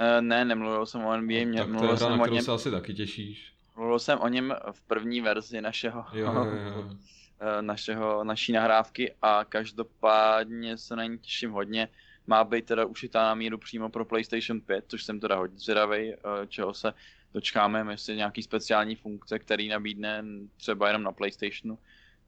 Uh, 0.00 0.20
ne, 0.20 0.44
nemluvil 0.44 0.86
jsem 0.86 1.04
o 1.04 1.16
NBA. 1.16 1.46
Mě, 1.46 1.58
tak 1.58 1.68
to 1.78 1.84
je 1.84 1.88
hra, 1.88 1.96
jsem 1.96 2.10
na 2.10 2.18
kterou 2.18 2.34
něm... 2.34 2.44
se 2.44 2.52
asi 2.52 2.70
taky 2.70 2.94
těšíš. 2.94 3.52
Mluvil 3.76 3.98
jsem 3.98 4.18
o 4.18 4.28
něm 4.28 4.54
v 4.72 4.82
první 4.82 5.20
verzi 5.20 5.60
našeho, 5.60 6.04
jo, 6.12 6.32
jo, 6.34 6.44
jo. 6.44 6.90
našeho, 7.60 8.24
naší 8.24 8.52
nahrávky 8.52 9.14
a 9.22 9.44
každopádně 9.44 10.76
se 10.76 10.96
na 10.96 11.04
ní 11.04 11.18
těším 11.18 11.50
hodně 11.50 11.88
má 12.26 12.44
být 12.44 12.66
teda 12.66 12.84
ušitá 12.84 13.22
na 13.22 13.34
míru 13.34 13.58
přímo 13.58 13.88
pro 13.88 14.04
PlayStation 14.04 14.60
5, 14.60 14.84
což 14.88 15.04
jsem 15.04 15.20
teda 15.20 15.36
hodně 15.36 15.58
zvědavý, 15.58 16.12
eh, 16.12 16.16
čeho 16.48 16.74
se 16.74 16.94
dočkáme, 17.34 17.86
jestli 17.92 18.16
nějaký 18.16 18.42
speciální 18.42 18.96
funkce, 18.96 19.38
který 19.38 19.68
nabídne 19.68 20.24
třeba 20.56 20.86
jenom 20.86 21.02
na 21.02 21.12
PlayStationu. 21.12 21.78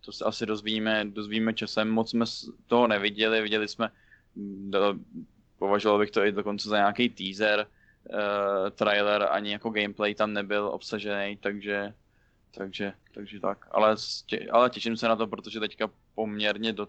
To 0.01 0.13
se 0.13 0.25
asi 0.25 0.47
dozvíme, 0.47 1.05
dozvíme 1.05 1.55
časem. 1.55 1.91
Moc 1.91 2.11
jsme 2.11 2.25
toho 2.67 2.87
neviděli, 2.87 3.43
viděli 3.43 3.69
jsme, 3.69 3.91
do, 4.71 4.95
považoval 5.59 5.99
bych 5.99 6.11
to 6.11 6.25
i 6.25 6.33
dokonce 6.33 6.69
za 6.69 6.77
nějaký 6.77 7.09
teaser, 7.09 7.67
uh, 8.11 8.71
trailer, 8.71 9.29
ani 9.31 9.53
jako 9.53 9.71
gameplay 9.71 10.15
tam 10.15 10.33
nebyl 10.33 10.67
obsažený, 10.67 11.37
takže 11.37 11.95
takže, 12.55 12.93
takže 13.15 13.41
tak. 13.41 13.69
Ale, 13.71 13.97
ale 14.51 14.71
těším 14.71 14.97
se 14.97 15.09
na 15.09 15.17
to, 15.17 15.27
protože 15.27 15.61
teďka 15.61 15.91
poměrně 16.15 16.73
do, 16.73 16.89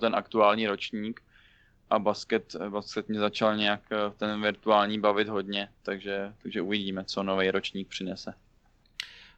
ten 0.00 0.14
aktuální 0.14 0.66
ročník 0.66 1.22
a 1.92 1.98
basket, 1.98 2.56
basket 2.68 3.08
mě 3.08 3.18
začal 3.18 3.56
nějak 3.56 3.80
eh, 3.92 3.96
ten 4.16 4.42
virtuální 4.42 5.00
bavit 5.00 5.28
hodně, 5.28 5.68
takže, 5.82 6.32
takže 6.42 6.62
uvidíme, 6.62 7.04
co 7.04 7.22
nový 7.22 7.50
ročník 7.50 7.88
přinese. 7.88 8.34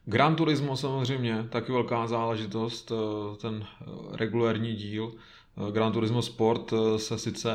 Gran 0.05 0.35
Turismo 0.35 0.77
samozřejmě, 0.77 1.47
taky 1.49 1.71
velká 1.71 2.07
záležitost, 2.07 2.91
eh, 2.91 3.37
ten 3.37 3.65
eh, 3.65 3.85
regulérní 4.17 4.73
díl. 4.75 5.13
Gran 5.71 5.91
Turismo 5.91 6.21
Sport 6.21 6.73
se 6.97 7.17
sice 7.17 7.51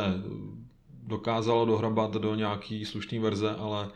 dokázalo 1.02 1.64
dohrabat 1.64 2.12
do 2.12 2.34
nějaký 2.34 2.84
slušný 2.84 3.18
verze, 3.18 3.50
ale 3.50 3.88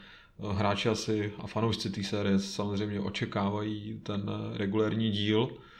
hráči 0.52 0.88
asi 0.88 1.32
a 1.38 1.46
fanoušci 1.46 1.90
té 1.90 2.02
série 2.02 2.38
samozřejmě 2.38 3.00
očekávají 3.00 4.00
ten 4.02 4.30
regulérní 4.56 5.10
díl, 5.10 5.48
Eh, 5.48 5.73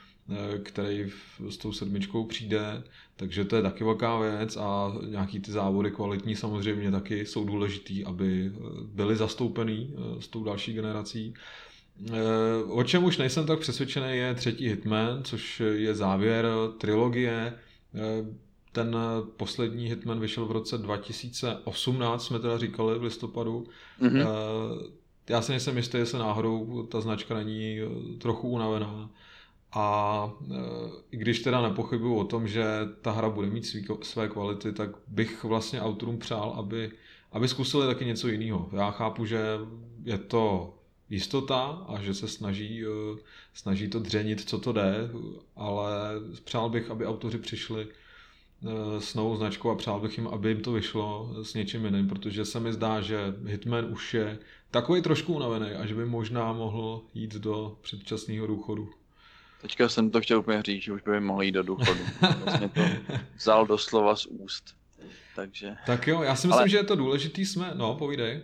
který 0.63 1.13
s 1.49 1.57
tou 1.57 1.73
sedmičkou 1.73 2.25
přijde, 2.25 2.83
takže 3.17 3.45
to 3.45 3.57
je 3.57 3.63
taky 3.63 3.85
velká 3.85 4.19
věc 4.19 4.57
a 4.57 4.93
nějaký 5.09 5.41
ty 5.41 5.53
závody 5.53 5.91
kvalitní 5.91 6.37
samozřejmě 6.37 6.91
taky 6.91 7.27
jsou 7.27 7.45
důležitý, 7.45 8.05
aby 8.05 8.53
eh, 8.55 8.61
byly 8.83 9.17
zastoupený 9.17 9.95
eh, 9.95 10.23
s 10.23 10.29
tou 10.29 10.45
další 10.45 10.73
generací. 10.73 11.35
O 12.69 12.85
čem 12.85 13.05
už 13.05 13.19
nejsem 13.19 13.47
tak 13.47 13.59
přesvědčený 13.59 14.17
je 14.17 14.35
třetí 14.35 14.69
Hitman, 14.69 15.25
což 15.25 15.63
je 15.73 15.95
závěr 15.95 16.47
trilogie. 16.79 17.55
Ten 18.73 18.97
poslední 19.37 19.89
Hitman 19.89 20.21
vyšel 20.21 20.47
v 20.47 20.53
roce 20.53 20.79
2018, 20.79 22.27
jsme 22.27 22.39
teda 22.39 22.59
říkali 22.59 22.99
v 22.99 23.03
listopadu. 23.03 23.67
Mm-hmm. 24.01 24.27
Já 25.29 25.43
si 25.43 25.53
nejsem 25.53 25.77
jistý, 25.77 25.99
jestli 25.99 26.19
náhodou 26.19 26.83
ta 26.83 27.01
značka 27.01 27.35
není 27.35 27.79
trochu 28.19 28.49
unavená. 28.49 29.11
A 29.75 30.33
e, 30.51 30.55
i 31.11 31.17
když 31.17 31.41
teda 31.41 31.63
nepochybuju 31.63 32.17
o 32.17 32.25
tom, 32.25 32.49
že 32.49 32.65
ta 33.03 33.11
hra 33.11 33.31
bude 33.31 33.47
mít 33.47 33.67
svý, 33.67 33.87
své 34.03 34.29
kvality, 34.29 34.73
tak 34.73 34.91
bych 35.07 35.45
vlastně 35.45 35.81
autorům 35.81 36.19
přál, 36.19 36.55
aby, 36.59 36.93
aby 37.33 37.49
zkusili 37.49 37.87
taky 37.87 38.05
něco 38.05 38.29
jiného. 38.29 38.69
Já 38.73 38.91
chápu, 38.91 39.25
že 39.25 39.41
je 40.05 40.19
to 40.19 40.75
jistota 41.11 41.63
a 41.89 42.03
že 42.03 42.15
se 42.15 42.29
snaží, 42.29 42.85
e, 42.85 42.89
snaží 43.55 43.89
to 43.89 43.99
dřenit, 43.99 44.49
co 44.49 44.59
to 44.59 44.73
jde, 44.73 45.11
ale 45.57 45.91
přál 46.45 46.71
bych, 46.71 46.91
aby 46.91 47.07
autoři 47.07 47.39
přišli 47.39 47.87
e, 47.87 49.01
s 49.01 49.15
novou 49.15 49.37
značkou 49.37 49.71
a 49.71 49.75
přál 49.75 50.01
bych 50.01 50.19
jim, 50.19 50.29
aby 50.29 50.49
jim 50.49 50.61
to 50.61 50.73
vyšlo 50.73 51.35
s 51.43 51.55
něčím 51.55 51.85
jiným, 51.85 52.09
protože 52.09 52.45
se 52.45 52.61
mi 52.61 52.73
zdá, 52.73 53.01
že 53.01 53.35
Hitman 53.45 53.93
už 53.93 54.15
je 54.15 54.39
takový 54.71 55.03
trošku 55.03 55.35
unavený 55.35 55.71
a 55.71 55.87
že 55.87 55.95
by 55.95 56.05
možná 56.05 56.53
mohl 56.53 57.03
jít 57.15 57.35
do 57.35 57.79
předčasného 57.83 58.47
důchodu. 58.47 58.91
Teďka 59.65 59.89
jsem 59.89 60.11
to 60.11 60.21
chtěl 60.21 60.39
úplně 60.39 60.63
říct, 60.63 60.83
že 60.83 60.93
už 60.93 61.03
by 61.03 61.21
mohli 61.21 61.47
jít 61.47 61.53
do 61.53 61.63
důchodu. 61.63 62.01
Vlastně 62.45 62.69
to 62.69 62.81
vzal 63.37 63.67
doslova 63.67 64.17
z 64.17 64.27
úst. 64.27 64.65
Takže... 65.37 65.77
Tak 65.87 66.07
jo, 66.07 66.23
já 66.23 66.37
si 66.37 66.47
myslím, 66.47 66.61
ale... 66.61 66.69
že 66.69 66.77
je 66.77 66.85
to 66.85 66.97
důležitý, 66.97 67.47
jsme, 67.47 67.71
no, 67.75 67.95
povídej. 67.95 68.43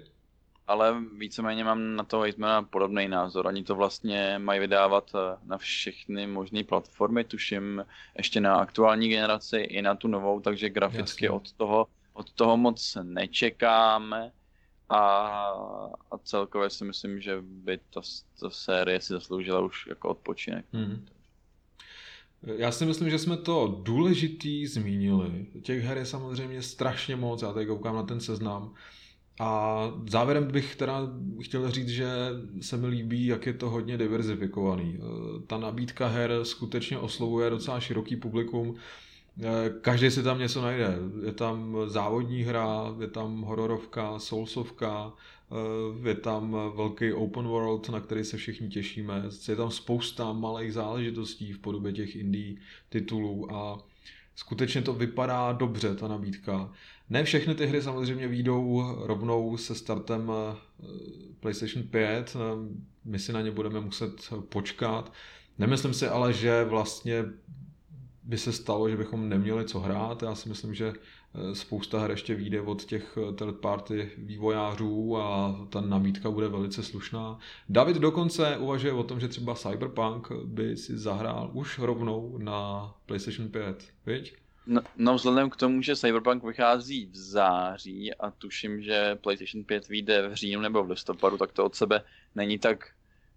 Ale 0.66 0.96
víceméně 1.16 1.64
mám 1.64 1.96
na 1.96 2.04
to 2.04 2.20
Hitmana 2.20 2.62
podobný 2.62 3.08
názor. 3.08 3.46
Oni 3.46 3.64
to 3.64 3.74
vlastně 3.74 4.38
mají 4.38 4.60
vydávat 4.60 5.10
eh, 5.14 5.38
na 5.44 5.58
všechny 5.58 6.26
možné 6.26 6.64
platformy, 6.64 7.24
tuším 7.24 7.84
ještě 8.16 8.40
na 8.40 8.54
aktuální 8.54 9.08
generaci 9.08 9.56
i 9.56 9.82
na 9.82 9.94
tu 9.94 10.08
novou, 10.08 10.40
takže 10.40 10.70
graficky 10.70 11.28
od 11.28 11.52
toho, 11.52 11.86
od 12.12 12.32
toho 12.32 12.56
moc 12.56 12.98
nečekáme. 13.02 14.32
A, 14.90 14.98
a 16.10 16.18
celkově 16.24 16.70
si 16.70 16.84
myslím, 16.84 17.20
že 17.20 17.36
by 17.40 17.78
ta, 17.94 18.00
ta 18.40 18.50
série 18.50 19.00
si 19.00 19.12
zasloužila 19.12 19.60
už 19.60 19.86
jako 19.86 20.08
odpočinek. 20.08 20.64
Hmm. 20.72 21.06
Já 22.42 22.72
si 22.72 22.86
myslím, 22.86 23.10
že 23.10 23.18
jsme 23.18 23.36
to 23.36 23.80
důležitý 23.82 24.66
zmínili. 24.66 25.46
Těch 25.62 25.84
her 25.84 25.98
je 25.98 26.06
samozřejmě 26.06 26.62
strašně 26.62 27.16
moc, 27.16 27.42
já 27.42 27.52
tady 27.52 27.66
koukám 27.66 27.94
na 27.94 28.02
ten 28.02 28.20
seznam. 28.20 28.74
A 29.40 29.80
závěrem 30.08 30.52
bych 30.52 30.76
teda 30.76 31.00
chtěl 31.40 31.70
říct, 31.70 31.88
že 31.88 32.08
se 32.60 32.76
mi 32.76 32.86
líbí, 32.86 33.26
jak 33.26 33.46
je 33.46 33.52
to 33.52 33.70
hodně 33.70 33.98
diverzifikovaný. 33.98 34.98
Ta 35.46 35.58
nabídka 35.58 36.06
her 36.06 36.44
skutečně 36.44 36.98
oslovuje 36.98 37.50
docela 37.50 37.80
široký 37.80 38.16
publikum. 38.16 38.76
Každý 39.80 40.10
si 40.10 40.22
tam 40.22 40.38
něco 40.38 40.62
najde. 40.62 40.98
Je 41.26 41.32
tam 41.32 41.76
závodní 41.86 42.42
hra, 42.42 42.94
je 43.00 43.08
tam 43.08 43.42
hororovka, 43.42 44.18
soulsovka, 44.18 45.12
je 46.02 46.14
tam 46.14 46.56
velký 46.76 47.12
open 47.12 47.48
world, 47.48 47.88
na 47.88 48.00
který 48.00 48.24
se 48.24 48.36
všichni 48.36 48.68
těšíme. 48.68 49.22
Je 49.48 49.56
tam 49.56 49.70
spousta 49.70 50.32
malých 50.32 50.72
záležitostí 50.72 51.52
v 51.52 51.58
podobě 51.58 51.92
těch 51.92 52.16
indie 52.16 52.56
titulů 52.88 53.54
a 53.54 53.78
skutečně 54.36 54.82
to 54.82 54.92
vypadá 54.92 55.52
dobře, 55.52 55.94
ta 55.94 56.08
nabídka. 56.08 56.72
Ne 57.10 57.24
všechny 57.24 57.54
ty 57.54 57.66
hry 57.66 57.82
samozřejmě 57.82 58.28
výjdou 58.28 58.94
rovnou 59.06 59.56
se 59.56 59.74
startem 59.74 60.32
eh, 60.32 60.56
PlayStation 61.40 61.86
5, 61.86 62.36
my 63.04 63.18
si 63.18 63.32
na 63.32 63.40
ně 63.40 63.50
budeme 63.50 63.80
muset 63.80 64.30
počkat. 64.48 65.12
Nemyslím 65.58 65.94
si 65.94 66.06
ale, 66.06 66.32
že 66.32 66.64
vlastně 66.64 67.24
by 68.22 68.38
se 68.38 68.52
stalo, 68.52 68.90
že 68.90 68.96
bychom 68.96 69.28
neměli 69.28 69.64
co 69.64 69.80
hrát. 69.80 70.22
Já 70.22 70.34
si 70.34 70.48
myslím, 70.48 70.74
že 70.74 70.92
eh, 70.92 71.54
spousta 71.54 72.00
her 72.00 72.10
ještě 72.10 72.34
vyjde 72.34 72.60
od 72.60 72.84
těch 72.84 73.18
eh, 73.18 73.32
third 73.32 73.60
party 73.60 74.10
vývojářů 74.18 75.16
a 75.16 75.56
ta 75.70 75.80
nabídka 75.80 76.30
bude 76.30 76.48
velice 76.48 76.82
slušná. 76.82 77.38
David 77.68 77.96
dokonce 77.96 78.56
uvažuje 78.56 78.92
o 78.92 79.02
tom, 79.02 79.20
že 79.20 79.28
třeba 79.28 79.54
Cyberpunk 79.54 80.32
by 80.44 80.76
si 80.76 80.98
zahrál 80.98 81.50
už 81.52 81.78
rovnou 81.78 82.38
na 82.38 82.90
PlayStation 83.06 83.48
5, 83.48 83.84
viď? 84.06 84.36
No, 84.66 84.80
no 84.96 85.14
vzhledem 85.14 85.50
k 85.50 85.56
tomu, 85.56 85.82
že 85.82 85.96
Cyberpunk 85.96 86.44
vychází 86.44 87.06
v 87.06 87.16
září 87.16 88.14
a 88.14 88.30
tuším, 88.30 88.82
že 88.82 89.14
PlayStation 89.14 89.64
5 89.64 89.88
vyjde 89.88 90.28
v 90.28 90.34
říjnu 90.34 90.60
nebo 90.60 90.84
v 90.84 90.90
listopadu, 90.90 91.38
tak 91.38 91.52
to 91.52 91.64
od 91.64 91.74
sebe 91.74 92.02
není 92.34 92.58
tak, 92.58 92.88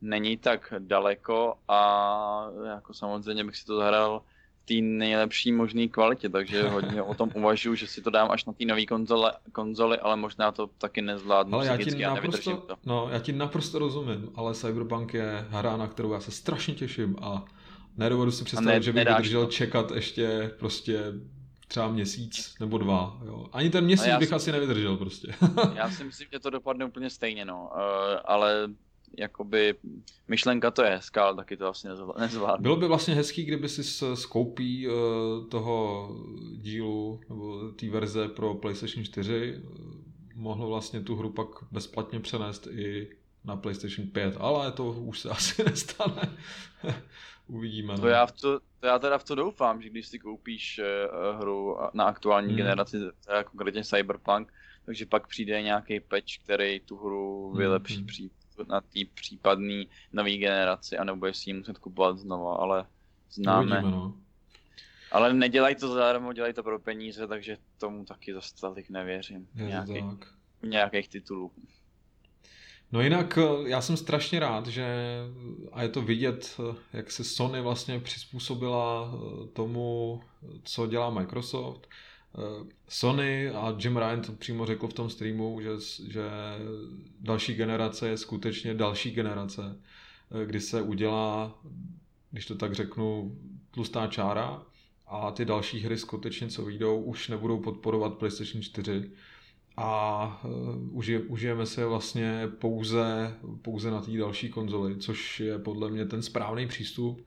není 0.01 0.37
tak 0.37 0.73
daleko 0.79 1.57
a 1.67 2.47
jako 2.65 2.93
samozřejmě 2.93 3.43
bych 3.43 3.57
si 3.57 3.65
to 3.65 3.77
zahrál 3.77 4.21
té 4.65 4.73
nejlepší 4.81 5.51
možné 5.51 5.87
kvalitě, 5.87 6.29
takže 6.29 6.63
hodně 6.69 7.01
o 7.01 7.13
tom 7.13 7.29
uvažuji, 7.33 7.75
že 7.75 7.87
si 7.87 8.01
to 8.01 8.09
dám 8.09 8.31
až 8.31 8.45
na 8.45 8.53
té 8.53 8.65
nové 8.65 8.85
konzole, 8.85 9.33
konzoli, 9.51 9.99
ale 9.99 10.15
možná 10.15 10.51
to 10.51 10.67
taky 10.67 11.01
nezvládnu 11.01 11.55
ale 11.55 11.65
já 11.65 11.77
ti 11.77 11.95
naprosto, 11.95 12.57
to. 12.57 12.75
No, 12.85 13.09
já 13.11 13.19
ti 13.19 13.31
naprosto 13.31 13.79
rozumím, 13.79 14.29
ale 14.35 14.53
Cyberpunk 14.53 15.13
je 15.13 15.45
hra, 15.49 15.77
na 15.77 15.87
kterou 15.87 16.13
já 16.13 16.19
se 16.19 16.31
strašně 16.31 16.73
těším 16.73 17.15
a 17.21 17.45
nedovedu 17.97 18.31
si 18.31 18.43
představit, 18.43 18.75
ne, 18.75 18.81
že 18.81 18.93
bych 18.93 19.07
vydržel 19.07 19.45
to. 19.45 19.51
čekat 19.51 19.91
ještě 19.91 20.51
prostě 20.59 21.13
třeba 21.67 21.87
měsíc 21.87 22.55
nebo 22.59 22.77
dva. 22.77 23.17
Jo. 23.25 23.45
Ani 23.51 23.69
ten 23.69 23.85
měsíc 23.85 24.13
bych 24.19 24.29
si, 24.29 24.35
asi 24.35 24.51
nevydržel 24.51 24.97
prostě. 24.97 25.35
já 25.75 25.89
si 25.89 26.03
myslím, 26.03 26.27
že 26.31 26.39
to 26.39 26.49
dopadne 26.49 26.85
úplně 26.85 27.09
stejně, 27.09 27.45
no. 27.45 27.69
Uh, 27.75 28.19
ale 28.25 28.69
jakoby 29.17 29.75
myšlenka 30.27 30.71
to 30.71 30.83
je 30.83 30.99
ale 31.15 31.35
taky 31.35 31.57
to 31.57 31.63
vlastně 31.63 31.89
nezvládnu. 32.19 32.61
Bylo 32.61 32.75
by 32.75 32.87
vlastně 32.87 33.15
hezký, 33.15 33.45
kdyby 33.45 33.69
si 33.69 33.83
z 34.15 34.25
koupí 34.25 34.87
uh, 34.87 34.93
toho 35.49 36.09
dílu 36.55 37.21
nebo 37.29 37.71
té 37.71 37.89
verze 37.89 38.27
pro 38.27 38.53
PlayStation 38.53 39.05
4 39.05 39.57
uh, 39.57 40.03
mohlo 40.35 40.67
vlastně 40.67 41.01
tu 41.01 41.15
hru 41.15 41.29
pak 41.29 41.47
bezplatně 41.71 42.19
přenést 42.19 42.67
i 42.67 43.09
na 43.43 43.55
PlayStation 43.55 44.07
5, 44.07 44.37
ale 44.39 44.71
to 44.71 44.91
už 44.91 45.19
se 45.19 45.29
asi 45.29 45.63
nestane. 45.63 46.37
Uvidíme. 47.47 47.95
To, 47.95 48.01
no. 48.01 48.07
já 48.07 48.25
v 48.25 48.31
to, 48.31 48.59
to 48.79 48.87
já 48.87 48.99
teda 48.99 49.17
v 49.17 49.23
to 49.23 49.35
doufám, 49.35 49.81
že 49.81 49.89
když 49.89 50.07
si 50.07 50.19
koupíš 50.19 50.79
uh, 50.79 51.39
hru 51.39 51.77
na 51.93 52.03
aktuální 52.03 52.47
hmm. 52.47 52.57
generaci, 52.57 52.97
konkrétně 53.45 53.83
Cyberpunk, 53.83 54.53
takže 54.85 55.05
pak 55.05 55.27
přijde 55.27 55.61
nějaký 55.61 55.99
patch, 55.99 56.37
který 56.43 56.79
tu 56.79 56.97
hru 56.97 57.53
vylepší 57.57 57.97
hmm. 57.97 58.05
Pří, 58.05 58.31
na 58.67 58.81
té 58.81 58.99
případné 59.13 59.83
nové 60.13 60.37
generaci 60.37 60.97
a 60.97 61.03
nebudeš 61.03 61.37
si 61.37 61.49
ji 61.49 61.53
muset 61.53 61.77
kupovat 61.77 62.17
znova, 62.17 62.55
ale 62.55 62.85
známe. 63.31 63.77
Uvidíme, 63.77 63.91
no. 63.91 64.13
Ale 65.11 65.33
nedělaj 65.33 65.75
to 65.75 65.87
zadarmo, 65.87 66.33
dělej 66.33 66.53
to 66.53 66.63
pro 66.63 66.79
peníze, 66.79 67.27
takže 67.27 67.57
tomu 67.77 68.05
taky 68.05 68.33
zase 68.33 68.55
tolik 68.61 68.89
nevěřím. 68.89 69.47
Je 69.55 69.65
nějaký, 69.65 69.93
tak. 69.93 70.33
Nějakých 70.63 71.07
titulů. 71.07 71.51
No 72.93 73.01
jinak 73.01 73.37
eh, 73.37 73.69
já 73.69 73.81
jsem 73.81 73.97
strašně 73.97 74.39
rád, 74.39 74.67
že 74.67 74.85
a 75.71 75.83
je 75.83 75.89
to 75.89 76.01
vidět, 76.01 76.59
eh, 76.59 76.75
jak 76.93 77.11
se 77.11 77.23
Sony 77.23 77.61
vlastně 77.61 77.99
přizpůsobila 77.99 79.11
eh, 79.13 79.47
tomu, 79.47 80.21
co 80.63 80.87
dělá 80.87 81.09
Microsoft. 81.09 81.87
Sony 82.87 83.49
a 83.49 83.75
Jim 83.79 83.97
Ryan 83.97 84.21
to 84.21 84.31
přímo 84.31 84.65
řekl 84.65 84.87
v 84.87 84.93
tom 84.93 85.09
streamu, 85.09 85.61
že, 85.61 85.69
že 86.07 86.29
další 87.19 87.53
generace 87.53 88.09
je 88.09 88.17
skutečně 88.17 88.73
další 88.73 89.11
generace, 89.11 89.79
kdy 90.45 90.59
se 90.59 90.81
udělá, 90.81 91.59
když 92.31 92.45
to 92.45 92.55
tak 92.55 92.73
řeknu, 92.73 93.37
tlustá 93.71 94.07
čára 94.07 94.63
a 95.07 95.31
ty 95.31 95.45
další 95.45 95.79
hry 95.79 95.97
skutečně, 95.97 96.47
co 96.47 96.65
vyjdou, 96.65 97.01
už 97.01 97.27
nebudou 97.27 97.59
podporovat 97.59 98.13
PlayStation 98.13 98.61
4, 98.61 99.11
a 99.77 100.41
uh, 100.91 101.31
užijeme 101.31 101.65
se 101.65 101.85
vlastně 101.85 102.49
pouze, 102.59 103.33
pouze 103.61 103.91
na 103.91 104.01
té 104.01 104.11
další 104.17 104.49
konzoli, 104.49 104.97
což 104.97 105.39
je 105.39 105.59
podle 105.59 105.89
mě 105.89 106.05
ten 106.05 106.21
správný 106.21 106.67
přístup. 106.67 107.25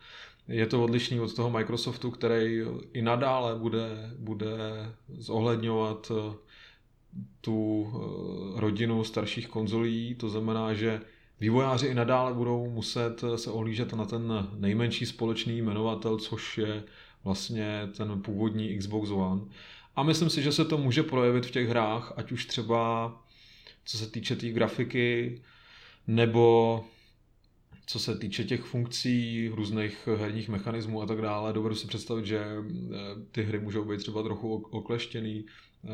Je 0.49 0.67
to 0.67 0.85
odlišný 0.85 1.21
od 1.21 1.35
toho 1.35 1.51
Microsoftu, 1.51 2.11
který 2.11 2.61
i 2.93 3.03
nadále 3.03 3.55
bude, 3.55 4.11
bude 4.19 4.49
zohledňovat 5.09 6.13
eh, 6.15 6.35
tu 7.41 7.87
eh, 7.87 8.61
rodinu 8.61 9.05
starších 9.05 9.49
konzolí, 9.49 10.15
to 10.15 10.29
znamená, 10.29 10.75
že 10.75 11.01
vývojáři 11.41 11.87
i 11.87 11.95
nadále 11.95 12.35
budou 12.35 12.71
muset 12.71 13.25
se 13.37 13.51
ohlížet 13.51 13.93
na 13.93 14.05
ten 14.05 14.49
nejmenší 14.59 15.07
společný 15.07 15.59
jmenovatel, 15.59 16.19
což 16.19 16.59
je 16.59 16.83
vlastně 17.25 17.89
ten 17.97 18.23
původní 18.23 18.79
Xbox 18.79 19.11
One. 19.11 19.43
A 19.97 20.03
myslím 20.03 20.31
si, 20.31 20.43
že 20.43 20.53
se 20.53 20.65
to 20.65 20.79
může 20.79 21.03
projevit 21.03 21.47
v 21.47 21.51
těch 21.51 21.69
hrách, 21.69 22.13
ať 22.17 22.33
už 22.33 22.47
třeba 22.47 23.13
co 23.87 23.99
se 23.99 24.11
týče 24.11 24.35
té 24.35 24.41
tý 24.41 24.53
grafiky, 24.53 25.41
nebo 26.07 26.85
co 27.87 27.99
se 27.99 28.19
týče 28.19 28.45
těch 28.45 28.63
funkcí, 28.63 29.49
různých 29.49 30.09
herních 30.17 30.49
mechanismů 30.49 31.03
a 31.03 31.07
tak 31.07 31.23
dále. 31.23 31.53
Dovedu 31.53 31.75
si 31.75 31.87
představit, 31.87 32.27
že 32.27 32.39
eh, 32.39 32.97
ty 33.33 33.43
hry 33.43 33.61
můžou 33.61 33.85
být 33.85 33.99
třeba 33.99 34.23
trochu 34.23 34.55
okleštěný. 34.55 35.47
Eh, 35.85 35.89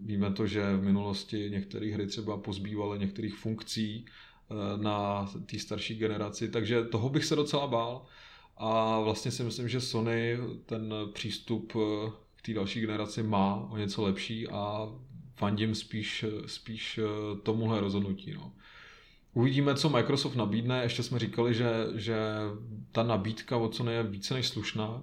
víme 0.00 0.32
to, 0.32 0.46
že 0.46 0.76
v 0.76 0.82
minulosti 0.82 1.50
některé 1.50 1.94
hry 1.94 2.06
třeba 2.06 2.36
pozbývaly 2.36 2.98
některých 2.98 3.34
funkcí 3.34 4.04
eh, 4.06 4.54
na 4.82 5.26
té 5.46 5.58
starší 5.58 5.94
generaci, 5.94 6.48
takže 6.48 6.84
toho 6.84 7.08
bych 7.08 7.24
se 7.24 7.36
docela 7.36 7.66
bál. 7.66 8.06
A 8.56 9.00
vlastně 9.00 9.30
si 9.30 9.42
myslím, 9.42 9.68
že 9.68 9.80
Sony 9.80 10.38
ten 10.66 10.94
přístup 11.12 11.72
té 12.42 12.54
další 12.54 12.80
generaci 12.80 13.22
má 13.22 13.68
o 13.70 13.76
něco 13.76 14.02
lepší 14.02 14.48
a 14.48 14.88
fandím 15.36 15.74
spíš, 15.74 16.24
spíš 16.46 17.00
tomuhle 17.42 17.80
rozhodnutí. 17.80 18.32
No. 18.32 18.52
Uvidíme, 19.34 19.74
co 19.74 19.88
Microsoft 19.88 20.34
nabídne. 20.34 20.82
Ještě 20.82 21.02
jsme 21.02 21.18
říkali, 21.18 21.54
že, 21.54 21.70
že 21.94 22.16
ta 22.92 23.02
nabídka 23.02 23.56
od 23.56 23.74
Sony 23.74 23.92
je 23.92 24.02
více 24.02 24.34
než 24.34 24.48
slušná. 24.48 25.02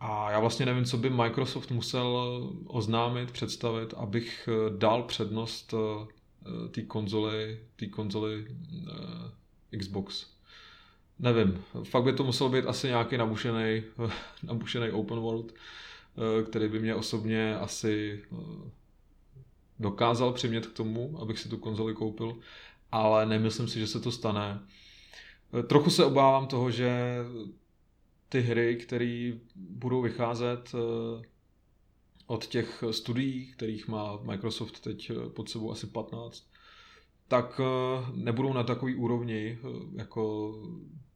A 0.00 0.30
já 0.30 0.40
vlastně 0.40 0.66
nevím, 0.66 0.84
co 0.84 0.96
by 0.96 1.10
Microsoft 1.10 1.70
musel 1.70 2.40
oznámit, 2.66 3.30
představit, 3.30 3.94
abych 3.96 4.48
eh, 4.48 4.78
dal 4.78 5.02
přednost 5.02 5.74
eh, 5.74 6.68
té 6.68 6.82
konzoli, 6.82 7.60
té 7.76 7.86
konzoli 7.86 8.46
Xbox. 9.78 10.26
Nevím, 11.18 11.64
fakt 11.84 12.02
by 12.02 12.12
to 12.12 12.24
muselo 12.24 12.50
být 12.50 12.66
asi 12.66 12.86
nějaký 12.86 13.16
nabušený, 13.16 13.82
nabušený 14.42 14.90
open 14.90 15.18
world, 15.18 15.52
Eh, 16.18 16.42
který 16.42 16.68
by 16.68 16.78
mě 16.78 16.94
osobně 16.94 17.56
asi 17.56 18.22
eh, 18.32 18.70
dokázal 19.78 20.32
přimět 20.32 20.66
k 20.66 20.72
tomu, 20.72 21.18
abych 21.20 21.38
si 21.38 21.48
tu 21.48 21.56
konzoli 21.56 21.94
koupil, 21.94 22.36
ale 22.92 23.26
nemyslím 23.26 23.68
si, 23.68 23.78
že 23.78 23.86
se 23.86 24.00
to 24.00 24.12
stane. 24.12 24.60
Eh, 25.58 25.62
trochu 25.62 25.90
se 25.90 26.04
obávám 26.04 26.46
toho, 26.46 26.70
že 26.70 27.16
ty 28.28 28.40
hry, 28.40 28.76
které 28.76 29.32
budou 29.56 30.02
vycházet 30.02 30.72
od 32.26 32.46
těch 32.46 32.84
studií, 32.90 33.52
kterých 33.52 33.88
má 33.88 34.18
Microsoft 34.22 34.80
teď 34.80 35.12
pod 35.34 35.50
sebou 35.50 35.72
asi 35.72 35.86
15, 35.86 36.44
tak 37.28 37.60
nebudou 38.14 38.52
na 38.52 38.62
takový 38.62 38.94
úrovni 38.94 39.58
jako 39.96 40.54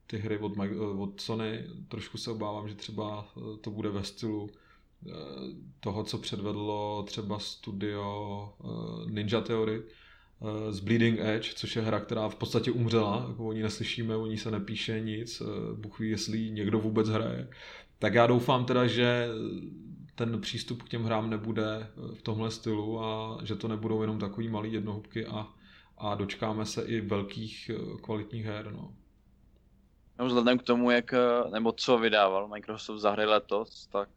ty 0.07 0.19
hry 0.19 0.39
od, 0.39 0.53
od 0.99 1.21
Sony. 1.21 1.65
Trošku 1.89 2.19
se 2.19 2.31
obávám, 2.31 2.69
že 2.69 2.75
třeba 2.75 3.29
to 3.61 3.71
bude 3.71 3.89
ve 3.89 4.05
stylu 4.05 4.51
toho, 5.81 6.05
co 6.05 6.19
předvedlo 6.19 7.03
třeba 7.07 7.39
studio 7.39 8.55
eh, 8.61 9.11
Ninja 9.11 9.41
Theory 9.41 9.83
z 10.71 10.79
eh, 10.79 10.85
Bleeding 10.85 11.19
Edge, 11.21 11.53
což 11.55 11.77
je 11.77 11.83
hra, 11.83 12.01
která 12.01 12.29
v 12.29 12.35
podstatě 12.35 12.71
umřela, 12.71 13.27
jako 13.29 13.47
o 13.47 13.53
ní 13.53 13.63
neslyšíme, 13.63 14.17
o 14.17 14.27
ní 14.27 14.39
se 14.39 14.51
nepíše 14.51 15.01
nic, 15.01 15.41
eh, 15.41 15.75
Bůh 15.75 15.99
ví, 15.99 16.11
jestli 16.11 16.51
někdo 16.51 16.79
vůbec 16.79 17.09
hraje. 17.09 17.49
Tak 17.99 18.15
já 18.15 18.27
doufám 18.27 18.65
teda, 18.65 18.87
že 18.87 19.29
ten 20.15 20.41
přístup 20.41 20.83
k 20.83 20.89
těm 20.89 21.05
hrám 21.05 21.31
nebude 21.31 21.87
v 22.15 22.23
tomhle 22.23 22.51
stylu 22.51 23.05
a 23.05 23.39
že 23.43 23.57
to 23.57 23.69
nebudou 23.69 24.01
jenom 24.01 24.19
takový 24.19 24.49
malý 24.49 24.73
jednohubky 24.73 25.27
a, 25.27 25.49
a 25.99 26.15
dočkáme 26.15 26.67
se 26.67 26.83
i 26.83 27.01
velkých 27.01 27.71
kvalitních 28.03 28.45
her. 28.45 28.73
No. 28.73 28.93
No, 30.23 30.29
vzhledem 30.29 30.59
k 30.59 30.63
tomu, 30.63 30.91
jak, 30.91 31.15
nebo 31.53 31.73
co 31.73 31.99
vydával 31.99 32.49
Microsoft 32.49 33.01
za 33.01 33.11
hry 33.11 33.25
letos, 33.25 33.87
tak 33.87 34.09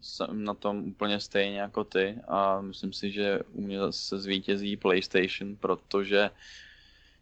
jsem 0.00 0.44
na 0.44 0.54
tom 0.54 0.84
úplně 0.84 1.20
stejně 1.20 1.60
jako 1.60 1.84
ty 1.84 2.18
a 2.28 2.60
myslím 2.60 2.92
si, 2.92 3.10
že 3.10 3.40
u 3.52 3.60
mě 3.60 3.78
zase 3.78 4.18
zvítězí 4.18 4.76
PlayStation, 4.76 5.56
protože 5.56 6.30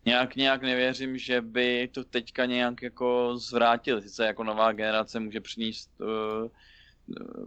nějak, 0.05 0.37
nějak 0.37 0.63
nevěřím, 0.63 1.19
že 1.19 1.41
by 1.41 1.89
to 1.93 2.05
teďka 2.05 2.45
nějak 2.45 2.83
jako 2.83 3.33
zvrátil. 3.37 4.01
Sice 4.01 4.27
jako 4.27 4.45
nová 4.45 4.73
generace 4.73 5.21
může 5.21 5.41
přinést 5.41 5.91
uh, 6.01 6.51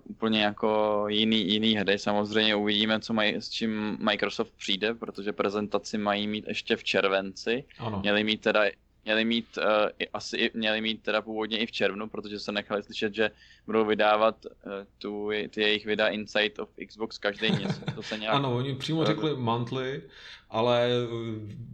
úplně 0.04 0.44
jako 0.44 1.04
jiný, 1.08 1.52
jiný 1.52 1.76
hry. 1.76 2.00
Samozřejmě 2.00 2.56
uvidíme, 2.56 3.00
co 3.00 3.14
maj, 3.14 3.36
s 3.36 3.50
čím 3.50 3.98
Microsoft 4.02 4.54
přijde, 4.58 4.94
protože 4.94 5.34
prezentaci 5.34 5.98
mají 5.98 6.28
mít 6.28 6.48
ještě 6.48 6.76
v 6.76 6.84
červenci. 6.84 7.64
Ano. 7.80 8.00
Měli 8.00 8.24
mít 8.24 8.42
teda 8.42 8.64
měli 9.06 9.26
mít, 9.26 9.58
uh, 9.58 9.90
asi 10.14 10.52
měli 10.54 10.82
mít 10.82 11.04
teda 11.04 11.22
původně 11.22 11.58
i 11.58 11.66
v 11.66 11.72
červnu, 11.72 12.10
protože 12.10 12.40
se 12.40 12.52
nechali 12.52 12.84
slyšet, 12.84 13.16
že 13.16 13.32
budou 13.66 13.86
vydávat 13.86 14.46
uh, 14.46 14.72
tu, 14.98 15.30
ty 15.50 15.62
jejich 15.62 15.86
videa 15.86 16.08
Inside 16.08 16.54
of 16.60 16.70
Xbox 16.88 17.18
každý 17.18 17.52
měsíc. 17.52 17.84
To 17.96 18.04
se 18.04 18.18
nějak... 18.18 18.36
ano, 18.36 18.56
oni 18.56 18.76
přímo 18.76 19.06
řekli 19.06 19.36
monthly, 19.36 20.02
ale 20.50 20.88
eh, 20.88 21.08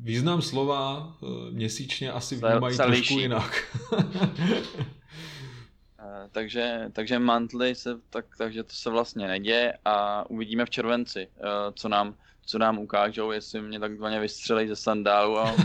význam 0.01 0.41
slova 0.41 1.13
uh, 1.21 1.51
měsíčně 1.51 2.11
asi 2.11 2.35
vnímají 2.35 2.75
se, 2.75 2.83
se 2.83 2.89
trošku 2.89 3.13
liší. 3.13 3.21
jinak. 3.21 3.77
takže, 6.31 6.89
takže 6.93 7.19
monthly 7.19 7.75
se, 7.75 7.99
tak, 8.09 8.25
takže 8.37 8.63
to 8.63 8.73
se 8.73 8.89
vlastně 8.89 9.27
neděje 9.27 9.73
a 9.85 10.29
uvidíme 10.29 10.65
v 10.65 10.69
červenci, 10.69 11.27
co 11.73 11.89
nám, 11.89 12.15
co 12.45 12.57
nám 12.57 12.79
ukážou, 12.79 13.31
jestli 13.31 13.61
mě 13.61 13.79
takzvaně 13.79 14.19
vystřelej 14.19 14.67
ze 14.67 14.75
sandálu 14.75 15.39
a 15.39 15.55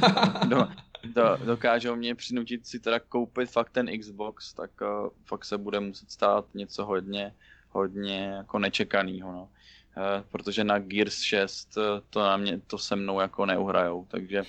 do, 0.49 0.69
do, 1.07 1.37
dokážou 1.45 1.97
mě 1.97 2.15
přinutit 2.15 2.67
si 2.67 2.81
teda 2.81 3.01
koupit 3.01 3.51
fakt 3.51 3.71
ten 3.71 3.99
Xbox, 3.99 4.53
tak 4.53 4.71
uh, 4.81 5.09
fakt 5.25 5.45
se 5.45 5.59
bude 5.59 5.81
muset 5.81 6.11
stát 6.11 6.45
něco 6.55 6.85
hodně, 6.85 7.35
hodně 7.71 8.27
jako 8.27 8.59
nečekanýho, 8.59 9.33
no. 9.33 9.43
Uh, 9.43 10.25
protože 10.31 10.65
na 10.65 10.79
Gears 10.79 11.21
6 11.21 11.77
uh, 11.77 11.83
eh, 11.83 12.03
to 12.11 12.21
na 12.21 12.37
mě, 12.37 12.61
to 12.67 12.79
se 12.79 12.97
mnou 12.97 13.21
jako 13.21 13.47
neuhrajou, 13.47 14.07
takže 14.11 14.43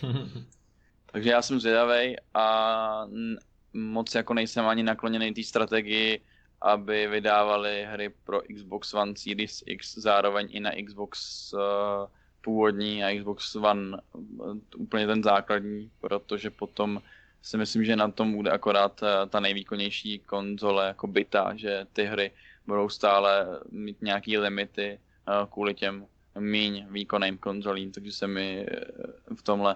takže 1.11 1.29
já 1.29 1.41
jsem 1.41 1.59
zvědavý 1.59 2.15
a 2.33 3.07
moc 3.73 4.15
jako 4.15 4.33
nejsem 4.33 4.65
ani 4.65 4.83
nakloněný 4.83 5.33
té 5.33 5.43
strategii, 5.43 6.21
aby 6.61 7.07
vydávali 7.07 7.85
hry 7.91 8.09
pro 8.23 8.41
Xbox 8.55 8.93
One 8.93 9.13
Series 9.15 9.63
X 9.65 9.97
zároveň 9.97 10.47
i 10.51 10.59
na 10.59 10.71
Xbox 10.85 11.53
uh, 11.53 11.59
původní 12.41 13.03
a 13.03 13.17
Xbox 13.17 13.55
One 13.55 13.97
úplně 14.77 15.07
ten 15.07 15.23
základní, 15.23 15.91
protože 15.99 16.49
potom 16.49 17.01
si 17.41 17.57
myslím, 17.57 17.85
že 17.85 17.95
na 17.95 18.11
tom 18.11 18.33
bude 18.33 18.51
akorát 18.51 19.03
eh, 19.03 19.29
ta 19.29 19.39
nejvýkonnější 19.39 20.19
konzole 20.19 20.87
jako 20.87 21.07
byta, 21.07 21.55
že 21.55 21.85
ty 21.93 22.03
hry 22.03 22.31
budou 22.67 22.89
stále 22.89 23.59
mít 23.71 24.01
nějaký 24.01 24.37
limity 24.37 24.99
eh, 24.99 25.31
kvůli 25.51 25.73
těm 25.73 26.05
míň 26.39 26.85
výkonným 26.89 27.37
konzolím, 27.37 27.91
takže 27.91 28.11
se 28.11 28.27
mi 28.27 28.65
eh, 28.67 29.35
v 29.35 29.41
tomhle 29.41 29.75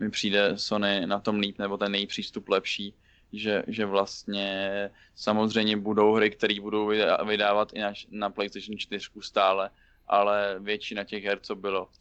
mi 0.00 0.10
přijde 0.10 0.56
Sony 0.58 1.06
na 1.06 1.20
tom 1.20 1.38
líp, 1.38 1.58
nebo 1.58 1.76
ten 1.76 1.94
její 1.94 2.06
přístup 2.06 2.48
lepší, 2.48 2.94
že, 3.32 3.62
že 3.66 3.86
vlastně 3.86 4.90
samozřejmě 5.14 5.76
budou 5.76 6.14
hry, 6.14 6.30
které 6.30 6.60
budou 6.60 6.86
vydávat 7.26 7.72
i 7.72 7.80
na, 7.80 7.92
na 8.10 8.30
PlayStation 8.30 8.78
4 8.78 9.06
stále, 9.20 9.70
ale 10.10 10.56
většina 10.60 11.04
těch 11.04 11.24
her, 11.24 11.38
co 11.42 11.54
bylo 11.54 11.86
v 11.86 11.98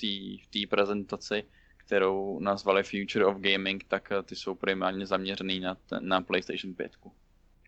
té 0.49 0.67
prezentaci, 0.69 1.43
kterou 1.77 2.39
nazvali 2.39 2.83
Future 2.83 3.25
of 3.25 3.37
Gaming, 3.37 3.83
tak 3.83 4.11
eh, 4.11 4.23
ty 4.23 4.35
jsou 4.35 4.55
primárně 4.55 5.05
zaměřený 5.05 5.59
na, 5.59 5.77
na 5.99 6.21
PlayStation 6.21 6.73
5. 6.73 6.91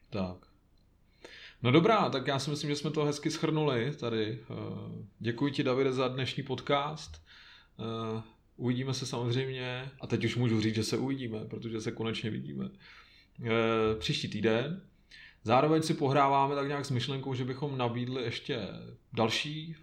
Tak. 0.10 0.38
No 1.64 1.72
dobrá, 1.72 2.10
tak 2.10 2.28
já 2.28 2.40
si 2.40 2.50
myslím, 2.50 2.70
že 2.70 2.76
jsme 2.76 2.92
to 2.92 3.06
hezky 3.06 3.32
schrnuli 3.32 3.92
tady. 4.00 4.40
Eh, 4.42 4.56
děkuji 5.20 5.52
ti, 5.52 5.64
Davide, 5.64 5.94
za 5.94 6.08
dnešní 6.08 6.44
podcast. 6.44 7.22
Eh, 7.80 8.22
uvidíme 8.58 8.94
se 8.94 9.06
samozřejmě, 9.06 9.92
a 10.02 10.08
teď 10.08 10.26
už 10.26 10.36
můžu 10.36 10.62
říct, 10.62 10.76
že 10.76 10.84
se 10.84 10.98
uvidíme, 10.98 11.46
protože 11.46 11.82
se 11.82 11.92
konečně 11.92 12.30
vidíme. 12.30 12.70
Příští 14.00 14.28
týden. 14.28 14.82
Zároveň 15.44 15.82
si 15.82 15.94
pohráváme 15.94 16.56
tak 16.56 16.68
nějak 16.68 16.86
s 16.86 16.92
myšlenkou, 16.92 17.34
že 17.34 17.46
bychom 17.46 17.78
nabídli 17.78 18.24
ještě 18.24 18.68
další 19.14 19.76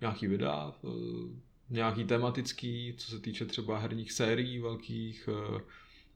nějaký 0.00 0.26
videa, 0.26 0.72
eh, 0.84 0.88
nějaký 1.70 2.04
tematický, 2.04 2.94
co 2.98 3.10
se 3.10 3.18
týče 3.18 3.44
třeba 3.46 3.78
herních 3.78 4.12
sérií 4.12 4.58
velkých, 4.58 5.28
eh, 5.32 5.60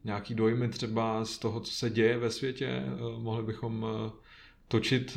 nějaký 0.04 0.34
dojmy 0.34 0.68
třeba 0.68 1.24
z 1.24 1.38
toho, 1.38 1.60
co 1.60 1.72
se 1.72 1.90
děje 1.90 2.18
ve 2.18 2.30
světě, 2.30 2.66
eh, 2.66 2.90
mohli 3.18 3.42
bychom 3.44 3.86
točit 4.68 5.16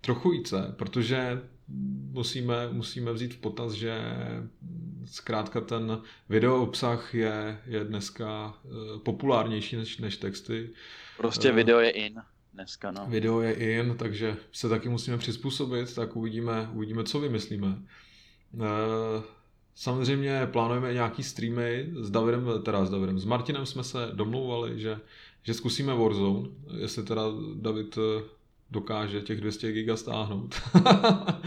trochu 0.00 0.30
více, 0.30 0.74
protože 0.78 1.42
musíme, 2.10 2.68
musíme 2.72 3.12
vzít 3.12 3.34
v 3.34 3.38
potaz, 3.38 3.72
že 3.72 4.02
zkrátka 5.04 5.60
ten 5.60 6.02
video 6.28 6.62
obsah 6.62 7.14
je, 7.14 7.58
je 7.66 7.84
dneska 7.84 8.54
populárnější 9.02 9.76
než, 9.76 9.98
než 9.98 10.16
texty. 10.16 10.70
Prostě 11.16 11.52
video 11.52 11.80
je 11.80 11.90
in 11.90 12.22
dneska, 12.54 12.90
no. 12.90 13.06
Video 13.08 13.40
je 13.40 13.52
in, 13.52 13.94
takže 13.98 14.36
se 14.52 14.68
taky 14.68 14.88
musíme 14.88 15.18
přizpůsobit, 15.18 15.94
tak 15.94 16.16
uvidíme, 16.16 16.70
uvidíme 16.72 17.04
co 17.04 17.20
vymyslíme. 17.20 17.78
Eh, 18.54 19.22
samozřejmě 19.74 20.46
plánujeme 20.52 20.94
nějaký 20.94 21.22
streamy 21.22 21.90
s 22.00 22.10
Davidem, 22.10 22.46
teda 22.64 22.84
s 22.84 22.90
Davidem, 22.90 23.18
s 23.18 23.24
Martinem 23.24 23.66
jsme 23.66 23.84
se 23.84 24.10
domlouvali, 24.12 24.80
že, 24.80 25.00
že 25.42 25.54
zkusíme 25.54 25.94
Warzone, 25.94 26.48
jestli 26.78 27.02
teda 27.02 27.22
David 27.54 27.98
eh, 27.98 28.22
dokáže 28.70 29.20
těch 29.20 29.40
200 29.40 29.72
giga 29.72 29.96
stáhnout. 29.96 30.62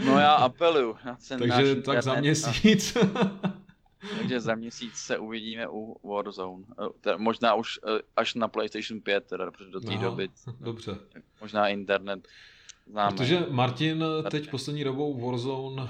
no 0.06 0.18
já 0.18 0.32
apeluju 0.34 0.96
na 1.04 1.18
ten 1.28 1.38
Takže 1.38 1.76
tak 1.76 2.02
za 2.02 2.14
měsíc. 2.14 2.96
Takže 4.18 4.40
za 4.40 4.54
měsíc 4.54 4.94
se 4.94 5.18
uvidíme 5.18 5.68
u 5.68 6.08
Warzone. 6.08 6.64
Eh, 7.06 7.16
možná 7.16 7.54
už 7.54 7.80
eh, 7.84 8.00
až 8.16 8.34
na 8.34 8.48
PlayStation 8.48 9.00
5, 9.00 9.24
teda, 9.24 9.50
protože 9.50 9.70
do 9.70 9.80
té 9.80 9.98
doby. 9.98 10.28
Dobře. 10.60 10.98
Možná 11.40 11.68
internet. 11.68 12.28
Známe. 12.90 13.16
Protože 13.16 13.46
Martin 13.50 14.04
teď 14.30 14.50
poslední 14.50 14.84
dobou 14.84 15.20
Warzone 15.20 15.88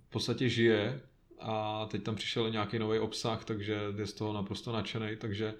v 0.00 0.10
podstatě 0.10 0.48
žije 0.48 1.00
a 1.40 1.86
teď 1.86 2.02
tam 2.02 2.14
přišel 2.14 2.50
nějaký 2.50 2.78
nový 2.78 2.98
obsah, 2.98 3.44
takže 3.44 3.80
je 3.96 4.06
z 4.06 4.12
toho 4.12 4.32
naprosto 4.32 4.72
nadšený, 4.72 5.16
takže 5.16 5.54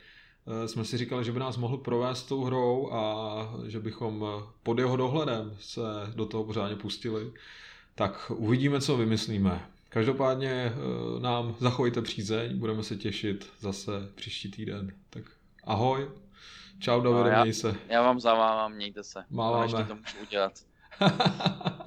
jsme 0.66 0.84
si 0.84 0.98
říkali, 0.98 1.24
že 1.24 1.32
by 1.32 1.38
nás 1.38 1.56
mohl 1.56 1.76
provést 1.76 2.22
tou 2.22 2.44
hrou 2.44 2.92
a 2.92 3.54
že 3.66 3.80
bychom 3.80 4.24
pod 4.62 4.78
jeho 4.78 4.96
dohledem 4.96 5.56
se 5.60 5.80
do 6.14 6.26
toho 6.26 6.44
pořádně 6.44 6.76
pustili. 6.76 7.32
Tak 7.94 8.32
uvidíme, 8.34 8.80
co 8.80 8.96
vymyslíme. 8.96 9.71
Každopádně 9.92 10.50
eh, 10.50 11.20
nám 11.20 11.54
zachovejte 11.58 12.02
přízeň, 12.02 12.58
budeme 12.58 12.82
se 12.82 12.96
těšit 12.96 13.52
zase 13.60 13.92
příští 14.14 14.50
týden. 14.50 14.92
Tak 15.10 15.22
ahoj, 15.64 16.10
čau 16.78 17.00
Davide, 17.00 17.22
no, 17.22 17.28
já, 17.28 17.42
měj 17.42 17.54
se. 17.54 17.74
Já 17.88 18.02
vám 18.02 18.20
zavávám, 18.20 18.72
mějte 18.72 19.02
se. 19.02 19.24
Máváme. 19.30 19.84
to 19.84 19.94
můžu 19.94 20.18
udělat. 20.22 20.52